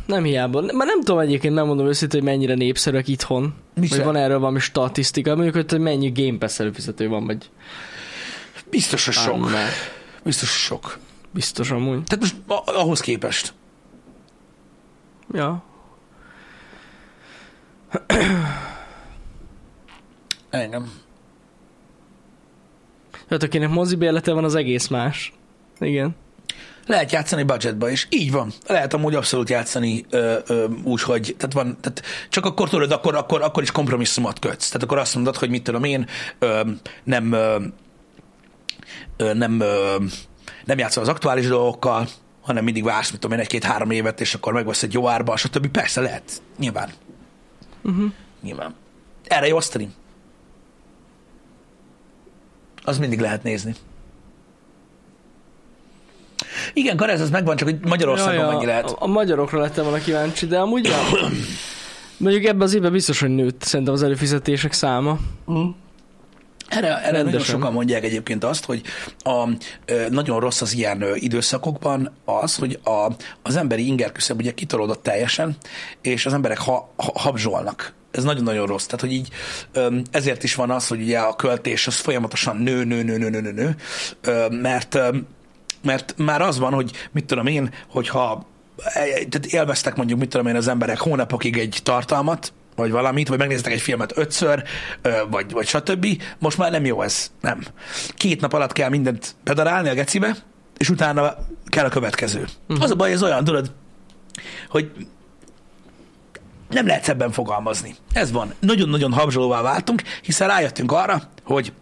nem 0.07 0.25
hiába. 0.25 0.61
Már 0.61 0.87
nem 0.87 1.01
tudom 1.01 1.19
egyébként, 1.19 1.55
nem 1.55 1.67
mondom 1.67 1.87
őszintén, 1.87 2.21
hogy 2.21 2.29
mennyire 2.29 2.55
népszerűek 2.55 3.09
itthon. 3.09 3.55
Mi 3.75 3.87
Vagy 3.87 4.05
van 4.05 4.17
erről 4.17 4.39
valami 4.39 4.59
statisztika, 4.59 5.35
mondjuk, 5.35 5.71
hogy 5.71 5.81
mennyi 5.81 6.11
Game 6.15 6.39
Pass 6.39 6.59
előfizető 6.59 7.09
van, 7.09 7.27
vagy 7.27 7.51
Biztos, 8.71 9.05
hogy 9.05 9.15
sok. 9.15 9.35
Annál. 9.35 9.69
Biztos, 10.23 10.49
hogy 10.51 10.59
sok. 10.59 10.99
Biztos 11.31 11.71
amúgy. 11.71 12.05
Tehát 12.05 12.21
most 12.21 12.37
ahhoz 12.65 13.01
képest. 13.01 13.53
Ja. 15.33 15.63
Engem. 20.51 20.93
Hát 23.29 23.43
akinek 23.43 23.69
mozibérlete 23.69 24.33
van, 24.33 24.45
az 24.45 24.55
egész 24.55 24.89
más. 24.89 25.33
Igen. 25.81 26.17
Lehet 26.87 27.13
játszani 27.13 27.43
budgetba 27.43 27.91
is. 27.91 28.07
Így 28.11 28.33
van. 28.33 28.53
Lehet 28.67 28.95
amúgy 28.95 29.15
abszolút 29.15 29.49
játszani 29.49 30.05
ö, 30.11 30.39
ö, 30.47 30.67
úgy, 30.83 31.03
hogy 31.03 31.35
tehát 31.39 31.55
van, 31.55 31.77
tehát 31.81 32.03
csak 32.29 32.45
akkor 32.45 32.69
tudod, 32.69 32.93
akkor, 32.93 33.15
akkor, 33.15 33.43
akkor 33.43 33.63
is 33.63 33.71
kompromisszumot 33.71 34.39
kötsz. 34.39 34.67
Tehát 34.67 34.83
akkor 34.83 34.99
azt 34.99 35.15
mondod, 35.15 35.37
hogy 35.37 35.51
mit 35.51 35.63
tudom 35.63 35.85
én, 35.85 36.07
ö, 36.39 36.61
nem, 37.05 37.33
ö, 37.33 37.65
nem, 39.35 39.61
ö, 39.61 39.97
nem 40.65 40.79
játszol 40.79 41.03
az 41.03 41.09
aktuális 41.09 41.47
dolgokkal, 41.47 42.09
hanem 42.43 42.65
mindig 42.65 42.85
vársz, 42.85 43.11
mit 43.11 43.21
tudom 43.21 43.37
én, 43.37 43.43
egy-két-három 43.43 43.91
évet, 43.91 44.21
és 44.21 44.35
akkor 44.35 44.53
megvesz 44.53 44.83
egy 44.83 44.93
jó 44.93 45.09
árba, 45.09 45.37
stb. 45.37 45.67
Persze 45.67 46.01
lehet. 46.01 46.43
Nyilván. 46.59 46.91
Uh-huh. 47.83 48.13
Nyilván. 48.43 48.75
Erre 49.25 49.47
jó 49.47 49.57
a 49.57 49.61
stream. 49.61 49.95
Az 52.85 52.99
mindig 52.99 53.21
lehet 53.21 53.43
nézni. 53.43 53.75
Igen, 56.75 56.97
Karez, 56.97 57.21
az 57.21 57.31
megvan, 57.31 57.57
csak 57.57 57.69
hogy 57.69 57.79
Magyarországon 57.81 58.47
mennyi 58.47 58.67
lehet. 58.67 58.95
A, 58.99 59.07
magyarokra 59.07 59.61
lettem 59.61 59.85
volna 59.85 59.99
kíváncsi, 59.99 60.47
de 60.47 60.59
amúgy 60.59 60.85
ja. 60.85 60.97
Mondjuk 62.17 62.45
ebben 62.45 62.61
az 62.61 62.75
évben 62.75 62.93
biztos, 62.93 63.21
hogy 63.21 63.31
nőtt 63.31 63.63
szerintem 63.63 63.95
az 63.95 64.03
előfizetések 64.03 64.73
száma. 64.73 65.19
Erre, 66.69 67.03
erre 67.03 67.23
nagyon 67.23 67.41
sokan 67.41 67.73
mondják 67.73 68.05
egyébként 68.05 68.45
azt, 68.45 68.65
hogy 68.65 68.83
a, 69.19 69.49
nagyon 70.11 70.41
rossz 70.41 70.61
az 70.61 70.75
ilyen 70.75 71.05
időszakokban 71.15 72.11
az, 72.25 72.57
hogy 72.57 72.79
a, 72.85 73.13
az 73.43 73.57
emberi 73.57 73.87
inger 73.87 74.13
küszöb 74.13 74.39
ugye 74.39 74.53
kitolódott 74.53 75.03
teljesen, 75.03 75.57
és 76.03 76.27
az 76.27 76.33
emberek 76.33 76.59
ha, 76.59 76.93
ha, 76.97 77.13
habzsolnak. 77.15 77.93
Ez 78.11 78.25
nagyon-nagyon 78.25 78.67
rossz. 78.67 78.85
Tehát, 78.85 79.01
hogy 79.01 79.13
így 79.13 79.29
ezért 80.11 80.43
is 80.43 80.55
van 80.55 80.71
az, 80.71 80.89
hogy 80.89 81.01
ugye 81.01 81.19
a 81.19 81.37
költés 81.37 81.87
az 81.87 81.95
folyamatosan 81.95 82.57
nő, 82.57 82.85
nő, 82.85 83.03
nő, 83.03 83.19
nő, 83.19 83.29
nő, 83.31 83.41
nő, 83.41 83.53
nő 83.53 83.77
mert, 84.61 84.99
mert 85.85 86.15
már 86.17 86.43
az 86.43 86.59
van, 86.59 86.73
hogy 86.73 86.91
mit 87.13 87.25
tudom 87.25 87.47
én, 87.47 87.71
hogyha 87.89 88.47
tehát 89.29 89.47
élveztek 89.47 89.97
mondjuk, 89.97 90.19
mit 90.19 90.29
tudom 90.29 90.47
én, 90.47 90.57
az 90.57 90.69
emberek 90.69 90.99
hónapokig 90.99 91.59
egy 91.59 91.81
tartalmat, 91.83 92.53
vagy 92.77 92.91
valamit, 92.91 93.29
vagy 93.29 93.39
megnéztek 93.39 93.73
egy 93.73 93.81
filmet 93.81 94.19
ötször, 94.19 94.63
vagy, 95.31 95.53
vagy 95.53 95.67
stb. 95.67 96.07
Most 96.39 96.59
már 96.59 96.71
nem 96.71 96.85
jó 96.85 97.03
ez. 97.03 97.31
Nem. 97.41 97.65
Két 98.15 98.41
nap 98.41 98.53
alatt 98.53 98.73
kell 98.73 98.89
mindent 98.89 99.35
pedarálni 99.45 99.89
a 99.89 99.95
gecibe, 99.95 100.37
és 100.77 100.91
utána 100.91 101.35
kell 101.67 101.85
a 101.85 101.89
következő. 101.89 102.47
Uh-huh. 102.69 102.85
Az 102.85 102.91
a 102.91 102.95
baj, 102.95 103.13
ez 103.13 103.23
olyan, 103.23 103.45
tudod, 103.45 103.73
hogy 104.69 104.91
nem 106.71 106.87
lehet 106.87 107.09
ebben 107.09 107.31
fogalmazni. 107.31 107.95
Ez 108.13 108.33
van. 108.33 108.55
Nagyon-nagyon 108.61 109.13
habzsolóvá 109.13 109.63
váltunk, 109.63 110.03
hiszen 110.23 110.49
rájöttünk 110.49 110.93
arra, 110.93 111.23
hogy 111.45 111.73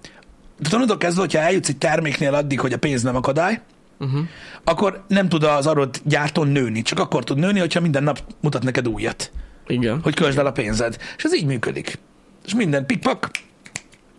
onnantól 0.73 0.99
kezdve, 0.99 1.21
hogyha 1.21 1.39
eljutsz 1.39 1.69
egy 1.69 1.79
terméknél 1.79 2.35
addig, 2.35 2.61
hogy 2.61 2.73
a 2.73 2.79
pénz 2.79 3.03
nem 3.03 3.17
akadály, 3.17 3.61
Uh-huh. 4.03 4.27
akkor 4.65 5.05
nem 5.09 5.29
tud 5.29 5.43
az 5.43 5.67
adott 5.67 6.01
gyártón 6.05 6.49
nőni. 6.49 6.83
Csak 6.83 6.99
akkor 6.99 7.25
tud 7.25 7.39
nőni, 7.39 7.59
hogyha 7.59 7.81
minden 7.81 8.03
nap 8.03 8.25
mutat 8.41 8.63
neked 8.63 8.89
újat, 8.89 9.33
Igen. 9.67 10.01
hogy 10.03 10.15
költsd 10.15 10.39
el 10.39 10.47
a 10.47 10.53
pénzed. 10.53 10.97
És 11.17 11.25
ez 11.25 11.35
így 11.35 11.47
működik. 11.47 11.99
És 12.45 12.55
minden 12.55 12.87
pikpak, 12.87 13.31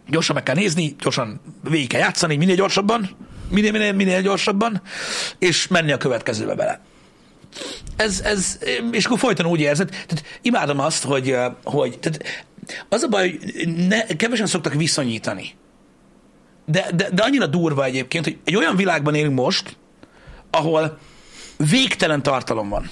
gyorsan 0.08 0.36
meg 0.36 0.44
kell 0.44 0.56
nézni, 0.56 0.96
gyorsan 1.00 1.42
végig 1.70 1.88
kell 1.88 2.00
játszani, 2.00 2.36
minél 2.36 2.56
gyorsabban, 2.56 3.10
minél, 3.50 3.72
minél, 3.72 3.94
minél 3.94 4.22
gyorsabban, 4.22 4.82
és 5.40 5.68
menni 5.68 5.92
a 5.92 5.98
következőbe 5.98 6.56
bele. 6.56 6.82
Ez, 7.96 8.22
ez, 8.24 8.60
és 8.92 9.06
akkor 9.06 9.20
folyton 9.20 9.46
úgy 9.46 9.60
érzed, 9.60 9.90
tehát 9.90 10.24
imádom 10.42 10.80
azt, 10.80 11.04
hogy, 11.04 11.36
hogy 11.64 12.00
tehát 12.00 12.46
az 12.90 13.04
a 13.04 13.08
baj, 13.08 13.40
hogy 13.54 13.88
ne, 13.88 14.06
kevesen 14.06 14.46
szoktak 14.46 14.74
viszonyítani. 14.74 15.56
De, 16.66 16.90
de, 16.96 17.10
de 17.10 17.24
annyira 17.24 17.48
durva 17.48 17.86
egyébként, 17.86 18.24
hogy 18.24 18.38
egy 18.44 18.56
olyan 18.56 18.76
világban 18.76 19.16
élünk 19.16 19.36
most, 19.36 19.78
ahol 20.50 20.98
végtelen 21.58 22.24
tartalom 22.24 22.70
van. 22.70 22.90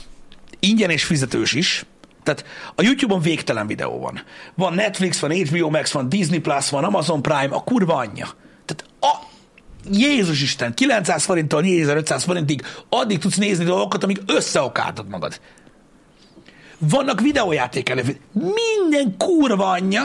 Ingyen 0.60 0.90
és 0.90 1.04
fizetős 1.04 1.54
is. 1.54 1.86
Tehát 2.24 2.46
a 2.76 2.82
YouTube-on 2.82 3.22
végtelen 3.22 3.68
videó 3.68 4.00
van. 4.00 4.22
Van 4.56 4.74
Netflix, 4.74 5.20
van 5.20 5.32
HBO 5.32 5.70
Max, 5.70 5.92
van 5.92 6.10
Disney 6.10 6.40
Plus, 6.40 6.70
van 6.70 6.84
Amazon 6.84 7.22
Prime, 7.22 7.56
a 7.56 7.64
kurva 7.64 7.96
anyja. 7.96 8.30
Tehát 8.66 8.86
a, 9.00 9.30
Jézus 9.92 10.42
Isten, 10.42 10.74
900 10.74 11.24
forinttól 11.24 11.62
4500 11.62 12.24
forintig 12.24 12.62
addig 12.90 13.20
tudsz 13.20 13.38
nézni 13.38 13.66
dolgokat, 13.66 14.04
amíg 14.04 14.22
összeokáltad 14.26 15.08
magad. 15.08 15.40
Vannak 16.78 17.22
videójáték 17.22 17.90
előtt. 17.90 18.20
Minden 18.32 19.18
kurva 19.18 19.70
anyja, 19.70 20.04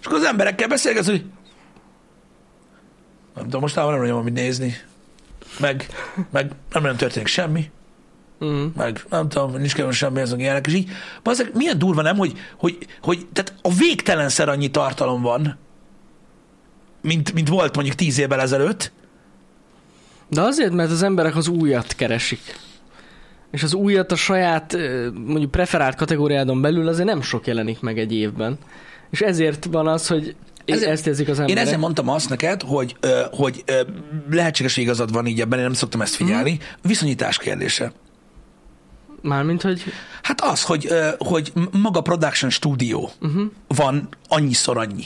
és 0.00 0.06
akkor 0.06 0.18
az 0.18 0.24
emberekkel 0.24 0.68
beszélgetsz, 0.68 1.06
hogy 1.06 1.24
nem 3.34 3.44
tudom, 3.44 3.60
most 3.60 3.74
nem 3.74 3.86
nagyon 3.86 4.14
van 4.14 4.24
mit 4.24 4.34
nézni. 4.34 4.74
Meg, 5.58 5.86
meg 6.30 6.50
nem 6.72 6.82
nagyon 6.82 6.96
történik 6.96 7.28
semmi. 7.28 7.70
Uh-huh. 8.40 8.74
Meg 8.76 9.04
nem 9.10 9.28
tudom, 9.28 9.52
nincs 9.56 9.74
kell 9.74 9.90
semmi, 9.90 10.20
ezek 10.20 10.38
ilyenek. 10.38 10.66
És 10.66 10.74
így, 10.74 10.90
bazzeg, 11.22 11.50
milyen 11.54 11.78
durva 11.78 12.02
nem, 12.02 12.16
hogy, 12.16 12.32
hogy, 12.56 12.78
hogy 13.00 13.26
tehát 13.32 13.54
a 13.62 13.72
végtelenszer 13.72 14.48
annyi 14.48 14.70
tartalom 14.70 15.22
van, 15.22 15.58
mint, 17.00 17.32
mint 17.32 17.48
volt 17.48 17.74
mondjuk 17.74 17.96
tíz 17.96 18.18
évvel 18.18 18.40
ezelőtt. 18.40 18.92
De 20.28 20.40
azért, 20.40 20.72
mert 20.72 20.90
az 20.90 21.02
emberek 21.02 21.36
az 21.36 21.48
újat 21.48 21.94
keresik. 21.94 22.56
És 23.50 23.62
az 23.62 23.74
újat 23.74 24.12
a 24.12 24.16
saját 24.16 24.76
mondjuk 25.14 25.50
preferált 25.50 25.94
kategóriádon 25.94 26.60
belül 26.60 26.88
azért 26.88 27.08
nem 27.08 27.22
sok 27.22 27.46
jelenik 27.46 27.80
meg 27.80 27.98
egy 27.98 28.12
évben. 28.12 28.58
És 29.10 29.20
ezért 29.20 29.64
van 29.64 29.88
az, 29.88 30.06
hogy 30.06 30.36
Ezért- 30.64 30.90
ezt 30.90 31.06
érzik 31.06 31.28
az 31.28 31.36
Én 31.36 31.40
emberek. 31.42 31.62
ezért 31.64 31.80
mondtam 31.80 32.08
azt 32.08 32.28
neked, 32.28 32.62
hogy, 32.62 32.96
hogy 33.32 33.64
lehetséges, 34.30 34.74
hogy 34.74 34.84
igazad 34.84 35.12
van 35.12 35.26
így 35.26 35.40
ebben, 35.40 35.58
én 35.58 35.64
nem 35.64 35.72
szoktam 35.72 36.00
ezt 36.00 36.14
figyelni. 36.14 36.58
Viszonyítás 36.82 37.38
kérdése. 37.38 37.92
Mármint, 39.22 39.62
hogy 39.62 39.82
Hát 40.22 40.40
az, 40.40 40.62
hogy, 40.62 40.88
hogy 41.18 41.52
maga 41.82 42.00
production 42.00 42.50
stúdió 42.50 43.10
uh-huh. 43.20 43.42
van 43.66 44.08
annyiszor 44.28 44.78
annyi. 44.78 45.04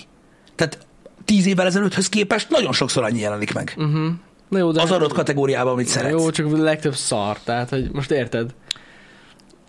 Tehát 0.55 0.79
tíz 1.25 1.47
évvel 1.47 1.67
ezelőtthöz 1.67 2.09
képest 2.09 2.51
nagyon 2.51 2.73
sokszor 2.73 3.05
annyi 3.05 3.19
jelenik 3.21 3.55
meg. 3.55 3.75
Uh-huh. 3.77 4.07
Na 4.49 4.59
jó, 4.59 4.73
de 4.73 4.83
Az 4.83 4.91
adott 4.91 5.13
kategóriában, 5.13 5.73
amit 5.73 5.87
Na 5.87 5.93
szeretsz. 5.93 6.21
Jó, 6.21 6.31
csak 6.31 6.53
a 6.53 6.57
legtöbb 6.57 6.95
szar, 6.95 7.39
tehát 7.45 7.69
hogy 7.69 7.91
most 7.93 8.11
érted? 8.11 8.55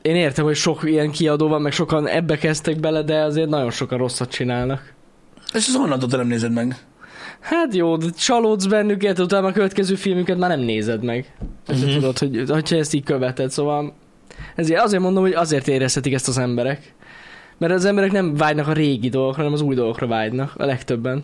Én 0.02 0.16
értem, 0.16 0.46
hogy 0.46 0.56
sok 0.56 0.84
ilyen 0.84 1.12
kiadó 1.12 1.48
van, 1.48 1.62
meg 1.62 1.72
sokan 1.72 2.08
ebbe 2.08 2.38
kezdtek 2.38 2.80
bele, 2.80 3.02
de 3.04 3.22
azért 3.22 3.50
nagyon 3.50 3.72
sokan 3.72 3.98
rosszat 3.98 4.32
csinálnak. 4.32 4.94
És 5.54 5.68
az 5.68 5.76
honnan 5.76 6.00
nem 6.10 6.28
nézed 6.28 6.52
meg? 6.52 6.76
Hát 7.40 7.76
jó, 7.76 7.98
de 7.98 8.06
csalódsz 8.10 8.66
bennük, 8.66 9.04
utána 9.18 9.48
a 9.48 9.52
következő 9.52 9.96
filmüket 9.96 10.38
már 10.38 10.50
nem 10.50 10.60
nézed 10.60 11.04
meg. 11.04 11.34
Mhm. 11.68 11.94
Tudod, 11.94 12.18
hogy, 12.18 12.44
hogyha 12.48 12.76
ezt 12.76 12.94
így 12.94 13.04
követed, 13.04 13.52
szóval 13.52 13.94
ezért 14.56 14.82
azért 14.82 15.02
mondom, 15.02 15.24
hogy 15.24 15.34
azért 15.34 15.68
érezhetik 15.68 16.14
ezt 16.14 16.28
az 16.28 16.38
emberek. 16.38 16.94
Mert 17.58 17.74
az 17.74 17.86
emberek 17.86 18.12
nem 18.12 18.36
vágynak 18.36 18.68
a 18.68 18.74
régi 18.74 19.10
dolgokra, 19.10 19.38
hanem 19.38 19.54
az 19.54 19.62
új 19.62 19.76
dolgokra 19.76 20.08
vágynak, 20.08 20.54
a 20.58 20.66
legtöbben. 20.66 21.24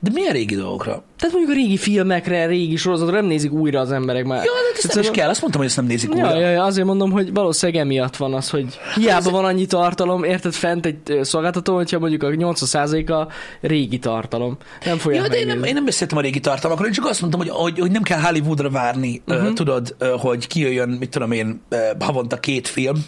De 0.00 0.10
milyen 0.14 0.32
régi 0.32 0.54
dolgokra? 0.54 1.02
Tehát 1.18 1.34
mondjuk 1.34 1.56
a 1.56 1.60
régi 1.60 1.76
filmekre, 1.76 2.46
régi 2.46 2.76
sorozatra 2.76 3.14
nem 3.14 3.24
nézik 3.24 3.52
újra 3.52 3.80
az 3.80 3.92
emberek 3.92 4.24
már. 4.24 4.44
Jó, 4.44 4.52
de 4.52 4.80
ezt 4.82 4.94
nem 4.94 5.02
is 5.02 5.10
kell, 5.10 5.28
azt 5.28 5.40
mondtam, 5.40 5.62
hogy 5.62 5.70
ezt 5.70 5.80
nem 5.80 5.88
nézik 5.88 6.10
újra. 6.10 6.34
Ja, 6.34 6.40
ja, 6.40 6.48
ja, 6.48 6.62
azért 6.62 6.86
mondom, 6.86 7.10
hogy 7.10 7.32
valószínűleg 7.32 7.82
emiatt 7.82 8.16
van 8.16 8.34
az, 8.34 8.50
hogy 8.50 8.78
hiába 8.94 9.30
van 9.30 9.44
annyi 9.44 9.66
tartalom, 9.66 10.24
érted 10.24 10.52
fent 10.52 10.86
egy 10.86 11.18
szolgáltató, 11.22 11.74
hogyha 11.74 11.98
mondjuk 11.98 12.22
a 12.22 12.26
80%-a 12.26 13.32
régi 13.60 13.98
tartalom. 13.98 14.56
Nem 14.84 14.98
fogják 14.98 15.22
Ja, 15.22 15.28
de 15.28 15.38
én 15.38 15.46
nem, 15.46 15.64
én 15.64 15.74
nem 15.74 15.84
beszéltem 15.84 16.18
a 16.18 16.20
régi 16.20 16.40
tartalmakról, 16.40 16.86
én 16.86 16.92
csak 16.92 17.06
azt 17.06 17.20
mondtam, 17.20 17.40
hogy, 17.40 17.50
hogy, 17.50 17.78
hogy 17.78 17.90
nem 17.90 18.02
kell 18.02 18.20
Hollywoodra 18.20 18.70
várni, 18.70 19.22
uh-huh. 19.26 19.46
uh, 19.46 19.52
tudod, 19.52 19.96
uh, 20.00 20.08
hogy 20.08 20.46
kijöjjön, 20.46 20.88
mit 20.88 21.10
tudom 21.10 21.32
én, 21.32 21.60
uh, 21.70 21.78
havonta 21.98 22.40
két 22.40 22.68
film, 22.68 23.04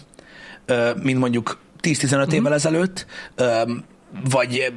uh, 0.69 1.01
mint 1.01 1.19
mondjuk 1.19 1.57
10-15 1.81 2.13
uh-huh. 2.13 2.33
évvel 2.33 2.53
ezelőtt, 2.53 3.05
um, 3.65 3.83
vagy 4.29 4.57
eh, 4.57 4.67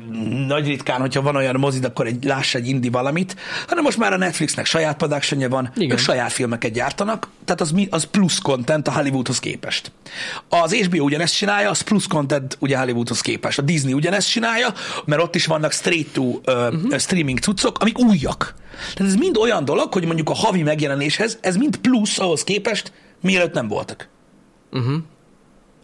nagy 0.46 0.66
ritkán, 0.66 1.00
hogyha 1.00 1.22
van 1.22 1.36
olyan 1.36 1.56
mozid, 1.56 1.84
akkor 1.84 2.06
egy, 2.06 2.24
láss 2.24 2.54
egy 2.54 2.68
indi 2.68 2.88
valamit, 2.88 3.36
hanem 3.68 3.84
most 3.84 3.98
már 3.98 4.12
a 4.12 4.16
Netflixnek 4.16 4.66
saját 4.66 4.96
productionja 4.96 5.48
van, 5.48 5.70
Igen. 5.76 5.90
ők 5.90 5.98
saját 5.98 6.32
filmeket 6.32 6.72
gyártanak, 6.72 7.28
tehát 7.44 7.60
az, 7.60 7.70
mi- 7.70 7.88
az 7.90 8.04
plusz 8.04 8.38
content 8.38 8.88
a 8.88 8.92
Hollywoodhoz 8.92 9.38
képest. 9.38 9.92
Az 10.48 10.74
HBO 10.74 11.04
ugyanezt 11.04 11.36
csinálja, 11.36 11.70
az 11.70 11.80
plusz 11.80 12.06
content 12.06 12.56
ugye 12.60 12.78
Hollywoodhoz 12.78 13.20
képest. 13.20 13.58
A 13.58 13.62
Disney 13.62 13.92
ugyanezt 13.92 14.30
csinálja, 14.30 14.72
mert 15.04 15.22
ott 15.22 15.34
is 15.34 15.46
vannak 15.46 15.72
straight 15.72 16.12
to 16.12 16.22
uh, 16.22 16.38
uh-huh. 16.44 16.98
streaming 16.98 17.38
cuccok, 17.38 17.78
amik 17.78 17.98
újak. 17.98 18.54
Tehát 18.94 19.12
ez 19.12 19.18
mind 19.18 19.36
olyan 19.36 19.64
dolog, 19.64 19.92
hogy 19.92 20.04
mondjuk 20.04 20.30
a 20.30 20.34
havi 20.34 20.62
megjelenéshez, 20.62 21.38
ez 21.40 21.56
mind 21.56 21.76
plusz 21.76 22.18
ahhoz 22.18 22.44
képest, 22.44 22.92
mielőtt 23.22 23.52
nem 23.52 23.68
voltak. 23.68 24.08
Uh-huh. 24.72 24.94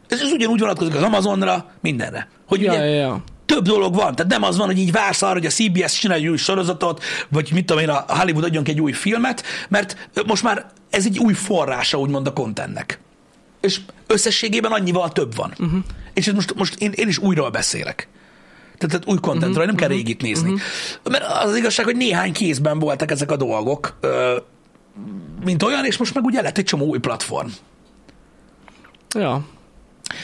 Ez, 0.08 0.20
ez 0.20 0.30
ugyanúgy 0.30 0.60
vonatkozik 0.60 0.94
az 0.94 1.02
Amazonra, 1.02 1.70
mindenre. 1.80 2.28
Hogy 2.46 2.62
Ja, 2.62 2.72
ugye, 2.72 2.84
ja, 2.84 3.00
ja. 3.00 3.22
Több 3.46 3.64
dolog 3.64 3.94
van. 3.94 4.14
Tehát 4.14 4.32
nem 4.32 4.42
az 4.42 4.56
van, 4.56 4.66
hogy 4.66 4.78
így 4.78 4.92
vársz 4.92 5.22
arra, 5.22 5.32
hogy 5.32 5.46
a 5.46 5.50
CBS 5.50 5.98
csinálja 5.98 6.24
egy 6.24 6.30
új 6.30 6.36
sorozatot, 6.36 7.02
vagy 7.28 7.50
mit 7.52 7.66
tudom 7.66 7.82
én, 7.82 7.88
a 7.88 8.04
Hollywood 8.08 8.44
adjon 8.44 8.64
egy 8.66 8.80
új 8.80 8.92
filmet, 8.92 9.42
mert 9.68 10.08
most 10.26 10.42
már 10.42 10.66
ez 10.90 11.06
egy 11.06 11.18
új 11.18 11.32
forrása, 11.32 11.98
úgymond 11.98 12.26
a 12.26 12.32
contentnek. 12.32 13.00
És 13.60 13.80
összességében 14.06 14.72
annyival 14.72 15.12
több 15.12 15.34
van. 15.34 15.54
Uh-huh. 15.58 15.78
És 16.14 16.32
most, 16.32 16.54
most 16.54 16.74
én, 16.80 16.92
én 16.94 17.08
is 17.08 17.18
újról 17.18 17.50
beszélek. 17.50 18.08
Tehát, 18.78 18.96
tehát 18.96 19.06
új 19.06 19.18
contentről, 19.18 19.64
uh-huh. 19.64 19.66
nem 19.66 19.76
kell 19.76 19.88
régit 19.88 20.22
nézni. 20.22 20.52
Uh-huh. 20.52 21.12
Mert 21.12 21.24
az, 21.24 21.50
az 21.50 21.56
igazság, 21.56 21.84
hogy 21.84 21.96
néhány 21.96 22.32
kézben 22.32 22.78
voltak 22.78 23.10
ezek 23.10 23.30
a 23.30 23.36
dolgok, 23.36 23.98
mint 25.44 25.62
olyan, 25.62 25.84
és 25.84 25.96
most 25.96 26.14
meg 26.14 26.24
ugye 26.24 26.42
lett 26.42 26.58
egy 26.58 26.64
csomó 26.64 26.84
új 26.84 26.98
platform. 26.98 27.48
Ja. 29.14 29.44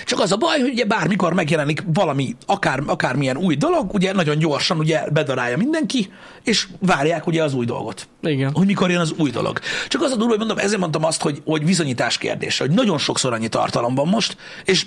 Csak 0.04 0.20
az 0.20 0.32
a 0.32 0.36
baj, 0.36 0.60
hogy 0.60 0.70
ugye 0.70 0.84
bármikor 0.84 1.32
megjelenik 1.32 1.82
valami, 1.92 2.36
akár, 2.46 2.82
akármilyen 2.86 3.36
új 3.36 3.56
dolog, 3.56 3.94
ugye 3.94 4.12
nagyon 4.12 4.38
gyorsan 4.38 4.78
ugye 4.78 5.10
bedarálja 5.10 5.56
mindenki, 5.56 6.12
és 6.44 6.68
várják 6.80 7.26
ugye 7.26 7.42
az 7.42 7.54
új 7.54 7.64
dolgot. 7.64 8.08
Igen. 8.22 8.52
Hogy 8.52 8.66
mikor 8.66 8.90
jön 8.90 9.00
az 9.00 9.14
új 9.16 9.30
dolog. 9.30 9.58
Csak 9.88 10.02
az 10.02 10.10
a 10.10 10.16
durva, 10.16 10.28
hogy 10.28 10.38
mondom, 10.38 10.58
ezért 10.58 10.80
mondtam 10.80 11.04
azt, 11.04 11.22
hogy, 11.22 11.42
hogy 11.44 11.64
viszonyítás 11.64 12.18
kérdése, 12.18 12.64
hogy 12.64 12.74
nagyon 12.74 12.98
sokszor 12.98 13.32
annyi 13.32 13.48
tartalom 13.48 13.94
van 13.94 14.08
most, 14.08 14.36
és 14.64 14.86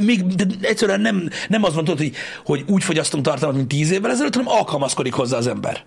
még 0.00 0.26
de 0.26 0.44
egyszerűen 0.60 1.00
nem, 1.00 1.28
nem 1.48 1.62
az 1.62 1.74
van, 1.74 1.84
tudod, 1.84 1.98
hogy, 1.98 2.12
hogy 2.44 2.64
úgy 2.66 2.84
fogyasztunk 2.84 3.24
tartalmat, 3.24 3.56
mint 3.56 3.68
tíz 3.68 3.90
évvel 3.90 4.10
ezelőtt, 4.10 4.34
hanem 4.34 4.52
alkalmazkodik 4.52 5.12
hozzá 5.12 5.36
az 5.36 5.46
ember. 5.46 5.84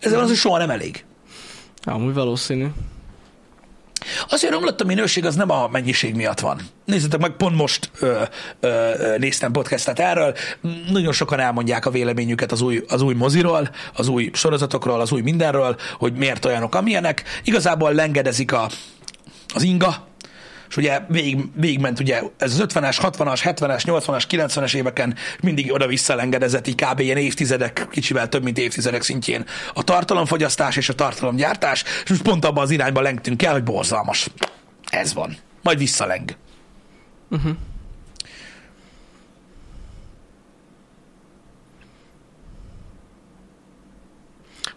Ezzel 0.00 0.20
az, 0.20 0.28
hogy 0.28 0.36
soha 0.36 0.58
nem 0.58 0.70
elég. 0.70 1.04
Amúgy 1.82 2.14
valószínű. 2.14 2.66
Az, 4.28 4.40
hogy 4.40 4.50
romlott 4.50 4.80
a 4.80 4.84
minőség, 4.84 5.24
az 5.24 5.34
nem 5.34 5.50
a 5.50 5.68
mennyiség 5.68 6.14
miatt 6.14 6.40
van. 6.40 6.60
Nézzétek 6.84 7.20
meg, 7.20 7.30
pont 7.30 7.56
most 7.56 7.90
ö, 8.00 8.22
ö, 8.60 8.90
néztem 9.18 9.52
podcastet 9.52 9.98
erről, 9.98 10.34
nagyon 10.90 11.12
sokan 11.12 11.40
elmondják 11.40 11.86
a 11.86 11.90
véleményüket 11.90 12.52
az 12.52 12.60
új, 12.60 12.82
az 12.88 13.02
új 13.02 13.14
moziról, 13.14 13.70
az 13.94 14.08
új 14.08 14.30
sorozatokról, 14.32 15.00
az 15.00 15.12
új 15.12 15.20
mindenről, 15.20 15.76
hogy 15.98 16.12
miért 16.12 16.44
olyanok, 16.44 16.74
amilyenek. 16.74 17.22
Igazából 17.44 17.92
lengedezik 17.92 18.52
a, 18.52 18.68
az 19.54 19.62
inga, 19.62 20.10
és 20.72 20.78
ugye 20.78 21.00
végig, 21.08 21.38
végigment 21.54 22.00
ugye 22.00 22.22
ez 22.36 22.52
az 22.52 22.64
50-es, 22.68 22.98
60-as, 23.02 23.40
70-es, 23.44 23.82
80-as, 23.84 24.24
90-es 24.28 24.74
éveken 24.74 25.14
mindig 25.42 25.72
oda-vissza 25.72 26.14
lengedezett 26.14 26.66
így 26.66 26.74
kb. 26.74 27.00
ilyen 27.00 27.16
évtizedek, 27.16 27.86
kicsivel 27.90 28.28
több, 28.28 28.42
mint 28.42 28.58
évtizedek 28.58 29.02
szintjén 29.02 29.44
a 29.74 29.84
tartalomfogyasztás 29.84 30.76
és 30.76 30.88
a 30.88 30.94
tartalomgyártás, 30.94 31.84
és 32.04 32.10
most 32.10 32.22
pont 32.22 32.44
abban 32.44 32.62
az 32.62 32.70
irányba 32.70 33.00
lengtünk 33.00 33.42
el, 33.42 33.52
hogy 33.52 33.62
borzalmas. 33.62 34.28
Ez 34.90 35.14
van. 35.14 35.36
Majd 35.62 35.78
visszaleng. 35.78 36.36
Uh-huh. 37.30 37.52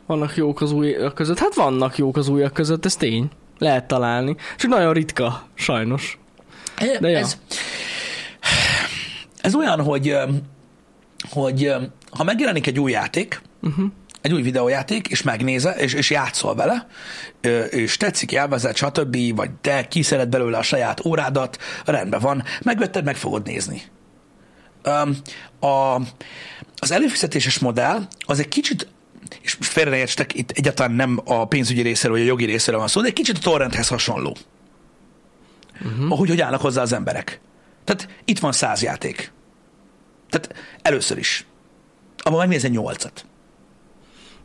Vannak 0.06 0.36
jók 0.36 0.62
az 0.62 0.72
újak 0.72 1.14
között? 1.14 1.40
Hát 1.40 1.56
vannak 1.56 1.98
jók 1.98 2.18
az 2.18 2.28
újak 2.28 2.54
között, 2.54 2.86
ez 2.86 2.96
tény. 2.96 3.30
Lehet 3.58 3.86
találni. 3.88 4.36
Csak 4.58 4.70
nagyon 4.70 4.94
ritka, 4.94 5.48
sajnos. 5.54 6.20
De 7.00 7.10
ja. 7.10 7.18
ez, 7.18 7.38
ez 9.42 9.56
olyan, 9.56 9.82
hogy, 9.82 10.18
hogy 11.30 11.74
ha 12.12 12.24
megjelenik 12.24 12.68
egy 12.68 12.80
új 12.80 12.92
játék, 12.92 13.42
uh-huh. 13.62 13.86
egy 14.22 14.34
új 14.34 14.42
videójáték, 14.42 15.08
és 15.08 15.22
megnéze, 15.22 15.72
és, 15.72 15.94
és 15.94 16.10
játszol 16.10 16.56
vele, 16.56 16.88
és 17.70 17.98
tetszik, 17.98 18.32
élvezed, 18.32 18.76
stb., 18.76 19.36
vagy 19.36 19.52
te 19.52 19.88
kiszeded 19.88 20.30
belőle 20.30 20.58
a 20.58 20.62
saját 20.62 21.06
órádat, 21.06 21.58
rendben 21.86 22.20
van, 22.20 22.44
megvetted, 22.64 23.04
meg 23.04 23.16
fogod 23.16 23.46
nézni. 23.46 23.82
A, 25.60 25.96
az 26.78 26.92
előfizetéses 26.92 27.60
modell 27.60 28.08
az 28.26 28.40
egy 28.40 28.48
kicsit 28.48 28.88
és 29.42 29.56
most 29.56 29.72
félreértstek, 29.72 30.34
itt 30.34 30.52
egyáltalán 30.52 30.92
nem 30.92 31.20
a 31.26 31.48
pénzügyi 31.48 31.82
részéről, 31.82 32.16
vagy 32.18 32.26
a 32.26 32.30
jogi 32.30 32.46
részéről 32.46 32.80
van 32.80 32.90
szó, 32.90 33.02
de 33.02 33.08
egy 33.08 33.14
kicsit 33.14 33.38
a 33.38 33.40
torrenthez 33.40 33.88
hasonló. 33.88 34.38
Uh-huh. 35.86 36.12
Ahogy 36.12 36.30
hogy 36.30 36.42
állnak 36.42 36.62
hozzá 36.62 36.82
az 36.82 36.94
emberek. 36.94 37.40
Tehát 37.84 38.10
itt 38.26 38.40
van 38.40 38.52
száz 38.52 38.82
játék. 38.82 39.32
Tehát 40.30 40.56
először 40.82 41.18
is. 41.18 41.46
Abban 42.18 42.40
megnézel 42.40 42.70
nyolcat. 42.70 43.26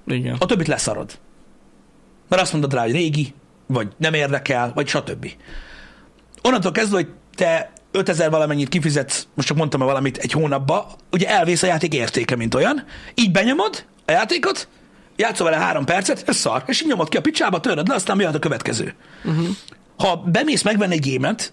Igen. 0.07 0.37
A 0.39 0.47
többit 0.47 0.67
leszarod. 0.67 1.19
Mert 2.29 2.43
azt 2.43 2.53
mondod 2.53 2.75
rá, 2.75 2.83
hogy 2.83 2.93
régi, 2.93 3.35
vagy 3.67 3.89
nem 3.97 4.15
érdekel, 4.15 4.73
vagy 4.75 4.89
stb. 4.89 5.31
Onnantól 6.43 6.73
kezdve, 6.73 6.97
hogy 6.97 7.09
te 7.35 7.73
5000 7.91 8.31
valamennyit 8.31 8.69
kifizetsz, 8.69 9.27
most 9.35 9.49
csak 9.49 9.57
mondtam 9.57 9.81
valamit 9.81 10.17
egy 10.17 10.33
hónapba, 10.33 10.95
ugye 11.11 11.29
elvész 11.29 11.63
a 11.63 11.67
játék 11.67 11.95
értéke, 11.95 12.37
mint 12.37 12.55
olyan, 12.55 12.85
így 13.15 13.31
benyomod 13.31 13.85
a 14.11 14.13
játékot, 14.13 14.69
játszol 15.17 15.51
vele 15.51 15.63
három 15.63 15.85
percet, 15.85 16.23
ez 16.27 16.37
szar, 16.37 16.63
és 16.67 16.83
így 16.83 16.89
nyomod 16.89 17.09
ki 17.09 17.17
a 17.17 17.21
picsába, 17.21 17.61
töröd 17.61 17.89
le, 17.89 17.95
aztán 17.95 18.21
jöhet 18.21 18.35
a 18.35 18.39
következő. 18.39 18.95
Uh-huh. 19.25 19.47
Ha 19.99 20.17
bemész 20.17 20.63
megvenni 20.63 20.95
egy 20.95 21.01
gémet, 21.01 21.53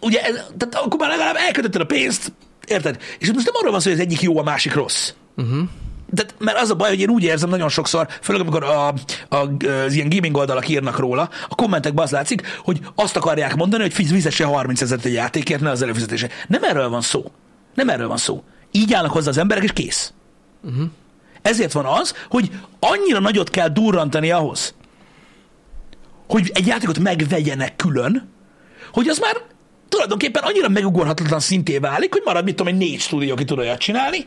ugye, 0.00 0.20
ez, 0.22 0.34
tehát 0.56 0.74
akkor 0.74 0.98
már 0.98 1.08
legalább 1.08 1.36
elkötötted 1.36 1.80
a 1.80 1.86
pénzt, 1.86 2.32
érted? 2.66 2.96
És 3.18 3.32
most 3.32 3.46
nem 3.46 3.54
arról 3.58 3.70
van 3.70 3.80
szó, 3.80 3.90
hogy 3.90 3.98
az 3.98 4.04
egyik 4.04 4.20
jó, 4.20 4.38
a 4.38 4.42
másik 4.42 4.74
rossz. 4.74 5.12
Uh-huh. 5.36 5.68
De, 6.10 6.24
mert 6.38 6.58
az 6.58 6.70
a 6.70 6.74
baj, 6.74 6.88
hogy 6.88 7.00
én 7.00 7.10
úgy 7.10 7.22
érzem 7.22 7.48
nagyon 7.48 7.68
sokszor, 7.68 8.08
főleg 8.22 8.42
amikor 8.42 8.64
a, 8.64 8.94
a, 9.28 9.36
az 9.66 9.92
ilyen 9.92 10.08
gaming 10.08 10.36
oldalak 10.36 10.68
írnak 10.68 10.98
róla, 10.98 11.30
a 11.48 11.54
kommentekben 11.54 12.04
az 12.04 12.10
látszik, 12.10 12.46
hogy 12.58 12.80
azt 12.94 13.16
akarják 13.16 13.54
mondani, 13.56 13.82
hogy 13.82 13.92
fiz- 13.92 14.10
fizesse 14.10 14.44
30 14.44 14.80
ezeret 14.80 15.04
egy 15.04 15.12
játékért, 15.12 15.60
ne 15.60 15.70
az 15.70 15.82
előfizetése. 15.82 16.28
Nem 16.48 16.62
erről 16.62 16.88
van 16.88 17.00
szó. 17.00 17.24
Nem 17.74 17.88
erről 17.88 18.08
van 18.08 18.16
szó. 18.16 18.42
Így 18.70 18.92
állnak 18.92 19.12
hozzá 19.12 19.28
az 19.28 19.38
emberek, 19.38 19.64
és 19.64 19.72
kész. 19.72 20.12
Uh-huh. 20.62 20.86
Ezért 21.42 21.72
van 21.72 21.84
az, 21.84 22.14
hogy 22.28 22.50
annyira 22.80 23.20
nagyot 23.20 23.50
kell 23.50 23.68
durrantani 23.68 24.30
ahhoz, 24.30 24.74
hogy 26.28 26.50
egy 26.54 26.66
játékot 26.66 26.98
megvegyenek 26.98 27.76
külön, 27.76 28.28
hogy 28.92 29.08
az 29.08 29.18
már 29.18 29.36
tulajdonképpen 29.88 30.42
annyira 30.42 30.68
megugorhatatlan 30.68 31.40
szinté 31.40 31.78
válik, 31.78 32.12
hogy 32.12 32.22
marad, 32.24 32.44
mit 32.44 32.56
tudom, 32.56 32.72
egy 32.72 32.78
négy 32.78 33.00
stúdió, 33.00 33.32
aki 33.32 33.44
tud 33.44 33.58
olyat 33.58 33.78
csinálni, 33.78 34.26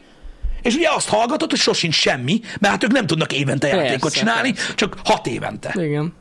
és 0.61 0.75
ugye 0.75 0.89
azt 0.95 1.09
hallgatod, 1.09 1.49
hogy 1.49 1.59
sosincs 1.59 1.95
semmi, 1.95 2.41
mert 2.59 2.73
hát 2.73 2.83
ők 2.83 2.91
nem 2.91 3.07
tudnak 3.07 3.33
évente 3.33 3.69
Persze, 3.69 3.85
játékot 3.85 4.13
csinálni, 4.13 4.53
persze. 4.53 4.73
csak 4.73 4.95
hat 5.03 5.27
évente. 5.27 5.73
Igen. 5.75 6.13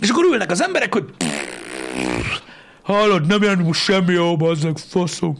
És 0.00 0.08
akkor 0.08 0.24
ülnek 0.24 0.50
az 0.50 0.62
emberek, 0.62 0.92
hogy 0.92 1.04
hallod, 2.82 3.26
nem 3.26 3.42
jön 3.42 3.58
most 3.58 3.82
semmi 3.82 4.12
jó, 4.12 4.36
bazzeg, 4.36 4.78
faszom. 4.88 5.38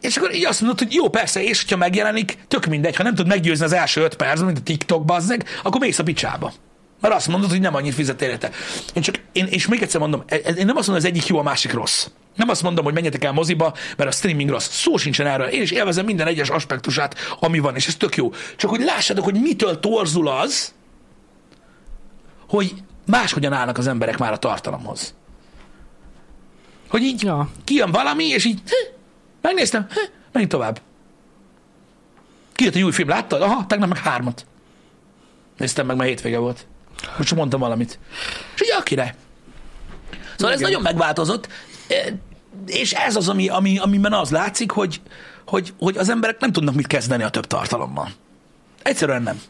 És 0.00 0.16
akkor 0.16 0.34
így 0.34 0.44
azt 0.44 0.60
mondod, 0.60 0.78
hogy 0.78 0.92
jó, 0.92 1.08
persze, 1.08 1.42
és 1.42 1.60
hogyha 1.60 1.76
megjelenik, 1.76 2.38
tök 2.48 2.66
mindegy, 2.66 2.96
ha 2.96 3.02
nem 3.02 3.14
tud 3.14 3.26
meggyőzni 3.26 3.64
az 3.64 3.72
első 3.72 4.00
öt 4.00 4.16
percben, 4.16 4.46
mint 4.46 4.58
a 4.58 4.62
TikTok, 4.62 5.04
bazzeg, 5.04 5.48
akkor 5.62 5.80
mész 5.80 5.98
a 5.98 6.02
picsába. 6.02 6.52
Mert 7.00 7.14
azt 7.14 7.28
mondod, 7.28 7.50
hogy 7.50 7.60
nem 7.60 7.74
annyit 7.74 7.94
fizet 7.94 8.22
érte. 8.22 8.50
Én 8.94 9.02
csak, 9.02 9.14
én, 9.32 9.46
és 9.46 9.66
még 9.66 9.82
egyszer 9.82 10.00
mondom, 10.00 10.22
e- 10.26 10.36
én 10.36 10.66
nem 10.66 10.76
azt 10.76 10.86
mondom, 10.86 10.94
hogy 10.94 10.96
az 10.96 11.04
egyik 11.04 11.26
jó, 11.26 11.38
a 11.38 11.42
másik 11.42 11.72
rossz. 11.72 12.06
Nem 12.34 12.48
azt 12.48 12.62
mondom, 12.62 12.84
hogy 12.84 12.94
menjetek 12.94 13.24
el 13.24 13.32
moziba, 13.32 13.74
mert 13.96 14.10
a 14.10 14.12
streaming 14.12 14.50
rossz. 14.50 14.68
Szó 14.70 14.96
sincsen 14.96 15.26
erről. 15.26 15.46
Én 15.46 15.62
is 15.62 15.70
élvezem 15.70 16.04
minden 16.04 16.26
egyes 16.26 16.48
aspektusát, 16.48 17.14
ami 17.40 17.58
van, 17.58 17.74
és 17.74 17.86
ez 17.86 17.94
tök 17.94 18.16
jó. 18.16 18.32
Csak 18.56 18.70
hogy 18.70 18.80
lássátok, 18.80 19.24
hogy 19.24 19.40
mitől 19.40 19.80
torzul 19.80 20.28
az, 20.28 20.72
hogy 22.48 22.74
máshogyan 23.06 23.52
állnak 23.52 23.78
az 23.78 23.86
emberek 23.86 24.18
már 24.18 24.32
a 24.32 24.36
tartalomhoz. 24.36 25.14
Hogy 26.88 27.02
így 27.02 27.22
Ja. 27.22 27.48
kijön 27.64 27.90
valami, 27.90 28.24
és 28.24 28.44
így 28.44 28.60
megnéztem, 29.48 29.86
menjünk 30.32 30.52
tovább. 30.52 30.80
Kijött 32.52 32.74
egy 32.74 32.82
új 32.82 32.92
film, 32.92 33.08
láttad? 33.08 33.42
Aha, 33.42 33.66
tegnap 33.66 33.88
meg 33.88 33.98
hármat. 33.98 34.46
Néztem 35.56 35.86
meg, 35.86 35.96
mert 35.96 36.08
hétvége 36.08 36.38
volt. 36.38 36.66
Most 37.16 37.28
csak 37.28 37.38
mondtam 37.38 37.60
valamit. 37.60 37.98
És 38.54 38.60
ugye 38.60 38.74
a 38.74 38.82
király. 38.82 39.14
Szóval 40.36 40.52
ez 40.52 40.60
Igen. 40.60 40.70
nagyon 40.70 40.82
megváltozott, 40.82 41.48
eh, 41.88 42.06
és 42.66 42.92
ez 42.92 43.16
az, 43.16 43.28
ami, 43.28 43.48
ami, 43.48 43.78
amiben 43.78 44.12
az 44.12 44.30
látszik, 44.30 44.70
hogy, 44.70 45.00
hogy, 45.46 45.74
hogy 45.78 45.96
az 45.96 46.08
emberek 46.08 46.40
nem 46.40 46.52
tudnak 46.52 46.74
mit 46.74 46.86
kezdeni 46.86 47.22
a 47.22 47.28
több 47.28 47.46
tartalommal. 47.46 48.08
Egyszerűen 48.82 49.22
nem. 49.22 49.40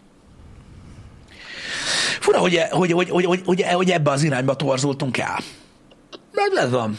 Fura, 2.20 2.38
hogy, 2.38 2.60
hogy, 2.70 2.92
hogy, 2.92 3.08
hogy, 3.10 3.24
hogy, 3.24 3.42
hogy, 3.44 3.62
hogy 3.62 3.90
ebbe 3.90 4.10
az 4.10 4.22
irányba 4.22 4.56
torzultunk 4.56 5.18
el. 5.18 5.38
Mert 6.32 6.56
ez 6.56 6.70
van. 6.70 6.98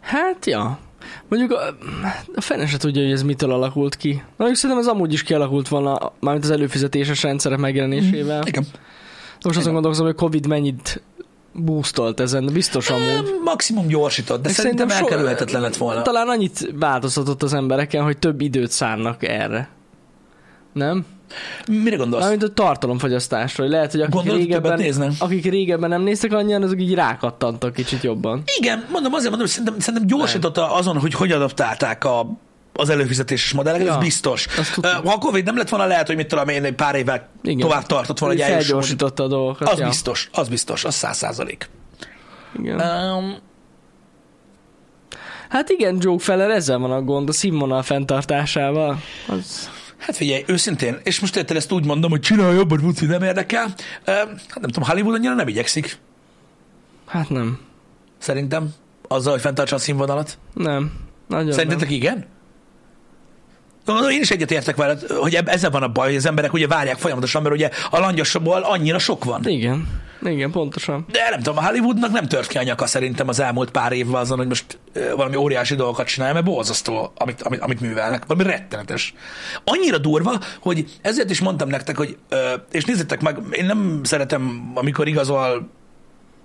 Hát, 0.00 0.46
ja. 0.46 0.78
Mondjuk 1.32 1.58
a, 1.58 1.76
a 2.34 2.40
fene 2.40 2.66
se 2.66 2.76
tudja, 2.76 3.02
hogy 3.02 3.12
ez 3.12 3.22
mitől 3.22 3.52
alakult 3.52 3.96
ki. 3.96 4.22
Mondjuk 4.36 4.60
szerintem 4.60 4.86
ez 4.86 4.90
amúgy 4.90 5.12
is 5.12 5.22
kialakult 5.22 5.68
volna, 5.68 6.12
mármint 6.20 6.44
az 6.44 6.50
előfizetéses 6.50 7.22
rendszerek 7.22 7.58
megjelenésével. 7.58 8.42
Igen. 8.46 8.64
Most 9.42 9.58
azon 9.58 9.72
gondolkozom, 9.72 10.06
hogy 10.06 10.14
Covid 10.14 10.46
mennyit 10.46 11.02
boostolt 11.52 12.20
ezen, 12.20 12.50
biztos 12.52 12.90
amúgy. 12.90 13.34
Maximum 13.44 13.86
gyorsított, 13.86 14.42
de 14.42 14.48
Meg 14.48 14.56
szerintem 14.56 14.88
so- 14.88 14.98
elkerülhetetlen 14.98 15.60
lett 15.60 15.76
volna. 15.76 16.02
Talán 16.02 16.28
annyit 16.28 16.70
változtatott 16.78 17.42
az 17.42 17.54
embereken, 17.54 18.02
hogy 18.04 18.18
több 18.18 18.40
időt 18.40 18.70
szánnak 18.70 19.28
erre. 19.28 19.68
Nem? 20.72 21.04
Mire 21.68 21.96
gondolsz? 21.96 22.22
Mármint 22.22 22.42
a 22.42 22.48
tartalomfogyasztásra, 22.48 23.62
hogy 23.62 23.72
lehet, 23.72 23.90
hogy 23.90 24.00
akik 24.00 24.14
Gondolod, 24.14 24.40
régebben, 24.40 25.14
akik 25.18 25.44
régebben 25.44 25.88
nem 25.88 26.02
néztek 26.02 26.32
annyian, 26.32 26.62
azok 26.62 26.80
így 26.80 26.94
rákattantak 26.94 27.72
kicsit 27.72 28.02
jobban. 28.02 28.42
Igen, 28.58 28.84
mondom, 28.92 29.12
azért 29.12 29.30
mondom, 29.30 29.40
hogy 29.40 29.48
szerintem, 29.48 29.78
szerintem 29.78 30.18
gyorsította 30.18 30.74
azon, 30.74 30.98
hogy 30.98 31.14
hogy 31.14 31.32
adaptálták 31.32 32.04
a, 32.04 32.26
az 32.72 32.88
előfizetéses 32.88 33.52
modelleket, 33.52 33.86
Ja, 33.86 33.92
ez 33.92 33.98
biztos. 33.98 34.46
Ha 34.82 34.88
a 35.04 35.18
Covid 35.18 35.44
nem 35.44 35.56
lett 35.56 35.68
volna, 35.68 35.86
lehet, 35.86 36.06
hogy 36.06 36.16
mit 36.16 36.26
tudom 36.26 36.48
én, 36.48 36.64
egy 36.64 36.74
pár 36.74 36.94
évvel 36.94 37.28
Igen. 37.42 37.58
tovább 37.58 37.86
tartott 37.86 38.18
volna, 38.18 38.34
hogy. 38.34 38.44
Felgyorsította 38.44 39.22
a 39.22 39.28
dolgokat. 39.28 39.68
Az 39.68 39.78
ja. 39.78 39.86
biztos, 39.86 40.30
az 40.32 40.48
biztos, 40.48 40.84
az 40.84 40.94
száz 40.94 41.16
százalék. 41.16 41.68
Igen. 42.58 42.80
Um, 42.80 43.36
Hát 45.52 45.68
igen, 45.68 45.96
Joe 46.00 46.18
Feller 46.18 46.50
ezzel 46.50 46.78
van 46.78 46.90
a 46.90 47.02
gond, 47.02 47.28
a 47.28 47.32
színvonal 47.32 47.82
fenntartásával. 47.82 48.98
Az... 49.28 49.70
hát 50.02 50.16
figyelj, 50.16 50.44
őszintén, 50.46 51.00
és 51.02 51.20
most 51.20 51.36
érted 51.36 51.56
ezt 51.56 51.72
úgy 51.72 51.84
mondom, 51.84 52.10
hogy 52.10 52.20
csinálj 52.20 52.54
jobban, 52.54 52.80
Vuci, 52.80 53.06
nem 53.06 53.22
érdekel. 53.22 53.74
Hát 54.04 54.60
nem 54.60 54.70
tudom, 54.70 54.88
Hollywood 54.88 55.14
annyira 55.14 55.34
nem 55.34 55.48
igyekszik, 55.48 55.98
Hát 57.06 57.28
nem. 57.28 57.58
szerintem, 58.18 58.74
azzal, 59.08 59.32
hogy 59.32 59.40
fenntartsa 59.40 59.74
a 59.76 59.78
színvonalat. 59.78 60.38
Nem. 60.54 60.92
Nagyon 61.28 61.52
Szerintetek 61.52 61.90
igen? 61.90 62.26
Mondom, 63.86 64.10
én 64.10 64.20
is 64.20 64.30
egyetértek 64.30 64.76
veled, 64.76 65.02
hogy 65.10 65.34
ezzel 65.34 65.70
van 65.70 65.82
a 65.82 65.88
baj, 65.88 66.06
hogy 66.06 66.16
az 66.16 66.26
emberek 66.26 66.52
ugye 66.52 66.66
várják 66.66 66.98
folyamatosan, 66.98 67.42
mert 67.42 67.54
ugye 67.54 67.70
a 67.90 67.98
langyosokból 67.98 68.62
annyira 68.62 68.98
sok 68.98 69.24
van. 69.24 69.40
nem. 69.40 69.52
Igen. 69.52 70.01
Igen, 70.24 70.50
pontosan. 70.50 71.04
De 71.10 71.28
nem 71.30 71.42
tudom, 71.42 71.58
a 71.58 71.66
Hollywoodnak 71.66 72.12
nem 72.12 72.28
tört 72.28 72.46
ki 72.46 72.58
a 72.58 72.62
nyaka 72.62 72.86
szerintem 72.86 73.28
az 73.28 73.40
elmúlt 73.40 73.70
pár 73.70 73.92
évvel 73.92 74.20
azon, 74.20 74.38
hogy 74.38 74.46
most 74.46 74.78
valami 75.16 75.36
óriási 75.36 75.74
dolgokat 75.74 76.06
csinál, 76.06 76.32
mert 76.32 76.44
borzasztó, 76.44 77.12
amit, 77.14 77.42
amit, 77.42 77.60
amit 77.60 77.80
művelnek. 77.80 78.26
Valami 78.26 78.50
rettenetes. 78.50 79.14
Annyira 79.64 79.98
durva, 79.98 80.40
hogy 80.60 80.84
ezért 81.02 81.30
is 81.30 81.40
mondtam 81.40 81.68
nektek, 81.68 81.96
hogy, 81.96 82.16
és 82.70 82.84
nézzétek 82.84 83.20
meg, 83.20 83.38
én 83.50 83.64
nem 83.64 84.00
szeretem, 84.04 84.72
amikor 84.74 85.08
igazol 85.08 85.68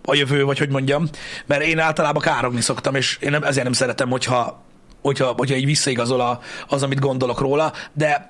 a 0.04 0.16
jövő, 0.16 0.44
vagy 0.44 0.58
hogy 0.58 0.70
mondjam, 0.70 1.08
mert 1.46 1.64
én 1.64 1.80
általában 1.80 2.22
károgni 2.22 2.62
szoktam, 2.62 2.96
és 2.96 3.18
én 3.22 3.32
nem, 3.32 3.44
ezért 3.44 3.64
nem 3.64 3.74
szeretem, 3.74 4.10
hogyha, 4.10 4.64
hogyha, 5.02 5.34
hogyha 5.38 5.56
így 5.56 5.66
visszaigazol 5.66 6.22
a, 6.22 6.40
az, 6.68 6.84
amit 6.84 7.00
gondolok 7.00 7.40
róla, 7.40 7.74
de 7.94 8.30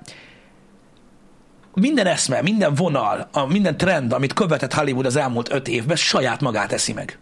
minden 1.79 2.05
eszme, 2.07 2.41
minden 2.41 2.73
vonal, 2.73 3.29
a, 3.31 3.45
minden 3.45 3.77
trend, 3.77 4.13
amit 4.13 4.33
követett 4.33 4.73
Hollywood 4.73 5.05
az 5.05 5.15
elmúlt 5.15 5.51
öt 5.51 5.67
évben, 5.67 5.95
saját 5.95 6.41
magát 6.41 6.71
eszi 6.71 6.93
meg. 6.93 7.19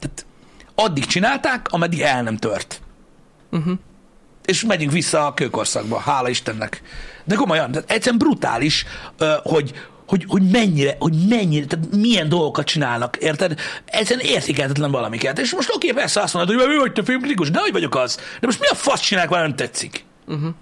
Tehát 0.00 0.26
addig 0.74 1.04
csinálták, 1.06 1.66
ameddig 1.70 2.00
el 2.00 2.22
nem 2.22 2.36
tört. 2.36 2.80
Uh-huh. 3.50 3.78
És 4.44 4.64
megyünk 4.64 4.92
vissza 4.92 5.26
a 5.26 5.34
kőkorszakba, 5.34 5.98
hála 5.98 6.28
Istennek. 6.28 6.82
De 7.24 7.34
komolyan, 7.34 7.72
tehát 7.72 7.90
egyszerűen 7.90 8.18
brutális, 8.18 8.84
hogy, 9.42 9.72
hogy, 10.06 10.24
hogy 10.28 10.50
mennyire, 10.50 10.96
hogy 10.98 11.14
mennyire, 11.28 11.66
tehát 11.66 11.86
milyen 11.90 12.28
dolgokat 12.28 12.66
csinálnak, 12.66 13.16
érted? 13.16 13.60
Egyszerűen 13.84 14.26
értékelhetetlen 14.26 14.90
valamiket. 14.90 15.38
És 15.38 15.54
most 15.54 15.74
oké, 15.74 15.92
persze 15.92 16.20
azt 16.20 16.34
mondod, 16.34 16.56
hogy 16.56 16.68
mi 16.68 16.76
vagy 16.76 16.92
te 16.92 17.02
filmkritikus, 17.02 17.50
de 17.50 17.58
hogy 17.58 17.72
vagyok 17.72 17.94
az. 17.94 18.16
De 18.16 18.46
most 18.46 18.60
mi 18.60 18.66
a 18.66 18.74
fasz 18.74 19.00
csinálják, 19.00 19.32
már 19.32 19.42
nem 19.42 19.56
tetszik? 19.56 20.04
Uh-huh. 20.26 20.54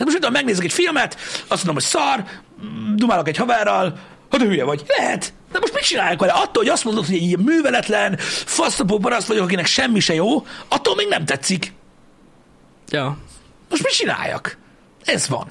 Tehát 0.00 0.14
most 0.14 0.24
tudom, 0.24 0.42
megnézek 0.42 0.64
egy 0.64 0.72
filmet, 0.72 1.16
azt 1.48 1.64
mondom, 1.64 1.74
hogy 1.74 1.82
szar, 1.82 2.24
dumálok 2.94 3.28
egy 3.28 3.36
haverral, 3.36 3.98
hát 4.30 4.42
hülye 4.42 4.64
vagy. 4.64 4.84
Lehet. 4.86 5.32
De 5.52 5.58
most 5.58 5.74
mit 5.74 5.82
csinálják 5.82 6.20
vele? 6.20 6.32
Attól, 6.32 6.62
hogy 6.62 6.68
azt 6.68 6.84
mondod, 6.84 7.06
hogy 7.06 7.14
egy 7.14 7.22
ilyen 7.22 7.40
műveletlen, 7.40 8.16
fasztapó 8.44 8.98
paraszt 8.98 9.26
vagyok, 9.26 9.44
akinek 9.44 9.66
semmi 9.66 10.00
se 10.00 10.14
jó, 10.14 10.46
attól 10.68 10.94
még 10.94 11.08
nem 11.08 11.24
tetszik. 11.24 11.72
Ja. 12.88 13.16
Most 13.70 13.82
mit 13.82 13.92
csináljak? 13.92 14.56
Ez 15.04 15.28
van. 15.28 15.46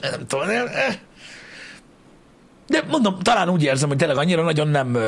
Nem 0.00 0.26
tudom. 0.26 0.46
Nem, 0.46 0.66
eh. 0.66 0.96
de 2.66 2.82
mondom, 2.88 3.18
talán 3.18 3.48
úgy 3.48 3.62
érzem, 3.62 3.88
hogy 3.88 3.98
tényleg 3.98 4.16
annyira 4.16 4.42
nagyon 4.42 4.68
nem, 4.68 4.98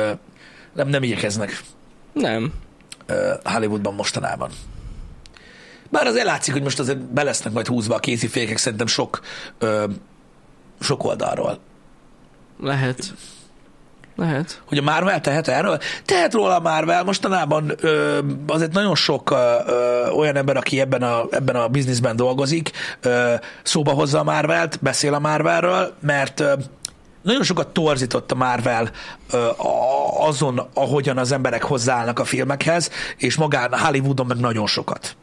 nem, 0.73 0.87
nem 0.87 1.03
igyekeznek 1.03 1.61
Nem. 2.13 2.53
Hollywoodban 3.43 3.93
mostanában. 3.93 4.51
Bár 5.93 6.07
azért 6.07 6.25
látszik, 6.25 6.53
hogy 6.53 6.63
most 6.63 6.79
azért 6.79 6.99
be 6.99 7.23
lesznek 7.23 7.53
majd 7.53 7.67
húzva 7.67 7.95
a 7.95 7.99
kézifékek 7.99 8.57
szerintem 8.57 8.87
sok, 8.87 9.19
ö, 9.59 9.83
sok 10.79 11.03
oldalról. 11.03 11.59
Lehet. 12.59 13.13
Lehet. 14.15 14.61
Hogy 14.65 14.77
a 14.77 14.81
Marvel 14.81 15.21
tehet 15.21 15.47
erről? 15.47 15.79
Tehet 16.05 16.33
róla 16.33 16.55
a 16.55 16.59
Marvel. 16.59 17.03
Mostanában 17.03 17.73
ö, 17.81 18.19
azért 18.47 18.73
nagyon 18.73 18.95
sok 18.95 19.31
ö, 19.31 19.55
ö, 19.65 20.09
olyan 20.09 20.35
ember, 20.35 20.57
aki 20.57 20.79
ebben 20.79 21.01
a, 21.01 21.23
ebben 21.31 21.55
a 21.55 21.67
bizniszben 21.67 22.15
dolgozik, 22.15 22.71
ö, 23.01 23.33
szóba 23.63 23.91
hozza 23.91 24.19
a 24.19 24.23
Marvelt, 24.23 24.79
beszél 24.81 25.13
a 25.13 25.19
Marvelről, 25.19 25.93
mert 25.99 26.39
ö, 26.39 26.53
nagyon 27.21 27.43
sokat 27.43 27.67
torzított 27.67 28.31
a 28.31 28.35
Marvel 28.35 28.91
ö, 29.31 29.47
azon, 30.19 30.69
ahogyan 30.73 31.17
az 31.17 31.31
emberek 31.31 31.63
hozzáállnak 31.63 32.19
a 32.19 32.25
filmekhez, 32.25 32.89
és 33.17 33.35
magán 33.35 33.79
Hollywoodon 33.79 34.25
meg 34.25 34.37
nagyon 34.37 34.67
sokat. 34.67 35.15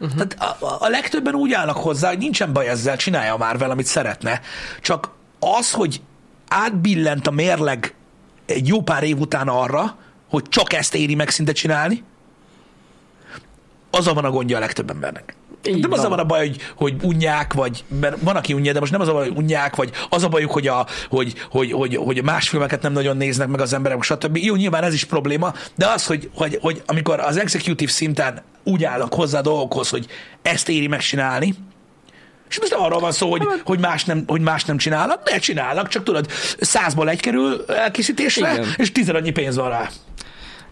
Uh-huh. 0.00 0.26
Tehát 0.26 0.60
a, 0.62 0.84
a- 0.84 0.88
legtöbben 0.88 1.34
úgy 1.34 1.52
állnak 1.52 1.76
hozzá, 1.76 2.08
hogy 2.08 2.18
nincsen 2.18 2.52
baj 2.52 2.68
ezzel, 2.68 2.96
csinálja 2.96 3.34
a 3.34 3.36
Marvel, 3.36 3.70
amit 3.70 3.86
szeretne. 3.86 4.40
Csak 4.80 5.10
az, 5.38 5.72
hogy 5.72 6.00
átbillent 6.48 7.26
a 7.26 7.30
mérleg 7.30 7.94
egy 8.46 8.66
jó 8.66 8.82
pár 8.82 9.02
év 9.02 9.18
után 9.20 9.48
arra, 9.48 9.96
hogy 10.28 10.48
csak 10.48 10.72
ezt 10.72 10.94
éri 10.94 11.14
meg 11.14 11.30
szinte 11.30 11.52
csinálni, 11.52 12.04
azzal 13.90 14.14
van 14.14 14.24
a 14.24 14.30
gondja 14.30 14.56
a 14.56 14.60
legtöbb 14.60 14.90
embernek. 14.90 15.34
Így 15.66 15.80
nem 15.80 15.92
az 15.92 15.98
a 15.98 16.02
van. 16.02 16.10
van 16.10 16.18
a 16.18 16.24
baj, 16.24 16.38
hogy, 16.38 16.60
hogy 16.76 16.94
unják, 17.02 17.52
vagy, 17.52 17.84
mert 18.00 18.16
van, 18.20 18.36
aki 18.36 18.52
unja, 18.52 18.72
de 18.72 18.80
most 18.80 18.92
nem 18.92 19.00
az 19.00 19.08
a 19.08 19.12
baj, 19.12 19.28
hogy 19.28 19.36
unják, 19.36 19.76
vagy 19.76 19.90
az 20.08 20.24
a 20.24 20.28
bajuk, 20.28 20.50
hogy, 20.50 20.66
a, 20.66 20.86
hogy, 21.08 21.34
hogy, 21.50 21.72
hogy, 21.72 21.96
hogy 21.96 22.22
más 22.22 22.48
filmeket 22.48 22.82
nem 22.82 22.92
nagyon 22.92 23.16
néznek 23.16 23.48
meg 23.48 23.60
az 23.60 23.72
emberek, 23.72 24.02
stb. 24.02 24.36
Jó, 24.36 24.54
nyilván 24.54 24.82
ez 24.82 24.94
is 24.94 25.04
probléma, 25.04 25.52
de 25.74 25.86
az, 25.86 26.06
hogy, 26.06 26.30
hogy, 26.34 26.58
hogy 26.60 26.82
amikor 26.86 27.20
az 27.20 27.36
executive 27.36 27.90
szinten 27.90 28.42
úgy 28.64 28.84
állnak 28.84 29.14
hozzá 29.14 29.40
dolgokhoz, 29.40 29.88
hogy 29.88 30.06
ezt 30.42 30.68
éri 30.68 30.86
megcsinálni, 30.86 31.54
és 32.48 32.58
most 32.60 32.72
nem 32.72 32.80
arról 32.80 33.00
van 33.00 33.12
szó, 33.12 33.30
hogy, 33.30 33.42
hogy, 33.64 33.78
más 33.78 34.04
nem, 34.04 34.24
hogy 34.26 34.40
más 34.40 34.64
nem 34.64 34.76
csinálnak, 34.76 35.22
de 35.22 35.38
csinálnak, 35.38 35.88
csak 35.88 36.02
tudod, 36.02 36.26
százból 36.60 37.08
egy 37.08 37.20
kerül 37.20 37.64
elkészítésre, 37.68 38.52
Igen. 38.52 38.66
és 38.76 38.92
tizen 38.92 39.14
annyi 39.14 39.30
pénz 39.30 39.56
van 39.56 39.68
rá. 39.68 39.88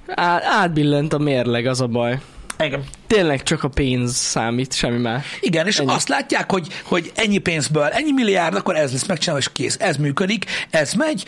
Á, 0.07 0.43
átbillent 0.45 1.13
a 1.13 1.19
mérleg, 1.19 1.67
az 1.67 1.81
a 1.81 1.87
baj. 1.87 2.19
Igen. 2.59 2.85
Tényleg 3.07 3.43
csak 3.43 3.63
a 3.63 3.69
pénz 3.69 4.15
számít, 4.15 4.75
semmi 4.75 4.99
más. 4.99 5.39
Igen, 5.41 5.67
és 5.67 5.79
Ennyi. 5.79 5.91
azt 5.91 6.09
látják, 6.09 6.51
hogy, 6.51 6.69
hogy 6.85 7.13
ennyi 7.15 7.39
pénzből, 7.39 7.83
ennyi 7.83 8.13
milliárd, 8.13 8.55
akkor 8.55 8.77
ez 8.77 8.93
lesz 8.93 9.07
megcsinálva, 9.07 9.41
és 9.41 9.53
kész. 9.53 9.77
Ez 9.81 9.97
működik, 9.97 10.45
ez 10.71 10.93
megy. 10.93 11.25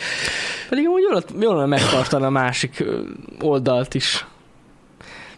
Pedig 0.69 0.85
amúgy 0.85 1.01
jól, 1.01 1.23
jól 1.39 1.55
lenne 1.55 1.67
megtartani 1.67 2.25
a 2.25 2.29
másik 2.29 2.83
oldalt 3.41 3.93
is. 3.93 4.25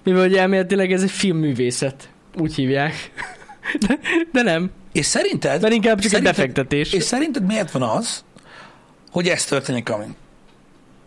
Mivel 0.03 0.21
hogy 0.21 0.35
elméletileg 0.35 0.91
ez 0.91 1.03
egy 1.03 1.11
filmművészet. 1.11 2.09
Úgy 2.37 2.55
hívják. 2.55 2.93
De, 3.87 3.99
de 4.31 4.41
nem. 4.41 4.71
És 4.91 5.05
szerinted... 5.05 5.61
Mert 5.61 5.73
inkább 5.73 5.95
csak 5.95 6.03
egy 6.03 6.09
szerinted, 6.09 6.35
befektetés. 6.35 6.93
És 6.93 7.03
szerinted 7.03 7.45
miért 7.45 7.71
van 7.71 7.81
az, 7.81 8.23
hogy 9.11 9.27
ez 9.27 9.45
történik, 9.45 9.89
ami? 9.89 10.05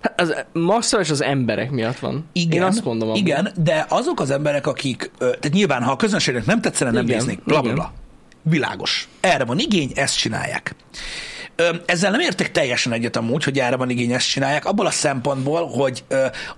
Hát 0.02 0.20
Az 0.20 0.34
maximális 0.52 1.10
az 1.10 1.22
emberek 1.22 1.70
miatt 1.70 1.98
van. 1.98 2.28
Igen, 2.32 2.52
Én 2.60 2.62
azt 2.62 2.84
mondom. 2.84 3.08
amúgy. 3.08 3.20
igen, 3.20 3.52
de 3.56 3.86
azok 3.88 4.20
az 4.20 4.30
emberek, 4.30 4.66
akik, 4.66 5.10
tehát 5.18 5.50
nyilván, 5.52 5.82
ha 5.82 5.90
a 5.90 5.96
közönségnek 5.96 6.44
nem 6.44 6.60
tetszene, 6.60 6.90
nem 6.90 7.04
Igen, 7.04 7.16
néznék, 7.16 7.42
bla, 7.44 7.60
bla, 7.60 7.72
bla. 7.72 7.92
Világos. 8.42 9.08
Erre 9.20 9.44
van 9.44 9.58
igény, 9.58 9.92
ezt 9.94 10.16
csinálják. 10.18 10.74
Ezzel 11.86 12.10
nem 12.10 12.20
értek 12.20 12.50
teljesen 12.50 12.92
egyet 12.92 13.16
amúgy, 13.16 13.44
hogy 13.44 13.58
erre 13.58 13.76
van 13.76 13.90
igény, 13.90 14.12
ezt 14.12 14.28
csinálják, 14.28 14.64
abból 14.64 14.86
a 14.86 14.90
szempontból, 14.90 15.66
hogy 15.68 16.04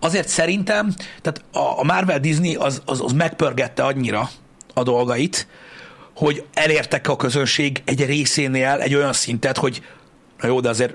azért 0.01 0.29
szerintem, 0.29 0.95
tehát 1.23 1.43
a- 1.53 1.85
Marvel 1.85 2.21
Disney 2.21 2.55
az, 2.55 2.83
az, 2.85 3.01
az 3.01 3.13
megpörgette 3.13 3.83
annyira 3.85 4.31
a 4.75 4.83
dolgait, 4.83 5.47
hogy 6.15 6.45
elértek 6.55 7.09
a 7.09 7.17
közönség 7.17 7.83
egy 7.85 8.05
részénél 8.07 8.69
egy 8.81 8.95
olyan 8.95 9.13
szintet, 9.13 9.57
hogy 9.57 9.83
na 10.41 10.47
jó, 10.49 10.61
de 10.61 10.69
azért 10.69 10.95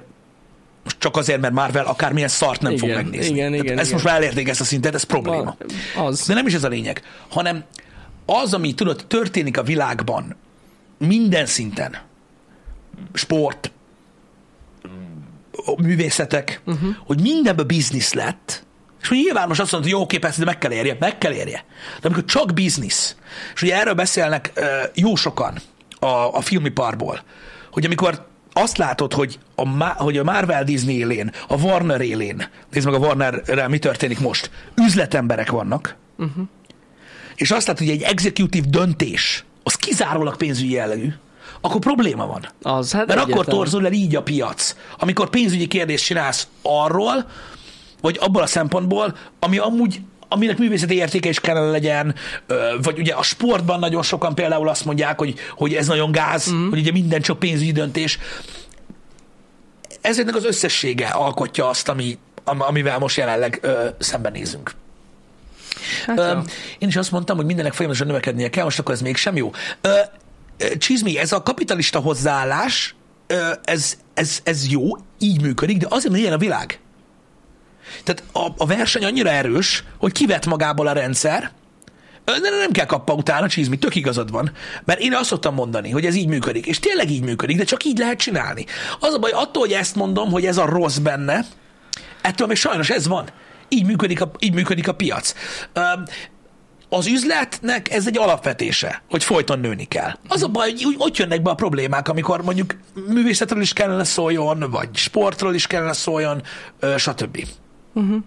csak 0.97 1.17
azért, 1.17 1.41
mert 1.41 1.53
Marvel 1.53 1.85
akármilyen 1.85 2.27
szart 2.27 2.61
nem 2.61 2.77
fog 2.77 2.89
Igen, 2.89 3.03
megnézni. 3.03 3.33
igen, 3.35 3.53
igen, 3.53 3.77
ezt 3.77 3.87
igen. 3.87 3.91
most 3.91 4.03
már 4.03 4.15
elérték 4.15 4.47
ezt 4.47 4.61
a 4.61 4.63
szintet, 4.63 4.93
ez 4.93 5.03
probléma. 5.03 5.55
Van- 5.95 6.05
Az. 6.05 6.27
De 6.27 6.33
nem 6.33 6.47
is 6.47 6.53
ez 6.53 6.63
a 6.63 6.67
lényeg, 6.67 7.01
hanem 7.29 7.63
az, 8.25 8.53
ami 8.53 8.73
tudod, 8.73 9.05
történik 9.07 9.57
a 9.57 9.63
világban 9.63 10.35
minden 10.97 11.45
szinten, 11.45 11.97
sport, 13.13 13.71
művészetek, 15.77 16.61
uh-huh. 16.65 16.95
hogy 17.05 17.21
mindenben 17.21 17.67
biznisz 17.67 18.13
lett, 18.13 18.63
és 19.01 19.07
hogy 19.07 19.17
nyilván 19.17 19.47
most 19.47 19.59
azt 19.59 19.71
mondod, 19.71 19.89
hogy 19.89 19.99
jó, 19.99 20.05
oké, 20.05 20.17
persze, 20.17 20.39
de 20.39 20.45
meg 20.45 20.57
kell 20.57 20.71
érje, 20.71 20.97
meg 20.99 21.17
kell 21.17 21.31
érje. 21.31 21.65
De 22.01 22.07
amikor 22.07 22.25
csak 22.25 22.53
biznisz, 22.53 23.15
és 23.53 23.61
ugye 23.61 23.79
erről 23.79 23.93
beszélnek 23.93 24.51
uh, 24.55 24.65
jó 24.93 25.15
sokan 25.15 25.57
a, 25.99 26.05
a 26.07 26.41
filmiparból, 26.41 27.21
hogy 27.71 27.85
amikor 27.85 28.27
azt 28.61 28.77
látod, 28.77 29.13
hogy 29.13 29.39
a, 29.55 29.65
Ma- 29.65 29.95
hogy 29.97 30.17
a 30.17 30.23
Marvel 30.23 30.63
Disney 30.63 30.97
élén, 30.97 31.31
a 31.47 31.55
Warner 31.55 32.01
élén, 32.01 32.47
nézd 32.71 32.85
meg 32.85 33.01
a 33.01 33.05
Warnerrel 33.05 33.67
mi 33.67 33.79
történik 33.79 34.19
most, 34.19 34.51
üzletemberek 34.75 35.51
vannak, 35.51 35.95
uh-huh. 36.17 36.43
és 37.35 37.51
azt 37.51 37.67
látod, 37.67 37.87
hogy 37.87 37.95
egy 37.95 38.01
executive 38.01 38.67
döntés, 38.69 39.43
az 39.63 39.75
kizárólag 39.75 40.37
pénzügyi 40.37 40.71
jellegű, 40.71 41.13
akkor 41.61 41.79
probléma 41.79 42.25
van. 42.27 42.47
Az, 42.61 42.91
hát 42.91 43.07
Mert 43.07 43.19
akkor 43.19 43.45
torzul 43.45 43.85
el 43.85 43.91
így 43.91 44.15
a 44.15 44.23
piac. 44.23 44.75
Amikor 44.97 45.29
pénzügyi 45.29 45.67
kérdést 45.67 46.05
csinálsz 46.05 46.47
arról, 46.61 47.25
vagy 48.01 48.17
abból 48.21 48.41
a 48.41 48.47
szempontból, 48.47 49.17
ami 49.39 49.57
amúgy 49.57 50.01
aminek 50.29 50.57
művészeti 50.57 50.95
értéke 50.95 51.29
is 51.29 51.39
kellene 51.39 51.69
legyen, 51.69 52.15
vagy 52.81 52.99
ugye 52.99 53.13
a 53.13 53.23
sportban 53.23 53.79
nagyon 53.79 54.01
sokan 54.01 54.35
például 54.35 54.69
azt 54.69 54.85
mondják, 54.85 55.17
hogy, 55.17 55.39
hogy 55.57 55.73
ez 55.73 55.87
nagyon 55.87 56.11
gáz, 56.11 56.51
mm. 56.51 56.69
hogy 56.69 56.79
ugye 56.79 56.91
minden 56.91 57.21
csak 57.21 57.39
pénzügyi 57.39 57.71
döntés. 57.71 58.19
Ezeknek 60.01 60.35
az 60.35 60.45
összessége 60.45 61.07
alkotja 61.07 61.69
azt, 61.69 61.89
ami, 61.89 62.17
am- 62.43 62.61
amivel 62.61 62.99
most 62.99 63.17
jelenleg 63.17 63.59
ö, 63.61 63.87
szembenézünk. 63.99 64.71
Hát, 66.05 66.17
Ö, 66.17 66.37
én 66.77 66.87
is 66.87 66.95
azt 66.95 67.11
mondtam, 67.11 67.35
hogy 67.35 67.45
mindennek 67.45 67.73
folyamatosan 67.73 68.07
növekednie 68.07 68.49
kell, 68.49 68.63
most 68.63 68.79
akkor 68.79 68.93
ez 68.93 69.01
mégsem 69.01 69.35
jó. 69.35 69.51
Ö, 69.81 69.99
Csizmi, 70.77 71.17
ez 71.17 71.31
a 71.31 71.43
kapitalista 71.43 71.99
hozzáállás, 71.99 72.95
ez, 73.63 73.97
ez, 74.13 74.39
ez 74.43 74.67
jó, 74.69 74.97
így 75.19 75.41
működik, 75.41 75.77
de 75.77 75.87
azért, 75.89 76.09
mert 76.09 76.21
ilyen 76.21 76.33
a 76.33 76.37
világ. 76.37 76.79
Tehát 78.03 78.23
a, 78.33 78.63
a 78.63 78.65
verseny 78.65 79.05
annyira 79.05 79.29
erős, 79.29 79.83
hogy 79.97 80.11
kivet 80.11 80.45
magából 80.45 80.87
a 80.87 80.93
rendszer, 80.93 81.51
de 82.25 82.49
nem 82.59 82.71
kell 82.71 82.85
kappa 82.85 83.13
utána, 83.13 83.47
Csizmi, 83.47 83.77
tök 83.77 83.95
igazad 83.95 84.31
van. 84.31 84.51
Mert 84.85 84.99
én 84.99 85.13
azt 85.13 85.29
szoktam 85.29 85.53
mondani, 85.53 85.89
hogy 85.89 86.05
ez 86.05 86.15
így 86.15 86.27
működik, 86.27 86.65
és 86.65 86.79
tényleg 86.79 87.09
így 87.09 87.23
működik, 87.23 87.57
de 87.57 87.63
csak 87.63 87.83
így 87.83 87.97
lehet 87.97 88.17
csinálni. 88.17 88.65
Az 88.99 89.13
a 89.13 89.19
baj, 89.19 89.31
attól, 89.31 89.61
hogy 89.61 89.71
ezt 89.71 89.95
mondom, 89.95 90.31
hogy 90.31 90.45
ez 90.45 90.57
a 90.57 90.65
rossz 90.65 90.97
benne, 90.97 91.45
ettől 92.21 92.47
még 92.47 92.57
sajnos 92.57 92.89
ez 92.89 93.07
van. 93.07 93.27
Így 93.67 93.85
működik 93.85 94.21
a, 94.21 94.31
így 94.39 94.53
működik 94.53 94.87
a 94.87 94.93
piac. 94.93 95.33
Az 96.89 97.07
üzletnek 97.07 97.91
ez 97.91 98.07
egy 98.07 98.17
alapvetése, 98.17 99.03
hogy 99.09 99.23
folyton 99.23 99.59
nőni 99.59 99.85
kell. 99.85 100.11
Az 100.27 100.43
a 100.43 100.47
baj, 100.47 100.73
hogy 100.83 100.95
ott 100.97 101.17
jönnek 101.17 101.41
be 101.41 101.49
a 101.49 101.55
problémák, 101.55 102.07
amikor 102.07 102.43
mondjuk 102.43 102.75
művészetről 103.07 103.61
is 103.61 103.73
kellene 103.73 104.03
szóljon, 104.03 104.65
vagy 104.69 104.89
sportról 104.95 105.53
is 105.53 105.67
kellene 105.67 105.93
szóljon, 105.93 106.41
stb. 106.97 107.45
Uh-huh. 107.93 108.23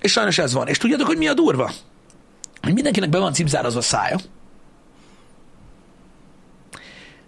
És 0.00 0.12
sajnos 0.12 0.38
ez 0.38 0.52
van. 0.52 0.68
És 0.68 0.78
tudjátok, 0.78 1.06
hogy 1.06 1.18
mi 1.18 1.28
a 1.28 1.34
durva? 1.34 1.70
Hogy 2.62 2.74
mindenkinek 2.74 3.08
be 3.08 3.18
van 3.18 3.32
cipzárazva 3.32 3.78
a 3.78 3.82
szája, 3.82 4.18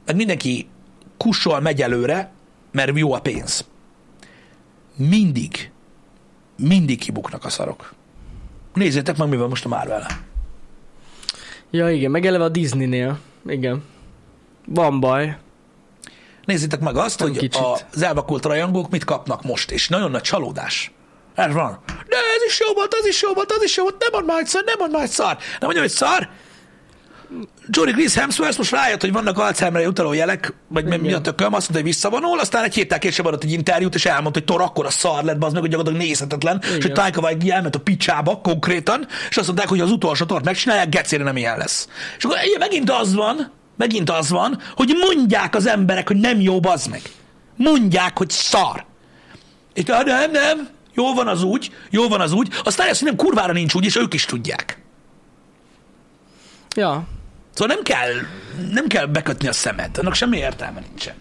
meg 0.05 0.17
mindenki 0.17 0.69
kussol, 1.17 1.61
megy 1.61 1.83
előre, 1.83 2.33
mert 2.73 2.99
jó 2.99 3.13
a 3.13 3.21
pénz. 3.21 3.69
Mindig, 4.97 5.71
mindig 6.57 6.99
kibuknak 6.99 7.45
a 7.45 7.49
szarok. 7.49 7.95
Nézzétek 8.75 9.17
meg, 9.17 9.29
mi 9.29 9.37
van 9.37 9.49
most 9.49 9.65
a 9.65 9.69
marvel 9.69 10.07
ja, 11.75 11.91
igen, 11.91 12.11
meg 12.11 12.27
eleve 12.27 12.45
a 12.45 12.49
Disneynél. 12.49 13.19
Igen. 13.47 13.83
Van 14.67 15.01
baj. 15.01 15.37
Nézzétek 16.45 16.81
meg 16.81 16.97
azt, 16.97 17.19
Nem 17.19 17.29
hogy 17.29 17.39
kicsit. 17.39 17.63
az 17.93 18.03
elvakult 18.03 18.45
rajongók 18.45 18.91
mit 18.91 19.05
kapnak 19.05 19.43
most, 19.43 19.71
és 19.71 19.89
nagyon 19.89 20.11
nagy 20.11 20.23
csalódás. 20.23 20.93
Ez 21.35 21.53
van. 21.53 21.79
De 21.87 22.17
ez 22.17 22.43
is 22.47 22.61
jó 22.67 22.75
volt, 22.75 22.95
az 23.01 23.07
is 23.07 23.23
jó 23.23 23.33
volt, 23.33 23.53
az 23.53 23.63
is 23.63 23.77
jó 23.77 23.83
volt, 23.83 23.97
nem 23.99 24.09
mond 24.13 24.27
már 24.27 24.39
egyszer, 24.39 24.63
nem 24.65 24.75
mond 24.79 24.93
már 24.93 25.03
egy 25.03 25.11
szar. 25.11 25.37
Nem 25.37 25.59
mondja, 25.61 25.81
hogy 25.81 25.91
szar. 25.91 26.29
Jory 27.69 27.93
Chris 27.93 28.15
Hemsworth 28.15 28.59
most 28.59 28.71
rájött, 28.71 29.01
hogy 29.01 29.13
vannak 29.13 29.39
Alzheimerre 29.39 29.89
utaló 29.89 30.13
jelek, 30.13 30.55
vagy 30.69 30.85
mi, 30.85 30.97
mi 30.97 31.13
a 31.13 31.21
tököm, 31.21 31.47
azt 31.55 31.61
mondta, 31.61 31.73
hogy 31.73 31.83
visszavonul, 31.83 32.39
aztán 32.39 32.65
egy 32.65 32.75
héttel 32.75 32.99
később 32.99 33.27
adott 33.27 33.43
egy 33.43 33.53
interjút, 33.53 33.95
és 33.95 34.07
elmondta, 34.07 34.39
hogy 34.39 34.45
Thor 34.45 34.61
akkor 34.61 34.87
a 34.87 34.91
szar 34.91 35.25
lett, 35.25 35.43
az 35.45 35.53
meg, 35.53 35.61
hogy 35.61 35.71
gyakorlatilag 35.71 36.07
nézhetetlen, 36.07 36.63
és 36.77 36.85
hogy 36.85 36.93
Taika 36.93 37.21
Waititi 37.21 37.51
elment 37.51 37.75
a 37.75 37.81
picsába 37.81 38.41
konkrétan, 38.43 39.07
és 39.31 39.37
azt 39.37 39.47
mondták, 39.47 39.69
hogy 39.69 39.81
az 39.81 39.91
utolsó 39.91 40.25
tort 40.25 40.45
megcsinálják, 40.45 40.89
gecére 40.89 41.25
nem 41.25 41.37
ilyen 41.37 41.59
lesz. 41.59 41.89
És 42.19 42.25
akkor 42.25 42.39
ugye, 42.45 42.59
megint 42.59 42.91
az 42.91 43.15
van, 43.15 43.53
megint 43.77 44.11
az 44.11 44.31
van, 44.31 44.61
hogy 44.77 44.95
mondják 45.01 45.55
az 45.55 45.67
emberek, 45.67 46.09
hogy 46.09 46.17
nem 46.17 46.41
jó, 46.41 46.61
bazd 46.61 46.91
meg. 46.91 47.03
Mondják, 47.57 48.19
hogy 48.19 48.31
szar. 48.31 48.85
És 49.75 49.83
nem, 49.85 50.31
nem, 50.31 50.69
jó 50.95 51.15
van 51.15 51.29
az 51.29 51.43
úgy, 51.43 51.73
jó 51.91 52.09
van 52.09 52.21
az 52.21 52.33
úgy, 52.33 52.49
aztán 52.65 52.89
ezt, 52.89 53.03
nem 53.03 53.17
kurvára 53.17 53.53
nincs 53.53 53.75
úgy, 53.75 53.85
és 53.85 53.97
ők 53.97 54.15
is 54.15 54.25
tudják. 54.25 54.83
Ja. 56.77 57.07
Szóval 57.55 57.75
nem 57.75 57.85
kell, 57.85 58.13
nem 58.71 58.87
kell 58.87 59.07
bekötni 59.07 59.49
a 59.49 59.53
szemed, 59.53 59.99
annak 59.99 60.15
semmi 60.15 60.37
értelme 60.37 60.81
nincsen. 60.81 61.15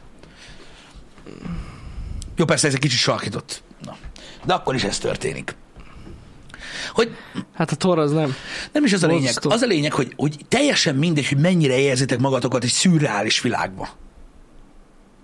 Jó, 2.36 2.46
persze 2.46 2.68
ez 2.68 2.74
egy 2.74 2.80
kicsit 2.80 3.00
sarkított. 3.00 3.64
Na. 3.82 3.98
De 4.46 4.54
akkor 4.54 4.76
is 4.76 4.84
ez 4.84 4.98
történik. 4.98 5.56
Hogy 6.94 7.16
Hát 7.54 7.72
a 7.72 7.76
Thor 7.76 8.00
az 8.00 8.12
nem. 8.12 8.36
nem 8.72 8.84
is 8.84 8.94
az 8.94 9.04
a 9.04 9.08
lényeg. 9.08 9.34
Az 9.42 9.62
a 9.62 9.66
lényeg, 9.66 9.94
hogy, 9.94 10.14
hogy 10.16 10.36
teljesen 10.48 10.96
mindegy, 10.96 11.28
hogy 11.28 11.38
mennyire 11.38 11.78
érzitek 11.78 12.20
magatokat 12.20 12.64
egy 12.64 12.70
szürreális 12.70 13.42
világba. 13.42 13.90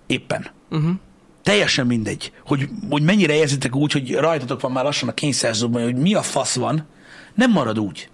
Éppen. 0.06 0.46
Uh-huh. 0.70 0.90
Teljesen 1.42 1.86
mindegy, 1.86 2.32
hogy, 2.46 2.68
hogy 2.90 3.02
mennyire 3.02 3.34
érzitek 3.34 3.74
úgy, 3.74 3.92
hogy 3.92 4.14
rajtatok 4.14 4.60
van 4.60 4.72
már 4.72 4.84
lassan 4.84 5.08
a 5.08 5.14
kényszerzóban, 5.14 5.82
hogy 5.82 5.96
mi 5.96 6.14
a 6.14 6.22
fasz 6.22 6.54
van, 6.54 6.86
nem 7.34 7.50
marad 7.50 7.78
úgy. 7.78 8.08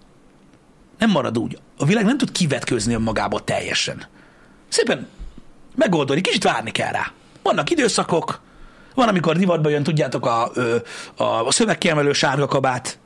Nem 0.99 1.11
marad 1.11 1.39
úgy. 1.39 1.59
A 1.79 1.85
világ 1.85 2.05
nem 2.05 2.19
tud 2.19 2.33
kivetközni 2.33 2.95
önmagából 2.95 3.45
teljesen. 3.45 4.07
Szépen 4.69 5.09
megoldani, 5.75 6.21
kicsit 6.21 6.45
várni 6.45 6.71
kell 6.71 6.93
rá. 6.93 7.13
Vannak 7.43 7.71
időszakok, 7.71 8.41
van, 8.95 9.09
amikor 9.09 9.37
divatba 9.37 9.69
jön, 9.69 9.83
tudjátok, 9.83 10.27
a, 10.27 10.51
a, 11.17 11.47
a 11.47 11.51
szövegkiemelő 11.51 12.13
sárga 12.13 12.47
kabát, 12.47 12.99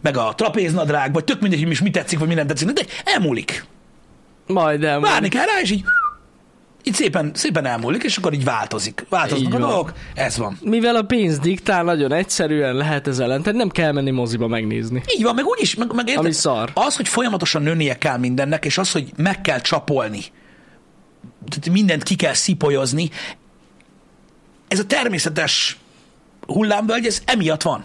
meg 0.00 0.16
a 0.16 0.34
trapéznadrág, 0.36 1.12
vagy 1.12 1.24
tök 1.24 1.40
mindegy, 1.40 1.62
hogy 1.62 1.80
mi, 1.82 1.90
tetszik, 1.90 2.18
vagy 2.18 2.28
mi 2.28 2.34
nem 2.34 2.46
tetszik, 2.46 2.68
de 2.68 2.82
elmúlik. 3.04 3.64
Majd 4.46 4.84
el. 4.84 5.00
Várni 5.00 5.28
kell 5.28 5.44
rá, 5.44 5.60
és 5.62 5.70
így, 5.70 5.84
így 6.82 6.94
szépen, 6.94 7.30
szépen 7.34 7.66
elmúlik, 7.66 8.02
és 8.02 8.16
akkor 8.16 8.32
így 8.32 8.44
változik. 8.44 9.06
Változnak 9.08 9.48
Így 9.48 9.54
a 9.54 9.58
van. 9.58 9.68
dolgok, 9.68 9.92
ez 10.14 10.36
van. 10.36 10.58
Mivel 10.62 10.96
a 10.96 11.02
pénz 11.02 11.38
diktál, 11.38 11.84
nagyon 11.84 12.12
egyszerűen 12.12 12.74
lehet 12.74 13.06
ez 13.06 13.18
ellen, 13.18 13.42
tehát 13.42 13.58
nem 13.58 13.68
kell 13.68 13.92
menni 13.92 14.10
moziba 14.10 14.46
megnézni. 14.46 15.02
Így 15.16 15.22
van, 15.22 15.34
meg 15.34 15.44
úgyis, 15.44 15.74
meg, 15.74 15.92
meg 15.92 16.08
érted? 16.08 16.24
Ami 16.24 16.32
szar. 16.32 16.70
Az, 16.74 16.96
hogy 16.96 17.08
folyamatosan 17.08 17.62
nőnie 17.62 17.98
kell 17.98 18.18
mindennek, 18.18 18.64
és 18.64 18.78
az, 18.78 18.92
hogy 18.92 19.12
meg 19.16 19.40
kell 19.40 19.60
csapolni, 19.60 20.20
tehát 21.48 21.70
mindent 21.70 22.02
ki 22.02 22.16
kell 22.16 22.34
szipolyozni, 22.34 23.10
ez 24.68 24.78
a 24.78 24.84
természetes 24.84 25.76
hullámvölgy, 26.46 27.06
ez 27.06 27.22
emiatt 27.24 27.62
van. 27.62 27.84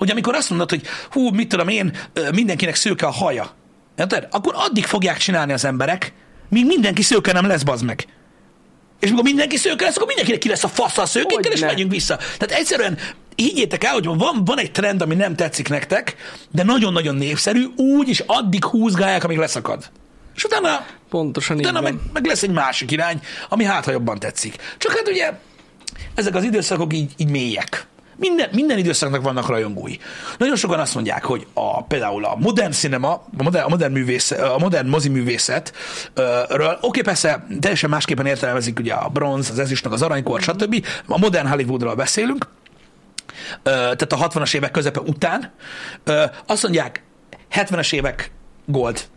Hogy 0.00 0.10
amikor 0.10 0.34
azt 0.34 0.50
mondod, 0.50 0.70
hogy 0.70 0.82
hú, 1.10 1.30
mit 1.30 1.48
tudom 1.48 1.68
én, 1.68 1.96
mindenkinek 2.32 2.74
szőke 2.74 3.06
a 3.06 3.10
haja, 3.10 3.50
érted? 3.96 4.28
Akkor 4.30 4.54
addig 4.56 4.84
fogják 4.84 5.16
csinálni 5.16 5.52
az 5.52 5.64
emberek, 5.64 6.12
míg 6.48 6.66
mindenki 6.66 7.02
szőke 7.02 7.32
nem 7.32 7.46
lesz, 7.46 7.62
bazd 7.62 7.84
meg. 7.84 8.06
És 9.00 9.08
amikor 9.08 9.24
mindenki 9.24 9.56
szőke 9.56 9.84
lesz, 9.84 9.94
akkor 9.94 10.06
mindenkinek 10.06 10.40
ki 10.40 10.48
lesz 10.48 10.64
a 10.64 10.68
fasz 10.68 10.98
a 10.98 11.06
szőkékkel, 11.06 11.52
és 11.52 11.60
megyünk 11.60 11.90
vissza. 11.90 12.16
Tehát 12.16 12.50
egyszerűen 12.50 12.98
higgyétek 13.36 13.84
el, 13.84 13.92
hogy 13.92 14.04
van, 14.04 14.44
van 14.44 14.58
egy 14.58 14.72
trend, 14.72 15.02
ami 15.02 15.14
nem 15.14 15.36
tetszik 15.36 15.68
nektek, 15.68 16.16
de 16.50 16.62
nagyon-nagyon 16.62 17.14
népszerű, 17.14 17.64
úgy 17.76 18.08
is 18.08 18.22
addig 18.26 18.64
húzgálják, 18.64 19.24
amíg 19.24 19.38
leszakad. 19.38 19.90
És 20.34 20.44
utána, 20.44 20.86
Pontosan 21.08 21.58
utána 21.58 21.80
meg, 21.80 21.94
meg 22.12 22.24
lesz 22.24 22.42
egy 22.42 22.50
másik 22.50 22.90
irány, 22.90 23.20
ami 23.48 23.64
hát, 23.64 23.84
ha 23.84 23.90
jobban 23.90 24.18
tetszik. 24.18 24.56
Csak 24.78 24.92
hát 24.92 25.08
ugye 25.08 25.32
ezek 26.14 26.34
az 26.34 26.44
időszakok 26.44 26.94
így, 26.94 27.12
így 27.16 27.30
mélyek. 27.30 27.88
Minden, 28.20 28.48
minden 28.52 28.78
időszaknak 28.78 29.22
vannak 29.22 29.48
rajongói. 29.48 29.96
Nagyon 30.38 30.56
sokan 30.56 30.80
azt 30.80 30.94
mondják, 30.94 31.24
hogy 31.24 31.46
a, 31.52 31.82
például 31.82 32.24
a 32.24 32.36
modern 32.36 32.72
cinema, 32.72 33.12
a 33.38 33.42
modern, 33.42 33.64
a 33.64 33.68
modern, 33.68 33.92
művész, 33.92 34.30
a 34.30 34.56
modern 34.58 34.88
moziművészetről, 34.88 36.78
oké, 36.80 37.00
persze 37.00 37.46
teljesen 37.60 37.90
másképpen 37.90 38.26
értelmezik 38.26 38.78
ugye 38.78 38.92
a 38.92 39.08
bronz, 39.08 39.50
az 39.50 39.58
ezüstnek 39.58 39.92
az 39.92 40.02
aranykor, 40.02 40.40
stb. 40.40 40.86
A 41.06 41.18
modern 41.18 41.48
Hollywoodról 41.48 41.94
beszélünk, 41.94 42.46
tehát 43.62 44.12
a 44.12 44.28
60-as 44.28 44.54
évek 44.54 44.70
közepe 44.70 45.00
után. 45.00 45.52
Azt 46.46 46.62
mondják, 46.62 47.02
70-es 47.52 47.92
évek 47.92 48.30
gold, 48.66 49.08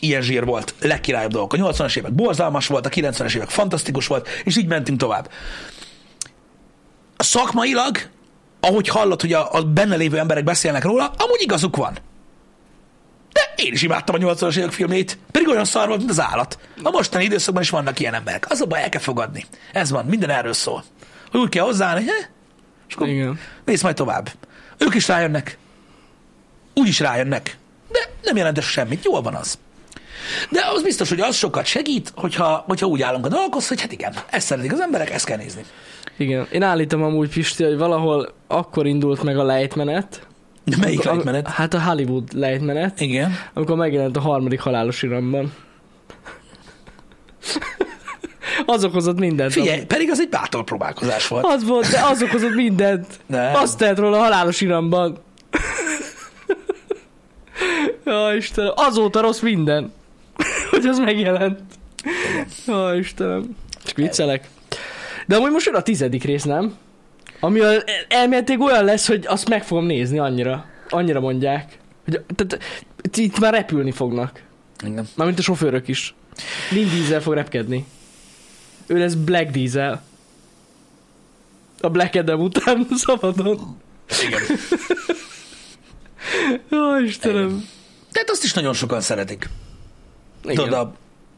ilyen 0.00 0.22
zsír 0.22 0.44
volt, 0.44 0.74
legkirályabb 0.80 1.30
dolgok. 1.32 1.52
A 1.52 1.56
80-as 1.56 1.96
évek 1.96 2.12
borzalmas 2.12 2.66
volt, 2.66 2.86
a 2.86 2.88
90-es 2.88 3.34
évek 3.34 3.48
fantasztikus 3.48 4.06
volt, 4.06 4.28
és 4.44 4.56
így 4.56 4.66
mentünk 4.66 4.98
tovább. 4.98 5.30
Szakmailag, 7.16 7.98
ahogy 8.60 8.88
hallott, 8.88 9.20
hogy 9.20 9.32
a, 9.32 9.54
a 9.54 9.62
benne 9.62 9.96
lévő 9.96 10.18
emberek 10.18 10.44
beszélnek 10.44 10.84
róla, 10.84 11.12
amúgy 11.16 11.40
igazuk 11.40 11.76
van. 11.76 11.98
De 13.32 13.40
én 13.56 13.72
is 13.72 13.82
imádtam 13.82 14.14
a 14.14 14.18
80-as 14.18 14.56
évek 14.56 14.72
filmét, 14.72 15.18
pedig 15.30 15.48
olyan 15.48 15.64
szar 15.64 15.86
volt, 15.86 15.98
mint 15.98 16.10
az 16.10 16.20
állat. 16.20 16.58
A 16.82 16.90
mostani 16.90 17.24
időszakban 17.24 17.62
is 17.62 17.70
vannak 17.70 18.00
ilyen 18.00 18.14
emberek. 18.14 18.50
Az 18.50 18.60
a 18.60 18.66
baj, 18.66 18.82
el 18.82 18.88
kell 18.88 19.00
fogadni. 19.00 19.44
Ez 19.72 19.90
van, 19.90 20.04
minden 20.04 20.30
erről 20.30 20.52
szól. 20.52 20.84
Hogy 21.30 21.40
úgy 21.40 21.48
kell 21.48 21.64
hozzáállni, 21.64 22.04
hogy 22.04 22.28
és 22.88 22.96
akkor 22.96 23.08
Igen. 23.08 23.38
mész 23.64 23.82
majd 23.82 23.94
tovább. 23.94 24.30
Ők 24.78 24.94
is 24.94 25.08
rájönnek. 25.08 25.58
Úgy 26.74 26.88
is 26.88 27.00
rájönnek. 27.00 27.56
De 27.92 27.98
nem 28.22 28.36
jelent 28.36 28.58
ez 28.58 28.64
semmit. 28.64 29.04
Jól 29.04 29.22
van 29.22 29.34
az. 29.34 29.58
De 30.50 30.60
az 30.74 30.82
biztos, 30.82 31.08
hogy 31.08 31.20
az 31.20 31.36
sokat 31.36 31.64
segít, 31.66 32.12
hogyha, 32.16 32.64
hogyha 32.66 32.86
úgy 32.86 33.02
állunk 33.02 33.26
a 33.26 33.28
dolgokhoz, 33.28 33.68
hogy 33.68 33.80
hát 33.80 33.92
igen, 33.92 34.14
ezt 34.30 34.46
szeretik 34.46 34.72
az 34.72 34.80
emberek, 34.80 35.10
ezt 35.10 35.24
kell 35.24 35.36
nézni. 35.36 35.64
Igen. 36.16 36.46
Én 36.52 36.62
állítom 36.62 37.02
amúgy, 37.02 37.28
Pisti, 37.28 37.64
hogy 37.64 37.78
valahol 37.78 38.32
akkor 38.46 38.86
indult 38.86 39.22
meg 39.22 39.38
a 39.38 39.42
lejtmenet. 39.42 40.26
De 40.64 40.76
melyik 40.76 40.98
Amikor- 40.98 41.14
lejtmenet? 41.14 41.48
Hát 41.48 41.74
a 41.74 41.82
Hollywood 41.82 42.32
lejtmenet, 42.32 43.00
Igen. 43.00 43.32
amikor 43.54 43.76
megjelent 43.76 44.16
a 44.16 44.20
harmadik 44.20 44.60
halálos 44.60 45.02
iramban. 45.02 45.52
az 48.66 48.84
okozott 48.84 49.18
mindent. 49.18 49.52
Figyelj, 49.52 49.84
pedig 49.84 50.10
az 50.10 50.20
egy 50.20 50.28
bátor 50.28 50.64
próbálkozás 50.64 51.28
volt. 51.28 51.44
Az 51.46 51.64
volt, 51.64 51.90
de 51.90 52.00
az 52.10 52.22
okozott 52.22 52.54
mindent. 52.54 53.06
Nem. 53.26 53.54
Azt 53.54 53.78
tehet 53.78 53.98
róla 53.98 54.16
a 54.18 54.20
halálos 54.22 54.60
iramban. 54.60 55.18
Ja, 58.04 58.34
Istenem, 58.36 58.72
azóta 58.74 59.20
rossz 59.20 59.40
minden, 59.40 59.92
hogy 60.70 60.86
az 60.86 60.98
megjelent. 60.98 61.60
Ja, 62.66 62.94
Istenem. 62.94 63.56
Csak 63.84 63.96
viccelek. 63.96 64.48
De 65.26 65.36
amúgy 65.36 65.50
most 65.50 65.66
jön 65.66 65.74
a 65.74 65.82
tizedik 65.82 66.24
rész, 66.24 66.42
nem? 66.42 66.74
Ami 67.40 67.60
a- 67.60 67.84
elméletileg 68.08 68.60
olyan 68.60 68.84
lesz, 68.84 69.06
hogy 69.06 69.24
azt 69.26 69.48
meg 69.48 69.64
fogom 69.64 69.84
nézni 69.86 70.18
annyira. 70.18 70.66
Annyira 70.88 71.20
mondják. 71.20 71.78
Hogy, 72.04 72.20
tehát, 72.34 72.58
itt 73.16 73.38
már 73.38 73.52
repülni 73.52 73.90
fognak. 73.90 74.42
Igen. 74.86 75.08
Mármint 75.16 75.38
a 75.38 75.42
sofőrök 75.42 75.88
is. 75.88 76.14
Vin 76.70 76.88
Diesel 76.88 77.20
fog 77.20 77.34
repkedni. 77.34 77.84
Ő 78.86 78.98
lesz 78.98 79.14
Black 79.14 79.50
Diesel. 79.50 80.02
A 81.80 81.88
Black 81.88 82.14
Adam 82.14 82.40
után 82.40 82.86
szabadon. 83.04 83.76
Igen. 84.26 84.40
Jó, 86.70 86.96
Istenem. 86.96 87.64
Tehát 88.12 88.30
azt 88.30 88.44
is 88.44 88.52
nagyon 88.52 88.72
sokan 88.72 89.00
szeretik. 89.00 89.48
Igen. 90.42 90.54
Tudod, 90.54 90.72
a, 90.72 90.92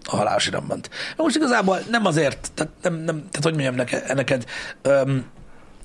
a 0.05 0.17
halálos 0.17 0.47
iramban. 0.47 0.81
Most 1.17 1.37
igazából 1.37 1.79
nem 1.91 2.07
azért, 2.07 2.51
tehát, 2.55 2.73
nem, 2.83 2.95
nem, 2.95 3.17
tehát 3.17 3.43
hogy 3.43 3.53
mondjam 3.53 3.75
neked, 3.75 4.15
neked 4.15 4.45
öm, 4.83 5.25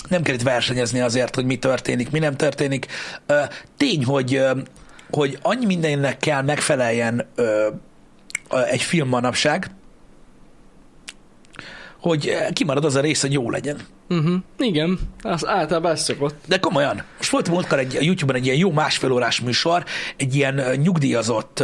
nem 0.10 0.22
kell 0.22 0.34
itt 0.34 0.42
versenyezni 0.42 1.00
azért, 1.00 1.36
hogy 1.36 1.46
mi 1.46 1.58
történik, 1.58 2.12
mi 2.12 2.20
nem 2.20 2.36
történik. 2.36 2.88
Ö, 3.26 3.42
tény, 3.78 4.06
hogy, 4.06 4.36
ö, 4.36 4.52
hogy 5.10 5.38
annyi 5.42 5.66
mindennek 5.66 6.18
kell 6.18 6.42
megfeleljen 6.42 7.28
ö, 7.36 7.68
ö, 8.50 8.62
egy 8.64 8.82
film 8.82 9.08
manapság, 9.08 9.72
hogy 12.00 12.38
kimarad 12.54 12.86
az 12.86 12.96
a 12.96 13.02
rész, 13.02 13.22
hogy 13.22 13.34
jó 13.34 13.50
legyen. 13.50 13.80
Uh-huh. 14.10 14.36
Igen, 14.58 15.00
az 15.22 15.48
általában 15.48 15.92
ez 15.92 16.04
szokott. 16.04 16.36
De 16.48 16.60
komolyan, 16.60 17.04
most 17.18 17.30
volt 17.30 17.50
múltkor 17.50 17.80
egy, 17.80 17.96
a 17.96 18.02
YouTube-on 18.02 18.38
egy 18.38 18.46
ilyen 18.46 18.58
jó 18.58 18.72
másfél 18.72 19.12
órás 19.12 19.42
műsor, 19.42 19.84
egy 20.18 20.36
ilyen 20.36 20.62
nyugdíjazott, 20.76 21.64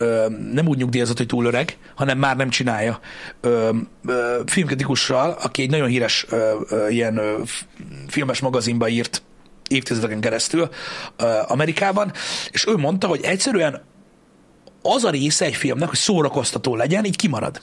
ö, 0.00 0.26
nem 0.52 0.68
úgy 0.68 0.78
nyugdíjazott, 0.78 1.16
hogy 1.16 1.26
túl 1.26 1.44
öreg, 1.44 1.76
hanem 1.94 2.18
már 2.18 2.36
nem 2.36 2.50
csinálja, 2.50 3.00
ö, 3.40 3.70
ö, 4.06 4.40
filmkritikussal, 4.46 5.36
aki 5.42 5.62
egy 5.62 5.70
nagyon 5.70 5.88
híres 5.88 6.26
ö, 6.28 6.60
ö, 6.68 6.88
ilyen 6.88 7.16
ö, 7.16 7.38
filmes 8.06 8.40
magazinba 8.40 8.88
írt 8.88 9.22
évtizedeken 9.68 10.20
keresztül 10.20 10.68
ö, 11.16 11.38
Amerikában, 11.46 12.12
és 12.50 12.66
ő 12.66 12.76
mondta, 12.76 13.06
hogy 13.06 13.20
egyszerűen 13.22 13.82
az 14.82 15.04
a 15.04 15.10
része 15.10 15.44
egy 15.44 15.56
filmnek, 15.56 15.88
hogy 15.88 15.98
szórakoztató 15.98 16.76
legyen, 16.76 17.04
így 17.04 17.16
kimarad. 17.16 17.60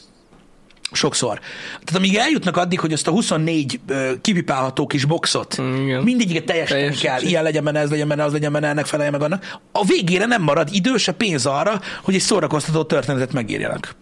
Sokszor. 0.92 1.40
Tehát 1.84 1.96
amíg 1.96 2.16
eljutnak 2.16 2.58
addig, 2.58 2.80
hogy 2.80 2.94
azt 2.94 3.08
a 3.08 3.12
24 3.12 3.80
ö, 3.88 4.12
kipipálható 4.22 4.88
kis 4.88 5.06
boxot, 5.06 5.62
Mm, 5.62 5.76
igen. 5.86 6.04
mindegyiket 6.04 6.46
Teljesíteni. 6.46 6.96
kell, 6.96 7.22
ilyen 7.22 7.44
legyen 7.44 7.64
benne, 7.64 7.80
ez 7.80 7.90
legyen 7.90 8.08
benne, 8.08 8.24
az 8.24 8.32
legyen 8.32 8.52
benne, 8.52 8.68
ennek 8.68 8.86
felelje 8.86 9.12
meg 9.12 9.22
annak. 9.22 9.58
A 9.72 9.86
végére 9.86 10.26
nem 10.26 10.42
marad 10.42 10.70
idő, 10.72 10.98
se 10.98 11.12
pénz 11.12 11.46
arra, 11.46 11.82
hogy 12.04 12.14
egy 12.16 12.22
szórakoztató 12.22 12.84
történetet 12.84 13.34
megírjanak. 13.34 13.96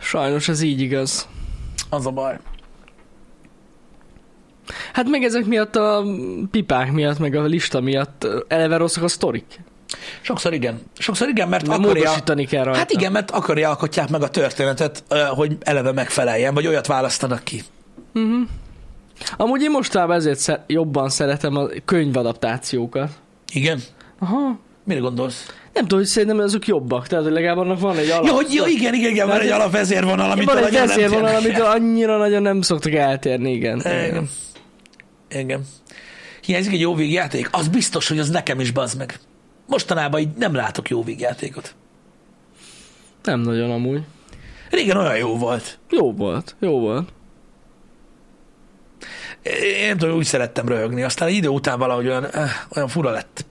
Sajnos 0.00 0.48
ez 0.48 0.60
így 0.60 0.80
igaz. 0.80 1.28
Az 1.90 2.06
a 2.06 2.10
baj. 2.10 2.38
Hát 4.92 5.08
meg 5.08 5.22
ezek 5.24 5.44
miatt 5.44 5.76
a 5.76 6.04
pipák 6.50 6.92
miatt, 6.92 7.18
meg 7.18 7.34
a 7.34 7.42
lista 7.42 7.80
miatt 7.80 8.26
eleve 8.48 8.76
rosszak 8.76 9.02
a 9.02 9.08
sztorik. 9.08 9.60
Sokszor 10.20 10.52
igen. 10.52 10.80
Sokszor 10.98 11.28
igen, 11.28 11.48
mert 11.48 11.66
De 11.66 11.74
akarja... 11.74 12.12
kell 12.48 12.64
rajta. 12.64 12.78
Hát 12.78 12.90
igen, 12.90 13.12
mert 13.12 13.30
akarja 13.30 13.68
alkotják 13.68 14.08
meg 14.08 14.22
a 14.22 14.28
történetet, 14.28 15.04
hogy 15.28 15.56
eleve 15.60 15.92
megfeleljen, 15.92 16.54
vagy 16.54 16.66
olyat 16.66 16.86
választanak 16.86 17.44
ki. 17.44 17.62
Amúgy 19.36 19.62
én 19.62 19.70
mostában 19.70 20.16
ezért 20.16 20.38
sze- 20.38 20.64
jobban 20.66 21.08
szeretem 21.08 21.56
a 21.56 21.66
könyvadaptációkat. 21.84 23.10
Igen? 23.52 23.80
Aha. 24.18 24.58
Mire 24.84 25.00
gondolsz? 25.00 25.46
Nem 25.72 25.82
tudom, 25.82 25.98
hogy 25.98 26.08
szerintem 26.08 26.38
azok 26.38 26.66
jobbak. 26.66 27.06
Tehát, 27.06 27.24
hogy 27.24 27.32
legalább 27.32 27.58
annak 27.58 27.80
van 27.80 27.96
egy 27.96 28.10
alap. 28.10 28.24
Ja, 28.24 28.32
hogy, 28.32 28.52
ja, 28.54 28.66
igen, 28.66 28.94
igen, 28.94 29.10
igen, 29.10 29.26
van 29.28 29.40
egy 29.40 29.48
alapvezérvonal, 29.48 30.30
amit 30.30 30.44
van 30.44 30.64
egy 30.64 30.72
vezérvonal, 30.72 31.34
amit 31.34 31.60
annyira 31.60 32.16
nagyon 32.16 32.42
nem 32.42 32.62
szoktak 32.62 32.92
eltérni, 32.92 33.52
igen. 33.52 33.78
Igen. 33.78 34.28
Igen. 35.30 35.66
Hiányzik 36.40 36.72
egy 36.72 36.80
jó 36.80 36.94
végjáték? 36.94 37.48
Az 37.52 37.68
biztos, 37.68 38.08
hogy 38.08 38.18
az 38.18 38.30
nekem 38.30 38.60
is 38.60 38.70
bazd 38.70 38.98
meg. 38.98 39.20
Mostanában 39.66 40.20
így 40.20 40.34
nem 40.36 40.54
látok 40.54 40.88
jó 40.88 41.02
végjátékot. 41.02 41.74
Nem 43.22 43.40
nagyon 43.40 43.70
amúgy. 43.70 44.02
Régen 44.70 44.96
olyan 44.96 45.16
jó 45.16 45.38
volt. 45.38 45.78
Jó 45.90 46.12
volt, 46.12 46.56
jó 46.58 46.80
volt. 46.80 47.12
Én 49.42 49.86
nem 49.86 49.98
tudom, 49.98 50.16
úgy 50.16 50.24
szerettem 50.24 50.68
röhögni. 50.68 51.02
Aztán 51.02 51.28
egy 51.28 51.34
idő 51.34 51.48
után 51.48 51.78
valahogy 51.78 52.06
olyan, 52.06 52.26
eh, 52.26 52.50
olyan 52.76 52.88
fura 52.88 53.10
lett. 53.10 53.44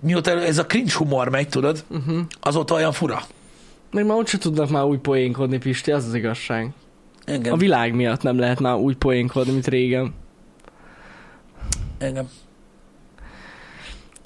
Mióta 0.00 0.30
ez 0.30 0.58
a 0.58 0.66
cringe 0.66 0.92
humor 0.94 1.28
megy, 1.28 1.48
tudod, 1.48 1.84
uh-huh. 1.88 2.18
azóta 2.40 2.74
olyan 2.74 2.92
fura. 2.92 3.22
Meg 3.90 4.06
már 4.06 4.16
úgyse 4.16 4.38
tudnak 4.38 4.70
már 4.70 4.84
úgy 4.84 4.98
poénkodni, 4.98 5.58
Pisti, 5.58 5.92
az 5.92 6.06
az 6.06 6.14
igazság. 6.14 6.72
Engem. 7.24 7.52
A 7.52 7.56
világ 7.56 7.94
miatt 7.94 8.22
nem 8.22 8.38
lehet 8.38 8.60
már 8.60 8.74
úgy 8.74 8.96
poénkodni, 8.96 9.52
mint 9.52 9.66
régen. 9.66 10.14
Engem. 11.98 12.28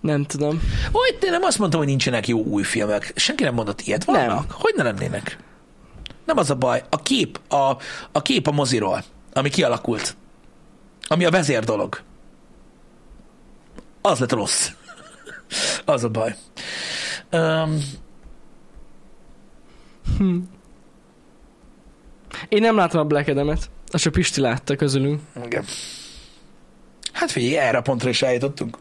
Nem 0.00 0.24
tudom. 0.24 0.60
Itt 1.12 1.22
én 1.22 1.30
nem 1.30 1.42
azt 1.42 1.58
mondtam, 1.58 1.80
hogy 1.80 1.88
nincsenek 1.88 2.28
jó 2.28 2.44
új 2.44 2.62
filmek. 2.62 3.12
Senki 3.16 3.42
nem 3.44 3.54
mondott 3.54 3.80
ilyet. 3.80 4.04
Vannak. 4.04 4.26
Nem. 4.28 4.46
Hogy 4.50 4.72
ne 4.76 4.82
lennének? 4.82 5.38
Nem 6.24 6.38
az 6.38 6.50
a 6.50 6.54
baj. 6.54 6.82
A 6.90 7.02
kép 7.02 7.40
a, 7.48 7.76
a, 8.12 8.22
kép 8.22 8.46
a 8.46 8.50
moziról, 8.50 9.04
ami 9.32 9.48
kialakult, 9.48 10.16
ami 11.08 11.24
a 11.24 11.30
vezér 11.30 11.64
dolog, 11.64 12.00
az 14.00 14.18
lett 14.18 14.32
rossz. 14.32 14.70
az 15.84 16.04
a 16.04 16.08
baj. 16.08 16.34
Um, 17.32 17.78
Én 22.48 22.60
nem 22.60 22.76
látom 22.76 23.00
a 23.00 23.04
Black 23.04 23.28
Adam-et. 23.28 23.70
Azt 23.86 24.02
csak 24.02 24.12
Pisti 24.12 24.40
látta 24.40 24.76
közülünk. 24.76 25.20
igen. 25.44 25.64
Hát 27.12 27.30
figyelj, 27.30 27.56
erre 27.56 27.78
a 27.78 27.82
pontra 27.82 28.08
is 28.08 28.22
eljutottunk. 28.22 28.78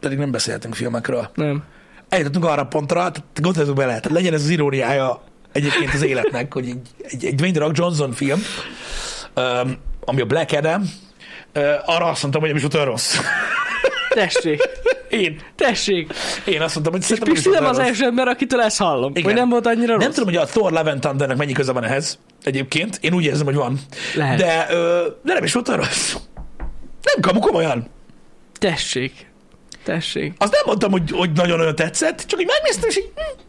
Pedig 0.00 0.18
nem 0.18 0.30
beszéltünk 0.30 0.74
filmekről. 0.74 1.30
Nem. 1.34 1.64
eljutottunk 2.08 2.44
arra 2.44 2.62
a 2.62 2.66
pontra, 2.66 2.98
tehát 2.98 3.22
gondoljatok 3.40 3.76
bele, 3.76 3.88
tehát 3.88 4.10
legyen 4.10 4.34
ez 4.34 4.42
az 4.42 4.48
iróniája 4.48 5.22
egyébként 5.52 5.94
az 5.94 6.02
életnek, 6.02 6.52
hogy 6.52 6.68
egy, 6.68 6.88
egy, 7.02 7.24
egy 7.24 7.34
Dwayne 7.34 7.58
Rock 7.58 7.76
Johnson 7.76 8.12
film, 8.12 8.42
um, 9.36 9.76
ami 10.04 10.20
a 10.20 10.24
Black 10.24 10.52
Adam, 10.52 10.82
uh, 11.54 11.62
arra 11.84 12.04
azt 12.04 12.22
mondtam, 12.22 12.40
hogy 12.40 12.50
nem 12.50 12.56
is 12.56 12.62
volt 12.62 12.74
olyan 12.74 12.86
rossz. 12.86 13.18
Tessék. 14.08 14.60
Én. 15.08 15.40
Tessék. 15.54 16.12
Én 16.44 16.60
azt 16.60 16.74
mondtam, 16.74 16.94
hogy 16.94 17.10
És 17.10 17.18
Pisti 17.18 17.48
is 17.48 17.56
nem 17.56 17.64
az 17.64 17.78
első 17.78 18.04
ember, 18.04 18.28
akitől 18.28 18.60
ezt 18.60 18.78
hallom. 18.78 19.10
Igen. 19.10 19.22
Vagy 19.22 19.34
nem 19.34 19.48
volt 19.48 19.66
annyira 19.66 19.92
rossz? 19.92 20.02
Nem 20.02 20.12
tudom, 20.12 20.28
hogy 20.28 20.36
a 20.36 20.44
Thor 20.44 20.72
Love 20.72 20.90
and 20.90 21.00
Thundernek 21.00 21.36
mennyi 21.36 21.52
köze 21.52 21.72
van 21.72 21.84
ehhez 21.84 22.18
egyébként. 22.42 22.98
Én 23.00 23.14
úgy 23.14 23.24
érzem, 23.24 23.46
hogy 23.46 23.54
van. 23.54 23.78
Lehet. 24.14 24.38
De, 24.38 24.66
ö, 24.70 25.06
de 25.22 25.32
nem 25.32 25.44
is 25.44 25.52
volt 25.52 25.68
olyan 25.68 25.80
rossz. 25.80 26.14
Nem 27.02 27.20
kamu, 27.20 27.40
komolyan. 27.40 27.86
Tessék. 28.58 29.27
Tessék. 29.88 30.34
Azt 30.38 30.52
nem 30.52 30.62
mondtam, 30.66 30.90
hogy, 30.90 31.10
hogy 31.10 31.32
nagyon 31.32 31.60
olyan 31.60 31.74
tetszett, 31.74 32.24
csak 32.26 32.40
így 32.40 32.46
megnéztem, 32.46 32.88
és 32.88 32.96
így... 32.96 33.12
Hm. 33.14 33.42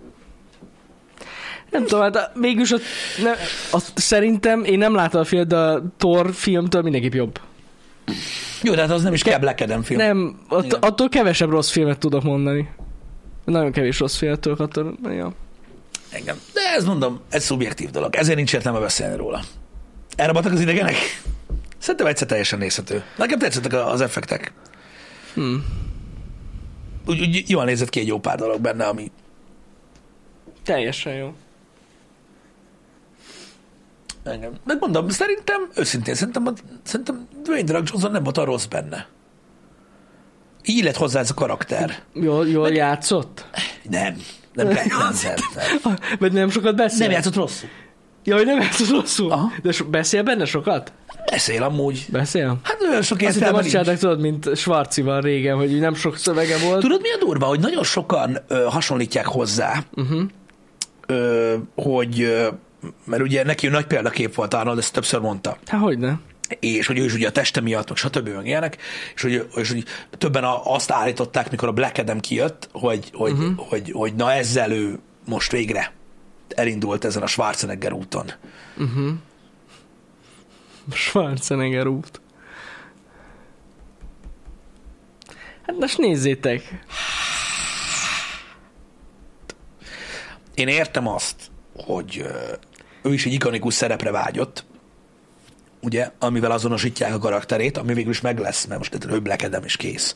Nem 1.70 1.86
tudom, 1.86 2.02
hát 2.02 2.32
mégis 2.36 2.72
ott, 2.72 2.82
ne, 3.24 3.32
azt 3.70 3.92
szerintem 4.00 4.64
én 4.64 4.78
nem 4.78 4.96
láttam 4.96 5.22
a 5.22 5.24
filmet, 5.24 5.48
de 5.48 5.56
a 5.56 5.82
Thor 5.98 6.34
filmtől 6.34 6.82
mindenképp 6.82 7.14
jobb. 7.14 7.40
Jó, 8.62 8.74
de 8.74 8.82
hát 8.82 8.92
az 8.92 9.04
nem 9.04 9.14
is 9.14 9.24
kell 9.24 9.40
Black 9.40 9.62
Adam 9.62 9.84
film. 9.84 10.00
Nem, 10.00 10.40
Igen. 10.64 10.80
attól 10.80 11.10
kevesebb 11.10 11.50
rossz 11.50 11.70
filmet 11.70 12.00
tudok 12.00 12.24
mondani. 12.24 12.70
Nagyon 13.46 13.72
kevés 13.72 14.00
rossz 14.00 14.18
filmet 14.18 14.40
tudok 14.40 14.60
attól. 14.60 14.98
Ja. 15.04 15.32
Engem. 16.10 16.40
De 16.54 16.62
ez 16.76 16.86
mondom, 16.86 17.20
ez 17.30 17.44
szubjektív 17.44 17.90
dolog. 17.90 18.16
Ezért 18.16 18.38
nincs 18.38 18.54
értelme 18.54 18.80
beszélni 18.80 19.16
róla. 19.16 19.42
Elrabattak 20.16 20.52
az 20.52 20.62
idegenek? 20.62 20.96
Szerintem 21.78 22.08
egyszer 22.08 22.28
teljesen 22.28 22.60
nézhető. 22.60 23.04
Nekem 23.18 23.40
tetszettek 23.40 23.74
az 23.74 24.02
effektek. 24.02 24.54
Hmm. 25.34 25.88
Úgy, 27.10 27.22
úgy 27.22 27.50
jól 27.50 27.66
nézett 27.66 27.90
ki 27.90 28.00
egy 28.00 28.08
jó 28.08 28.20
pár 28.20 28.38
dolog 28.38 28.62
benne, 28.62 28.86
ami 28.86 29.12
Teljesen 30.64 31.14
jó. 31.14 31.34
engem. 34.24 34.52
Megmondom, 34.66 35.10
szerintem, 35.10 35.70
őszintén, 35.76 36.16
szerintem, 36.16 36.54
szerintem 36.84 37.28
Dwayne 37.44 37.64
The 37.64 37.74
Rock 37.78 37.90
Johnson 37.90 38.12
nem 38.12 38.24
volt 38.24 38.38
a 38.38 38.44
rossz 38.44 38.66
benne. 38.66 39.08
Így 40.64 40.84
lett 40.84 40.96
hozzá 40.96 41.20
ez 41.20 41.30
a 41.30 41.34
karakter. 41.34 42.02
Jól, 42.14 42.48
jól 42.48 42.70
játszott? 42.70 43.46
Nem, 43.84 44.16
nem, 44.54 44.68
nem, 44.68 44.76
nem, 44.88 44.88
nem, 45.56 45.98
nem. 46.20 46.34
Nem 46.34 46.50
sokat 46.50 46.76
beszél? 46.76 47.00
Nem 47.00 47.12
játszott 47.12 47.36
rosszul. 47.36 47.70
Ja, 48.24 48.36
hogy 48.36 48.46
nem 48.46 48.60
játszott 48.62 48.90
rosszul? 48.90 49.32
Aha. 49.32 49.52
De 49.62 49.72
so- 49.72 49.90
beszél 49.90 50.24
benne 50.24 50.46
sokat? 50.46 50.94
Beszél 51.32 51.64
amúgy. 51.64 52.06
Beszél? 52.10 52.60
Hát 52.64 52.82
olyan 52.82 53.02
sok 53.02 53.18
Azt 53.22 53.36
értelme 53.36 53.48
azt 53.48 53.58
nincs. 53.58 53.70
csinálták, 53.70 53.98
tudod, 54.00 54.20
mint 54.20 54.58
Schwarzival 54.58 55.22
régen, 55.22 55.56
hogy 55.56 55.80
nem 55.80 55.94
sok 55.94 56.18
szövege 56.18 56.58
volt. 56.58 56.82
Tudod, 56.82 57.02
mi 57.02 57.10
a 57.12 57.18
durva, 57.26 57.46
hogy 57.46 57.60
nagyon 57.60 57.84
sokan 57.84 58.38
ö, 58.48 58.64
hasonlítják 58.70 59.26
hozzá, 59.26 59.84
Uh-huh. 59.96 60.22
ö, 61.08 61.56
hogy, 61.76 62.22
ö, 62.22 62.48
mert 63.06 63.22
ugye 63.22 63.44
neki 63.44 63.68
nagy 63.68 63.86
példakép 63.86 64.36
volt 64.36 64.54
Arnold, 64.54 64.78
ezt 64.78 64.94
többször 64.94 65.20
mondta, 65.20 65.58
Hát 65.68 65.82
hogyne. 65.82 66.20
és 66.60 66.88
hogy 66.88 67.00
ő 67.00 67.04
is 67.04 67.14
ugye 67.14 67.28
a 67.28 67.32
teste 67.32 67.62
miatt, 67.62 67.88
meg 67.88 67.98
stb. 67.98 68.30
meg 68.30 68.46
ilyenek, 68.48 68.78
és 69.16 69.22
hogy, 69.22 69.48
és 69.56 69.72
hogy 69.72 69.84
többen 70.18 70.44
a, 70.44 70.74
azt 70.74 70.92
állították, 70.92 71.52
mikor 71.52 71.68
a 71.68 71.72
Black 71.72 71.98
Adam 71.98 72.20
kijött, 72.20 72.70
hogy, 72.72 73.10
hogy, 73.14 73.32
uh-huh. 73.32 73.52
hogy, 73.58 73.92
hogy 73.94 74.14
na 74.16 74.32
ezzel 74.34 74.72
ő 74.72 75.00
most 75.26 75.52
végre 75.52 75.92
elindult 76.56 77.06
ezen 77.06 77.22
a 77.24 77.28
Schwarzenegger 77.28 77.94
úton. 77.94 78.26
Uh-huh. 78.78 79.10
Schwarzenegger 80.94 81.88
út. 81.88 82.22
Hát 85.66 85.76
most 85.80 85.98
nézzétek. 85.98 86.84
Én 90.54 90.68
értem 90.68 91.08
azt, 91.08 91.36
hogy 91.74 92.26
ő 93.02 93.14
is 93.14 93.26
egy 93.26 93.34
ikonikus 93.34 93.74
szerepre 93.74 94.12
vágyott, 94.12 94.66
ugye, 95.82 96.12
amivel 96.20 96.52
azonosítják 96.52 97.14
a 97.14 97.20
karakterét, 97.20 97.78
ami 97.78 97.94
végül 97.94 98.12
is 98.12 98.22
meg 98.22 98.40
lesz, 98.40 98.66
mert 98.66 98.80
most 98.80 99.44
Adam 99.44 99.64
is 99.64 99.76
kész. 99.76 100.16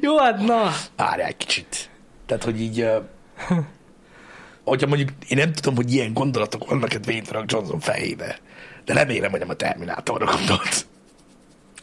Jó, 0.00 0.18
hát 0.18 0.40
na. 0.40 0.72
várjál 0.96 1.28
egy 1.28 1.36
kicsit. 1.36 1.90
Tehát, 2.26 2.44
hogy 2.44 2.60
így, 2.60 2.88
hogyha 4.64 4.86
mondjuk, 4.86 5.08
én 5.28 5.38
nem 5.38 5.52
tudom, 5.52 5.76
hogy 5.76 5.92
ilyen 5.92 6.12
gondolatok 6.12 6.68
vannak 6.68 6.94
egy 6.94 7.00
Dwayne 7.00 7.30
Rock 7.30 7.52
Johnson 7.52 7.80
fejébe, 7.80 8.38
de 8.84 8.92
remélem, 8.92 9.30
hogy 9.30 9.40
nem 9.40 9.48
a 9.48 9.54
Terminátorra 9.54 10.24
gondolt. 10.24 10.86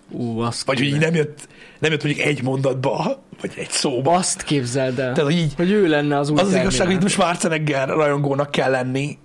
Ú, 0.09 0.39
azt 0.39 0.65
Vagy 0.65 0.77
hogy 0.77 0.87
így 0.87 0.99
nem 0.99 1.15
jött, 1.15 1.47
nem 1.79 1.91
jött 1.91 2.03
mondjuk 2.03 2.25
egy 2.25 2.43
mondatba, 2.43 3.23
vagy 3.41 3.51
egy 3.55 3.69
szóba. 3.69 4.13
Azt 4.13 4.43
képzeld 4.43 4.99
el. 4.99 5.13
Tehát, 5.13 5.31
hogy 5.31 5.39
így, 5.39 5.53
hogy 5.55 5.71
ő 5.71 5.87
lenne 5.87 6.17
az 6.17 6.29
új 6.29 6.39
az 6.39 6.47
az 6.47 6.55
igazság, 6.55 6.87
hogy 6.87 7.01
most 7.01 7.13
Schwarzenegger 7.13 7.87
rajongónak 7.87 8.51
kell 8.51 8.71
lenni, 8.71 9.17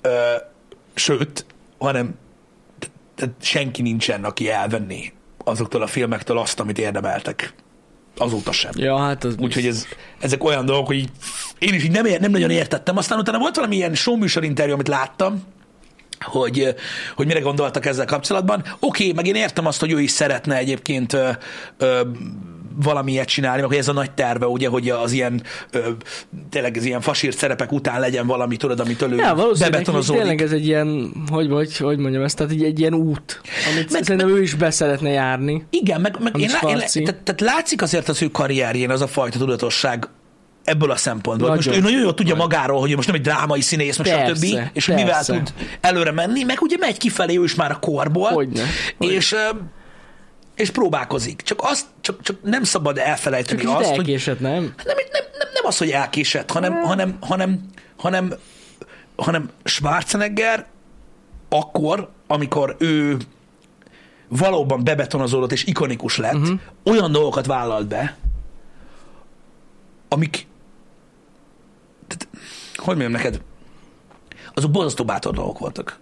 ö, 0.00 0.10
sőt, 0.94 1.46
hanem 1.78 2.14
senki 3.40 3.82
nincsen, 3.82 4.24
aki 4.24 4.50
elvenné 4.50 5.12
azoktól 5.44 5.82
a 5.82 5.86
filmektől 5.86 6.38
azt, 6.38 6.60
amit 6.60 6.78
érdemeltek. 6.78 7.54
Azóta 8.20 8.52
sem. 8.52 8.70
Ja, 8.74 8.98
hát 8.98 9.24
az 9.24 9.34
Úgyhogy 9.38 9.66
ez, 9.66 9.86
ezek 10.18 10.44
olyan 10.44 10.64
dolgok, 10.64 10.86
hogy 10.86 10.96
így, 10.96 11.10
én 11.58 11.74
is 11.74 11.84
így 11.84 11.90
nem, 11.90 12.06
nem 12.20 12.30
nagyon 12.30 12.50
értettem. 12.50 12.96
Aztán 12.96 13.18
utána 13.18 13.38
volt 13.38 13.56
valami 13.56 13.76
ilyen 13.76 13.94
showműsor 13.94 14.44
interjú, 14.44 14.72
amit 14.72 14.88
láttam, 14.88 15.42
hogy, 16.20 16.74
hogy 17.16 17.26
mire 17.26 17.40
gondoltak 17.40 17.86
ezzel 17.86 18.04
kapcsolatban. 18.04 18.60
Oké, 18.60 18.76
okay, 18.80 19.12
meg 19.12 19.26
én 19.26 19.34
értem 19.34 19.66
azt, 19.66 19.80
hogy 19.80 19.92
ő 19.92 20.00
is 20.00 20.10
szeretne 20.10 20.56
egyébként 20.56 21.12
ö, 21.12 21.30
ö, 21.78 22.00
valami 22.82 23.12
ilyet 23.12 23.28
csinálni, 23.28 23.60
meg 23.60 23.68
hogy 23.68 23.78
ez 23.78 23.88
a 23.88 23.92
nagy 23.92 24.10
terve, 24.10 24.46
ugye, 24.46 24.68
hogy 24.68 24.88
az 24.90 25.12
ilyen 25.12 25.42
ö, 25.70 25.78
tényleg 26.50 26.76
az 26.76 26.84
ilyen 26.84 27.00
fasírt 27.00 27.36
szerepek 27.36 27.72
után 27.72 28.00
legyen 28.00 28.26
valami, 28.26 28.56
tudod, 28.56 28.80
amitől 28.80 29.12
ő 29.12 29.16
Ja, 29.16 29.36
bebetonozódik. 29.58 30.20
tényleg 30.20 30.42
ez 30.42 30.52
egy 30.52 30.66
ilyen, 30.66 31.12
hogy, 31.30 31.50
hogy, 31.50 31.76
hogy 31.76 31.98
mondjam 31.98 32.22
ezt, 32.22 32.36
tehát 32.36 32.52
egy, 32.52 32.62
egy 32.64 32.80
ilyen 32.80 32.94
út, 32.94 33.40
amit 33.72 33.92
Meg- 33.92 34.04
szerintem 34.04 34.28
ő 34.28 34.42
is 34.42 34.54
be 34.54 34.70
szeretne 34.70 35.10
járni. 35.10 35.64
Igen, 35.70 36.00
meg, 36.00 36.16
meg 36.20 36.32
én, 36.40 36.40
én, 36.42 36.50
tehát, 36.58 37.22
tehát 37.22 37.40
látszik 37.40 37.82
azért 37.82 38.08
az 38.08 38.22
ő 38.22 38.28
karrierjén 38.28 38.90
az 38.90 39.00
a 39.00 39.06
fajta 39.06 39.38
tudatosság 39.38 40.08
ebből 40.64 40.90
a 40.90 40.96
szempontból. 40.96 41.48
Nagyon. 41.48 41.64
Most 41.64 41.78
ő 41.78 41.82
nagyon 41.82 42.00
jól 42.02 42.14
tudja 42.14 42.34
magáról, 42.34 42.80
hogy 42.80 42.94
most 42.94 43.06
nem 43.06 43.16
egy 43.16 43.22
drámai 43.22 43.60
színész, 43.60 43.96
meg 43.96 44.06
Persze, 44.06 44.46
stb. 44.46 44.70
És 44.72 44.86
hogy 44.86 44.94
mivel 44.94 45.10
persze. 45.12 45.32
tud 45.32 45.52
előre 45.80 46.12
menni, 46.12 46.42
meg 46.42 46.60
ugye 46.60 46.76
megy 46.80 46.96
kifelé 46.98 47.38
ő 47.38 47.42
is 47.44 47.54
már 47.54 47.70
a 47.70 47.78
korból. 47.78 48.28
Hogyne, 48.30 48.62
hogyne. 48.98 49.14
És, 49.14 49.32
ö, 49.32 49.36
és 50.60 50.70
próbálkozik. 50.70 51.42
Csak, 51.42 51.58
azt, 51.62 51.86
csak, 52.00 52.22
csak 52.22 52.42
nem 52.42 52.64
szabad 52.64 52.98
elfelejteni 52.98 53.60
Kicsit 53.60 53.74
azt, 53.74 53.88
hogy 53.88 53.98
elkésett, 53.98 54.40
nem? 54.40 54.52
nem, 54.52 54.96
nem, 55.12 55.24
nem, 55.38 55.48
nem 55.54 55.64
az, 55.64 55.78
hogy 55.78 55.90
elkésett, 55.90 56.50
hanem, 56.50 56.82
hanem, 56.82 57.16
hanem, 57.20 57.60
hanem, 57.96 58.34
hanem 59.16 59.50
Schwarzenegger 59.64 60.66
akkor, 61.48 62.10
amikor 62.26 62.76
ő 62.78 63.16
valóban 64.28 64.84
bebetonozódott 64.84 65.52
és 65.52 65.64
ikonikus 65.64 66.16
lett, 66.16 66.34
uh-huh. 66.34 66.60
olyan 66.84 67.12
dolgokat 67.12 67.46
vállalt 67.46 67.86
be, 67.86 68.16
amik 70.08 70.46
tehát, 72.06 72.28
hogy 72.74 72.96
mondjam 72.96 73.12
neked, 73.12 73.40
azok 74.54 74.70
borzasztó 74.70 75.04
bátor 75.04 75.34
dolgok 75.34 75.58
voltak. 75.58 75.98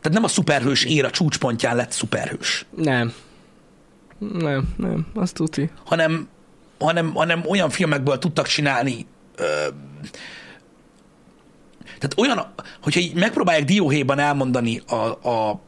Tehát 0.00 0.18
nem 0.18 0.24
a 0.24 0.28
szuperhős 0.28 0.84
ér 0.84 1.04
a 1.04 1.10
csúcspontján 1.10 1.76
lett 1.76 1.90
szuperhős, 1.90 2.66
Nem. 2.76 3.12
Nem, 4.20 4.74
nem, 4.76 5.06
azt 5.14 5.34
tuti. 5.34 5.70
hanem, 5.84 6.28
hanem, 6.78 7.12
hanem 7.14 7.42
olyan 7.48 7.70
filmekből 7.70 8.18
tudtak 8.18 8.46
csinálni 8.46 9.06
ö, 9.36 9.44
tehát 11.84 12.14
olyan, 12.16 12.52
hogyha 12.82 13.00
így 13.00 13.14
megpróbálják 13.14 13.64
dióhéjban 13.64 14.18
elmondani 14.18 14.80
a, 14.88 15.28
a, 15.28 15.60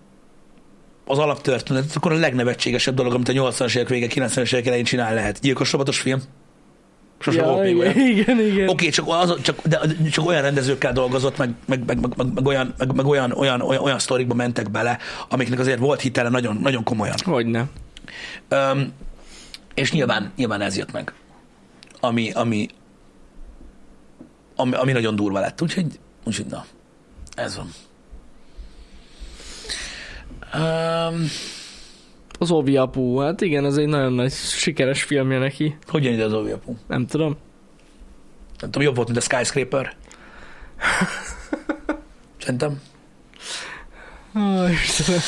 az 1.06 1.18
alaptörténetet, 1.18 1.96
akkor 1.96 2.12
a 2.12 2.16
legnevetségesebb 2.16 2.94
dolog, 2.94 3.14
amit 3.14 3.28
a 3.28 3.32
80-as 3.32 3.76
évek 3.76 3.88
vége, 3.88 4.06
90-es 4.10 4.52
évek 4.52 4.66
elején 4.66 4.84
csinálni 4.84 5.14
lehet. 5.14 5.40
Gyilkos 5.40 5.72
robotos 5.72 6.00
film. 6.00 6.22
Sose 7.18 7.40
ja, 7.40 7.46
volt 7.46 7.62
még 7.62 7.76
olyan. 7.76 7.98
igen, 8.16 8.40
igen. 8.40 8.68
Oké, 8.68 8.88
csak, 8.88 9.04
az, 9.08 9.34
csak, 9.42 9.62
de, 9.62 9.80
csak 10.10 10.26
olyan 10.26 10.42
rendezőkkel 10.42 10.92
dolgozott, 10.92 11.36
meg, 11.36 11.54
meg, 11.66 11.84
meg, 11.86 12.00
meg, 12.00 12.12
meg, 12.16 12.26
meg, 12.34 12.46
olyan, 12.46 12.74
meg, 12.78 12.94
meg 12.94 13.06
olyan, 13.06 13.32
olyan, 13.32 13.60
olyan, 13.60 13.82
olyan 13.82 13.98
sztorikba 13.98 14.34
mentek 14.34 14.70
bele, 14.70 14.98
amiknek 15.28 15.58
azért 15.58 15.78
volt 15.78 16.00
hitele 16.00 16.28
nagyon, 16.28 16.58
nagyon 16.62 16.84
komolyan. 16.84 17.14
Hogyne. 17.24 17.66
Öm, 18.48 18.92
és 19.74 19.92
nyilván, 19.92 20.32
nyilván 20.36 20.60
ez 20.60 20.76
jött 20.76 20.92
meg, 20.92 21.12
ami, 22.00 22.30
ami, 22.30 22.68
ami, 24.56 24.74
ami 24.74 24.92
nagyon 24.92 25.16
durva 25.16 25.40
lett. 25.40 25.62
Úgyhogy, 25.62 25.98
úgyhogy 26.24 26.46
na, 26.46 26.64
ez 27.34 27.56
van. 27.56 27.70
Um, 30.54 31.26
Az 32.38 32.50
Ovi 32.50 32.76
apu, 32.76 33.16
hát 33.16 33.40
igen, 33.40 33.64
az 33.64 33.78
egy 33.78 33.86
nagyon 33.86 34.12
nagy 34.12 34.32
sikeres 34.32 35.02
filmje 35.02 35.38
neki. 35.38 35.76
hogy 35.86 36.04
jön 36.04 36.12
ide 36.12 36.24
az 36.24 36.32
Oviapu? 36.32 36.74
Nem 36.86 37.06
tudom. 37.06 37.36
Nem 38.60 38.70
tudom, 38.70 38.82
jobb 38.82 38.94
volt, 38.96 39.08
mint 39.08 39.18
a 39.18 39.34
Skyscraper. 39.34 39.96
Szerintem. 42.42 42.80
Ó, 44.36 44.66
Istenem. 44.68 45.20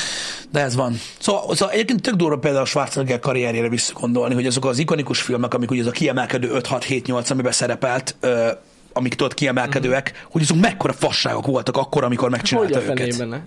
De 0.55 0.61
ez 0.61 0.75
van. 0.75 1.01
Szóval, 1.19 1.55
szóval 1.55 1.75
egyébként 1.75 2.03
tök 2.03 2.15
durva 2.15 2.39
például 2.39 2.63
a 2.63 2.67
Schwarzenegger 2.67 3.19
karrierjére 3.19 3.69
visszagondolni, 3.69 4.35
hogy 4.35 4.47
azok 4.47 4.65
az 4.65 4.79
ikonikus 4.79 5.21
filmek, 5.21 5.55
amik 5.55 5.71
ugye 5.71 5.81
az 5.81 5.87
a 5.87 5.91
kiemelkedő 5.91 6.51
5-6-7-8, 6.55 7.31
amiben 7.31 7.53
szerepelt, 7.53 8.17
ö, 8.21 8.51
amik 8.93 9.15
tudod 9.15 9.35
kiemelkedőek, 9.35 10.27
hogy 10.31 10.43
azok 10.43 10.61
mekkora 10.61 10.93
fasságok 10.93 11.47
voltak 11.47 11.77
akkor, 11.77 12.05
amikor 12.05 12.29
Hogy 12.29 12.37
megcsinálta 12.37 12.79
a 12.79 12.83
őket. 12.83 12.97
fenében 12.97 13.29
ne? 13.29 13.39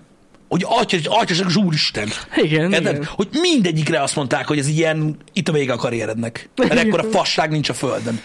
hogy 0.48 0.64
atya, 0.66 0.98
atyaság 1.04 1.46
az 1.46 1.56
úristen. 1.56 2.08
Igen, 2.36 2.72
Érted? 2.72 2.94
igen. 2.94 3.08
Hogy 3.14 3.28
mindegyikre 3.32 4.02
azt 4.02 4.16
mondták, 4.16 4.46
hogy 4.46 4.58
ez 4.58 4.66
ilyen, 4.66 5.16
itt 5.32 5.48
a 5.48 5.52
vége 5.52 5.72
a 5.72 5.76
karrierednek. 5.76 6.48
Mert 6.56 6.72
ekkora 6.72 7.02
fasság 7.02 7.50
nincs 7.50 7.68
a 7.68 7.74
földön. 7.74 8.20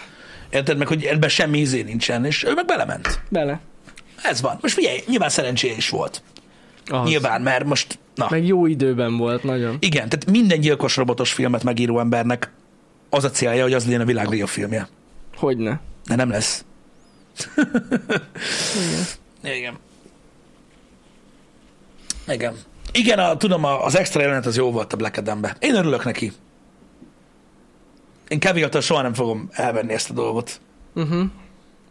Érted? 0.50 0.78
Meg, 0.78 0.86
hogy 0.86 1.04
ebben 1.04 1.28
semmi 1.28 1.58
izé 1.58 1.82
nincsen, 1.82 2.24
és 2.24 2.44
ő 2.44 2.52
meg 2.54 2.64
belement. 2.64 3.20
Bele. 3.28 3.60
Ez 4.22 4.40
van. 4.40 4.58
Most 4.60 4.74
figyelj, 4.74 5.02
nyilván 5.06 5.28
szerencséje 5.28 5.74
is 5.76 5.88
volt. 5.88 6.22
Az. 6.86 7.08
Nyilván, 7.08 7.42
mert 7.42 7.64
most, 7.64 7.98
na. 8.14 8.26
Meg 8.30 8.46
jó 8.46 8.66
időben 8.66 9.16
volt, 9.16 9.42
nagyon. 9.42 9.76
Igen, 9.80 10.08
tehát 10.08 10.30
minden 10.30 10.60
gyilkos 10.60 10.96
robotos 10.96 11.32
filmet 11.32 11.62
megíró 11.62 11.98
embernek 11.98 12.52
az 13.10 13.24
a 13.24 13.30
célja, 13.30 13.62
hogy 13.62 13.72
az 13.72 13.84
legyen 13.84 14.00
a 14.00 14.04
világ 14.04 14.28
legjobb 14.28 14.48
filmje. 14.48 14.88
Hogyne. 15.36 15.80
De 16.06 16.14
nem 16.14 16.30
lesz. 16.30 16.64
Igen. 19.42 19.56
Igen. 19.56 19.76
Igen. 22.28 22.54
Igen, 22.92 23.18
a, 23.18 23.36
tudom, 23.36 23.64
az 23.64 23.96
extra 23.96 24.20
jelenet 24.20 24.46
az 24.46 24.56
jó 24.56 24.70
volt 24.70 24.92
a 24.92 24.96
Black 24.96 25.16
Adam-be. 25.16 25.56
Én 25.58 25.74
örülök 25.74 26.04
neki. 26.04 26.32
Én 28.28 28.38
Kevin 28.38 28.68
soha 28.80 29.02
nem 29.02 29.14
fogom 29.14 29.48
elvenni 29.52 29.92
ezt 29.92 30.10
a 30.10 30.12
dolgot, 30.12 30.60
Uh-huh. 30.94 31.24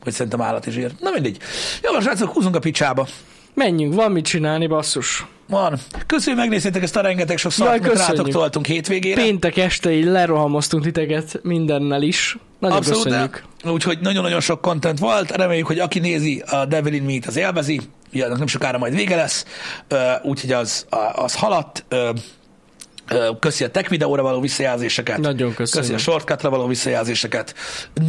hogy 0.01 0.13
szerintem 0.13 0.41
állat 0.41 0.65
is 0.65 0.77
ír. 0.77 0.91
Na 0.99 1.09
mindegy. 1.11 1.37
Jó, 1.81 1.99
srácok, 1.99 2.33
húzunk 2.33 2.55
a 2.55 2.59
picsába. 2.59 3.07
Menjünk, 3.53 3.93
van 3.93 4.11
mit 4.11 4.25
csinálni, 4.25 4.67
basszus. 4.67 5.25
Van. 5.47 5.79
Köszönjük, 6.05 6.41
megnéztétek 6.41 6.83
ezt 6.83 6.95
a 6.95 7.01
rengeteg 7.01 7.37
sok 7.37 7.51
szart, 7.51 7.69
amit 7.69 7.83
rátok 7.83 8.07
köszönjük. 8.07 8.35
toltunk 8.35 8.65
hétvégére. 8.65 9.21
Péntek 9.21 9.57
este 9.57 9.91
így 9.91 10.05
lerohamoztunk 10.05 10.83
titeket 10.83 11.39
mindennel 11.43 12.01
is. 12.01 12.37
Nagyon 12.59 12.77
Abszolút, 12.77 13.03
köszönjük. 13.03 13.43
úgyhogy 13.65 13.99
nagyon-nagyon 14.01 14.39
sok 14.39 14.61
content 14.61 14.99
volt. 14.99 15.31
Reméljük, 15.31 15.67
hogy 15.67 15.79
aki 15.79 15.99
nézi 15.99 16.43
a 16.49 16.65
Devil 16.65 16.93
in 16.93 17.03
Me-t, 17.03 17.25
az 17.25 17.35
élvezi. 17.35 17.81
Ugye, 18.13 18.27
nem 18.27 18.47
sokára 18.47 18.77
majd 18.77 18.95
vége 18.95 19.15
lesz. 19.15 19.45
Úgyhogy 20.23 20.51
az, 20.51 20.85
az 21.13 21.35
haladt. 21.35 21.85
Köszi 23.39 23.63
a 23.63 23.69
tech 23.69 23.89
videóra 23.89 24.21
való 24.21 24.39
visszajelzéseket. 24.39 25.17
Nagyon 25.17 25.53
Köszi 25.53 25.77
a 25.77 25.79
köszönjük. 25.79 26.03
shortcutra 26.03 26.49
való 26.49 26.67
visszajelzéseket. 26.67 27.55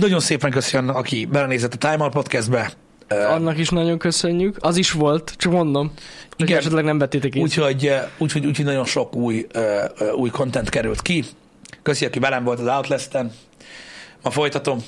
Nagyon 0.01 0.21
szépen 0.21 0.51
köszi 0.51 0.77
annak, 0.77 0.97
aki 0.97 1.25
belenézett 1.25 1.75
a 1.75 1.77
Time 1.77 2.05
Out 2.05 2.13
podcastbe. 2.13 2.73
Annak 3.09 3.59
is 3.59 3.69
nagyon 3.69 3.99
köszönjük. 3.99 4.57
Az 4.61 4.77
is 4.77 4.93
volt, 4.93 5.35
csak 5.37 5.53
mondom. 5.53 5.93
Hogy 6.37 6.49
Igen. 6.49 6.59
esetleg 6.59 6.85
nem 6.85 6.99
vettétek. 6.99 7.37
Úgyhogy, 7.37 7.91
úgyhogy, 8.19 8.47
úgyhogy 8.47 8.65
nagyon 8.65 8.85
sok 8.85 9.15
új, 9.17 9.47
új 10.17 10.31
content 10.31 10.69
került 10.69 11.03
ki. 11.03 11.25
Köszi, 11.83 12.05
aki 12.05 12.19
velem 12.19 12.45
volt 12.45 12.61
az 12.61 12.67
Outlast-en. 12.67 13.33
Ma 14.23 14.31
folytatom. 14.31 14.79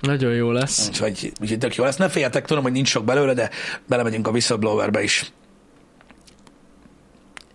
Nagyon 0.00 0.32
jó 0.32 0.50
lesz. 0.50 0.88
Úgyhogy, 0.88 1.32
úgyhogy 1.40 1.58
tök 1.58 1.74
jó 1.74 1.84
lesz. 1.84 1.96
Ne 1.96 2.08
féljetek, 2.08 2.46
tudom, 2.46 2.62
hogy 2.62 2.72
nincs 2.72 2.88
sok 2.88 3.04
belőle, 3.04 3.34
de 3.34 3.50
belemegyünk 3.86 4.26
a 4.26 4.30
whistleblowerbe 4.30 5.02
is. 5.02 5.32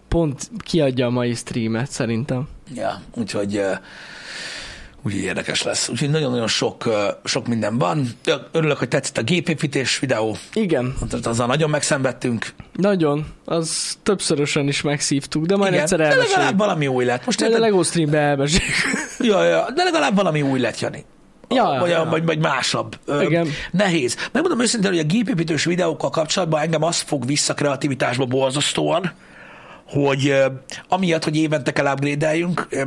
Pont 0.08 0.50
kiadja 0.58 1.06
a 1.06 1.10
mai 1.10 1.34
streamet, 1.34 1.92
szerintem. 1.92 2.48
Ja, 2.74 3.02
úgyhogy 3.16 3.62
úgyhogy 5.04 5.22
érdekes 5.22 5.64
lesz. 5.64 5.90
Úgyhogy 5.90 6.10
nagyon-nagyon 6.10 6.48
sok, 6.48 6.90
sok 7.24 7.48
minden 7.48 7.78
van. 7.78 8.08
Örülök, 8.52 8.78
hogy 8.78 8.88
tetszett 8.88 9.18
a 9.18 9.24
gépépítés 9.24 10.00
videó. 10.00 10.38
Igen, 10.54 10.94
Tehát 11.10 11.26
Azzal 11.26 11.48
nagyon 11.48 11.70
megszenvedtünk. 11.70 12.54
nagyon. 12.74 13.26
Az 13.46 13.98
többszörösen 14.04 14.68
is 14.68 14.82
megszívtuk, 14.82 15.46
de 15.46 15.56
majd 15.56 15.74
egyszer 15.74 15.98
de 15.98 16.04
legalább 16.04 16.28
elmeséljük. 16.28 16.58
valami 16.58 16.88
új 16.88 17.06
lett. 17.06 17.26
Most 17.26 17.42
a 17.42 17.46
érted? 17.46 17.60
Lego 17.60 17.84
streambe 17.84 18.18
elmeséljük. 18.18 18.76
ja, 19.32 19.44
ja, 19.44 19.72
de 19.76 19.84
legalább 19.84 20.16
valami 20.16 20.42
új 20.42 20.60
lett, 20.60 20.80
Jani. 20.80 21.06
Ja, 21.50 21.78
vagy, 21.80 21.90
ja. 21.90 22.06
vagy, 22.10 22.26
vagy 22.26 22.40
másabb. 22.40 22.98
Igen. 23.22 23.48
Nehéz. 23.72 24.16
Megmondom 24.32 24.62
őszintén, 24.62 24.90
hogy 24.90 25.00
a 25.00 25.04
gépépítős 25.04 25.64
videókkal 25.64 26.10
kapcsolatban 26.10 26.62
engem 26.62 26.84
az 26.84 27.00
fog 27.00 27.26
vissza 27.26 27.54
kreativitásba 27.54 28.26
borzasztóan, 28.26 29.12
hogy 29.92 30.36
amiatt, 30.88 31.24
hogy 31.24 31.36
évente 31.38 31.72
kell 31.72 31.86
upgrade 31.86 32.38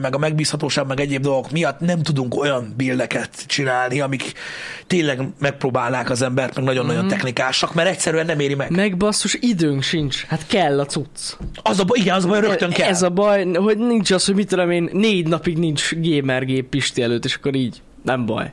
meg 0.00 0.14
a 0.14 0.18
megbízhatóság, 0.18 0.86
meg 0.86 1.00
egyéb 1.00 1.22
dolgok 1.22 1.50
miatt 1.50 1.80
nem 1.80 2.02
tudunk 2.02 2.36
olyan 2.36 2.74
bildeket 2.76 3.46
csinálni, 3.46 4.00
amik 4.00 4.32
tényleg 4.86 5.20
megpróbálnák 5.38 6.10
az 6.10 6.22
embert, 6.22 6.54
meg 6.54 6.64
nagyon-nagyon 6.64 7.08
technikásak, 7.08 7.74
mert 7.74 7.88
egyszerűen 7.88 8.26
nem 8.26 8.40
éri 8.40 8.54
meg. 8.54 8.70
Meg 8.70 8.96
basszus, 8.96 9.36
időnk 9.40 9.82
sincs. 9.82 10.24
Hát 10.24 10.46
kell 10.46 10.80
a 10.80 10.86
cucc. 10.86 11.32
Az 11.62 11.78
a 11.78 11.84
baj, 11.84 11.98
igen, 11.98 12.14
az 12.14 12.24
a 12.24 12.28
baj, 12.28 12.40
rögtön 12.40 12.70
kell. 12.70 12.88
Ez 12.88 13.02
a 13.02 13.10
baj, 13.10 13.52
hogy 13.52 13.78
nincs 13.78 14.10
az, 14.10 14.24
hogy 14.24 14.34
mit 14.34 14.48
tudom 14.48 14.70
én, 14.70 14.90
négy 14.92 15.28
napig 15.28 15.58
nincs 15.58 15.94
gamer 15.94 16.44
gép 16.44 16.68
Pisti 16.68 17.02
előtt, 17.02 17.24
és 17.24 17.34
akkor 17.34 17.54
így. 17.54 17.82
Nem 18.04 18.26
baj. 18.26 18.52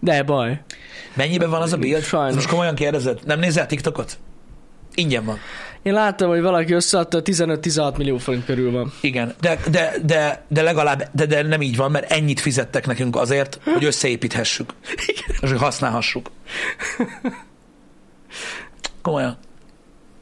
De 0.00 0.22
baj. 0.22 0.60
Mennyiben 1.14 1.50
van 1.50 1.62
az 1.62 1.72
a 1.72 1.76
build? 1.76 2.02
Sajnos. 2.02 2.34
Most 2.34 2.48
komolyan 2.48 2.74
kérdezed? 2.74 3.18
Nem 3.24 3.38
nézel 3.38 3.66
TikTokot? 3.66 4.18
Ingyen 4.94 5.24
van. 5.24 5.38
Én 5.84 5.92
láttam, 5.92 6.28
hogy 6.28 6.40
valaki 6.40 6.72
összeadta, 6.72 7.22
15-16 7.24 7.96
millió 7.96 8.18
forint 8.18 8.44
körül 8.44 8.70
van. 8.70 8.92
Igen, 9.00 9.34
de, 9.40 9.58
de, 9.70 9.94
de, 10.04 10.44
de 10.48 10.62
legalább, 10.62 11.08
de, 11.12 11.26
de 11.26 11.42
nem 11.42 11.62
így 11.62 11.76
van, 11.76 11.90
mert 11.90 12.10
ennyit 12.12 12.40
fizettek 12.40 12.86
nekünk 12.86 13.16
azért, 13.16 13.60
hogy 13.64 13.84
összeépíthessük. 13.84 14.74
És 15.40 15.50
hogy 15.50 15.58
használhassuk. 15.58 16.30
Komolyan. 19.02 19.38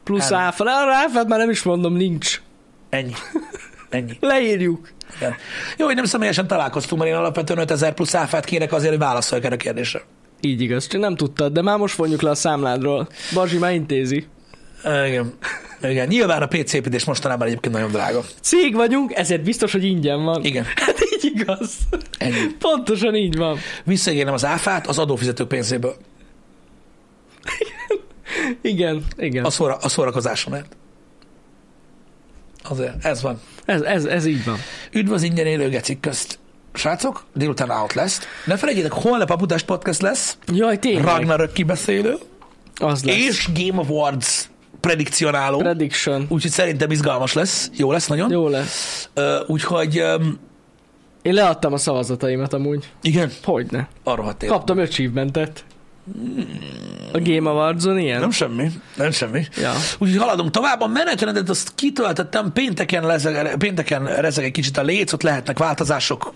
Plusz 0.03 0.29
Hát. 0.29 0.39
áfa. 0.39 0.63
Arra 0.63 0.93
áfát 0.93 1.27
már 1.27 1.39
nem 1.39 1.49
is 1.49 1.63
mondom, 1.63 1.93
nincs. 1.93 2.41
Ennyi. 2.89 3.13
Ennyi. 3.89 4.17
Leírjuk. 4.19 4.89
Igen. 5.17 5.35
Jó, 5.77 5.85
hogy 5.85 5.95
nem 5.95 6.05
személyesen 6.05 6.47
találkoztunk, 6.47 7.01
mert 7.01 7.13
én 7.13 7.19
alapvetően 7.19 7.59
5000 7.59 7.93
plusz 7.93 8.13
áfát 8.15 8.45
kérek 8.45 8.73
azért, 8.73 8.89
hogy 8.91 8.99
válaszoljak 8.99 9.45
erre 9.45 9.55
a 9.55 9.57
kérdésre. 9.57 10.01
Így 10.41 10.61
igaz, 10.61 10.87
csak 10.87 11.01
nem 11.01 11.15
tudtad, 11.15 11.53
de 11.53 11.61
már 11.61 11.77
most 11.77 11.95
vonjuk 11.95 12.21
le 12.21 12.29
a 12.29 12.35
számládról. 12.35 13.07
Bazsi 13.33 13.57
már 13.57 13.73
intézi. 13.73 14.27
Igen. 14.83 15.33
Igen. 15.81 16.07
Nyilván 16.07 16.41
a 16.41 16.47
PC 16.47 16.73
építés 16.73 17.03
mostanában 17.03 17.47
egyébként 17.47 17.73
nagyon 17.73 17.91
drága. 17.91 18.23
Cég 18.41 18.75
vagyunk, 18.75 19.13
ezért 19.13 19.43
biztos, 19.43 19.71
hogy 19.71 19.83
ingyen 19.83 20.23
van. 20.23 20.43
Igen. 20.43 20.63
Hát 20.75 20.95
így 21.15 21.31
igaz. 21.35 21.71
Ennyi. 22.17 22.53
Pontosan 22.59 23.15
így 23.15 23.37
van. 23.37 23.57
Visszaígérem 23.83 24.33
az 24.33 24.45
áfát 24.45 24.87
az 24.87 24.99
adófizetők 24.99 25.47
pénzéből. 25.47 25.95
Igen, 28.61 29.03
igen. 29.17 29.45
A, 29.45 29.49
szóra, 29.49 29.75
a 29.75 29.89
szórakozásomért. 29.89 30.75
Azért, 32.63 33.05
ez 33.05 33.21
van. 33.21 33.39
Ez, 33.65 33.81
ez, 33.81 34.05
ez 34.05 34.25
így 34.25 34.45
van. 34.45 34.57
Üdv 34.91 35.11
az 35.11 35.23
ingyen 35.23 35.45
élő 35.45 35.69
gecik 35.69 35.99
közt. 35.99 36.39
Srácok, 36.73 37.25
délután 37.33 37.69
out 37.69 37.93
lesz. 37.93 38.19
Ne 38.45 38.57
felejtjétek, 38.57 38.91
holnap 38.91 39.29
a 39.29 39.35
Budás 39.35 39.63
Podcast 39.63 40.01
lesz, 40.01 40.37
Jaj, 40.53 40.79
tényleg. 40.79 41.03
Ragnarök 41.03 41.51
kibeszélő, 41.51 42.17
Az 42.75 43.03
lesz. 43.03 43.15
és 43.15 43.49
Game 43.53 43.81
Awards 43.81 44.49
predikcionáló. 44.87 45.57
Prediction. 45.57 46.25
Úgyhogy 46.29 46.51
szerintem 46.51 46.91
izgalmas 46.91 47.33
lesz. 47.33 47.69
Jó 47.75 47.91
lesz 47.91 48.07
nagyon. 48.07 48.31
Jó 48.31 48.47
lesz. 48.47 49.09
Úgyhogy 49.47 50.01
um, 50.01 50.39
Én 51.21 51.33
leadtam 51.33 51.73
a 51.73 51.77
szavazataimat 51.77 52.53
amúgy. 52.53 52.91
igen, 53.01 53.31
Hogyne. 53.43 53.87
arra 54.03 54.23
hat 54.23 54.45
Kaptam 54.47 54.79
achievementet. 54.79 55.65
A 57.13 57.19
Game 57.19 57.49
Awards-on 57.49 57.99
ilyen? 57.99 58.19
Nem 58.19 58.31
semmi, 58.31 58.71
nem 58.95 59.11
semmi. 59.11 59.45
Ja. 59.61 59.71
Úgyhogy 59.99 60.19
haladunk 60.19 60.51
tovább. 60.51 60.81
A 60.81 60.87
menetrendet 60.87 61.49
azt 61.49 61.71
kitöltöttem, 61.75 62.51
pénteken, 62.53 63.05
lezeg, 63.05 63.57
pénteken 63.57 64.05
rezeg 64.05 64.45
egy 64.45 64.51
kicsit 64.51 64.77
a 64.77 64.81
léc, 64.81 65.13
ott 65.13 65.21
lehetnek 65.21 65.57
változások 65.57 66.33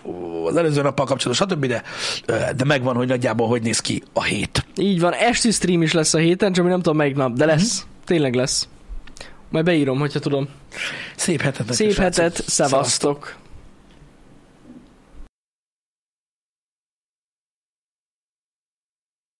az 0.48 0.56
előző 0.56 0.82
nappal 0.82 1.06
kapcsolatban, 1.06 1.48
stb., 1.48 1.66
de, 1.66 1.84
de 2.56 2.64
megvan, 2.66 2.96
hogy 2.96 3.08
nagyjából 3.08 3.48
hogy 3.48 3.62
néz 3.62 3.80
ki 3.80 4.04
a 4.14 4.24
hét. 4.24 4.66
Így 4.78 5.00
van, 5.00 5.14
esti 5.14 5.52
stream 5.52 5.82
is 5.82 5.94
lesz 5.94 6.14
a 6.14 6.18
héten, 6.18 6.54
csak 6.54 6.64
mi 6.64 6.70
nem 6.70 6.82
tudom 6.82 6.98
melyik 6.98 7.16
nap, 7.16 7.34
de 7.34 7.46
lesz. 7.46 7.86
Tényleg 8.08 8.34
lesz. 8.36 8.68
Majd 9.50 9.66
beírom, 9.66 10.00
hogyha 10.00 10.20
tudom. 10.20 10.48
Szép 11.16 11.42
hetet. 11.42 11.74
Szép 11.74 11.94
hetet, 11.94 12.44
szevasztok! 12.48 13.36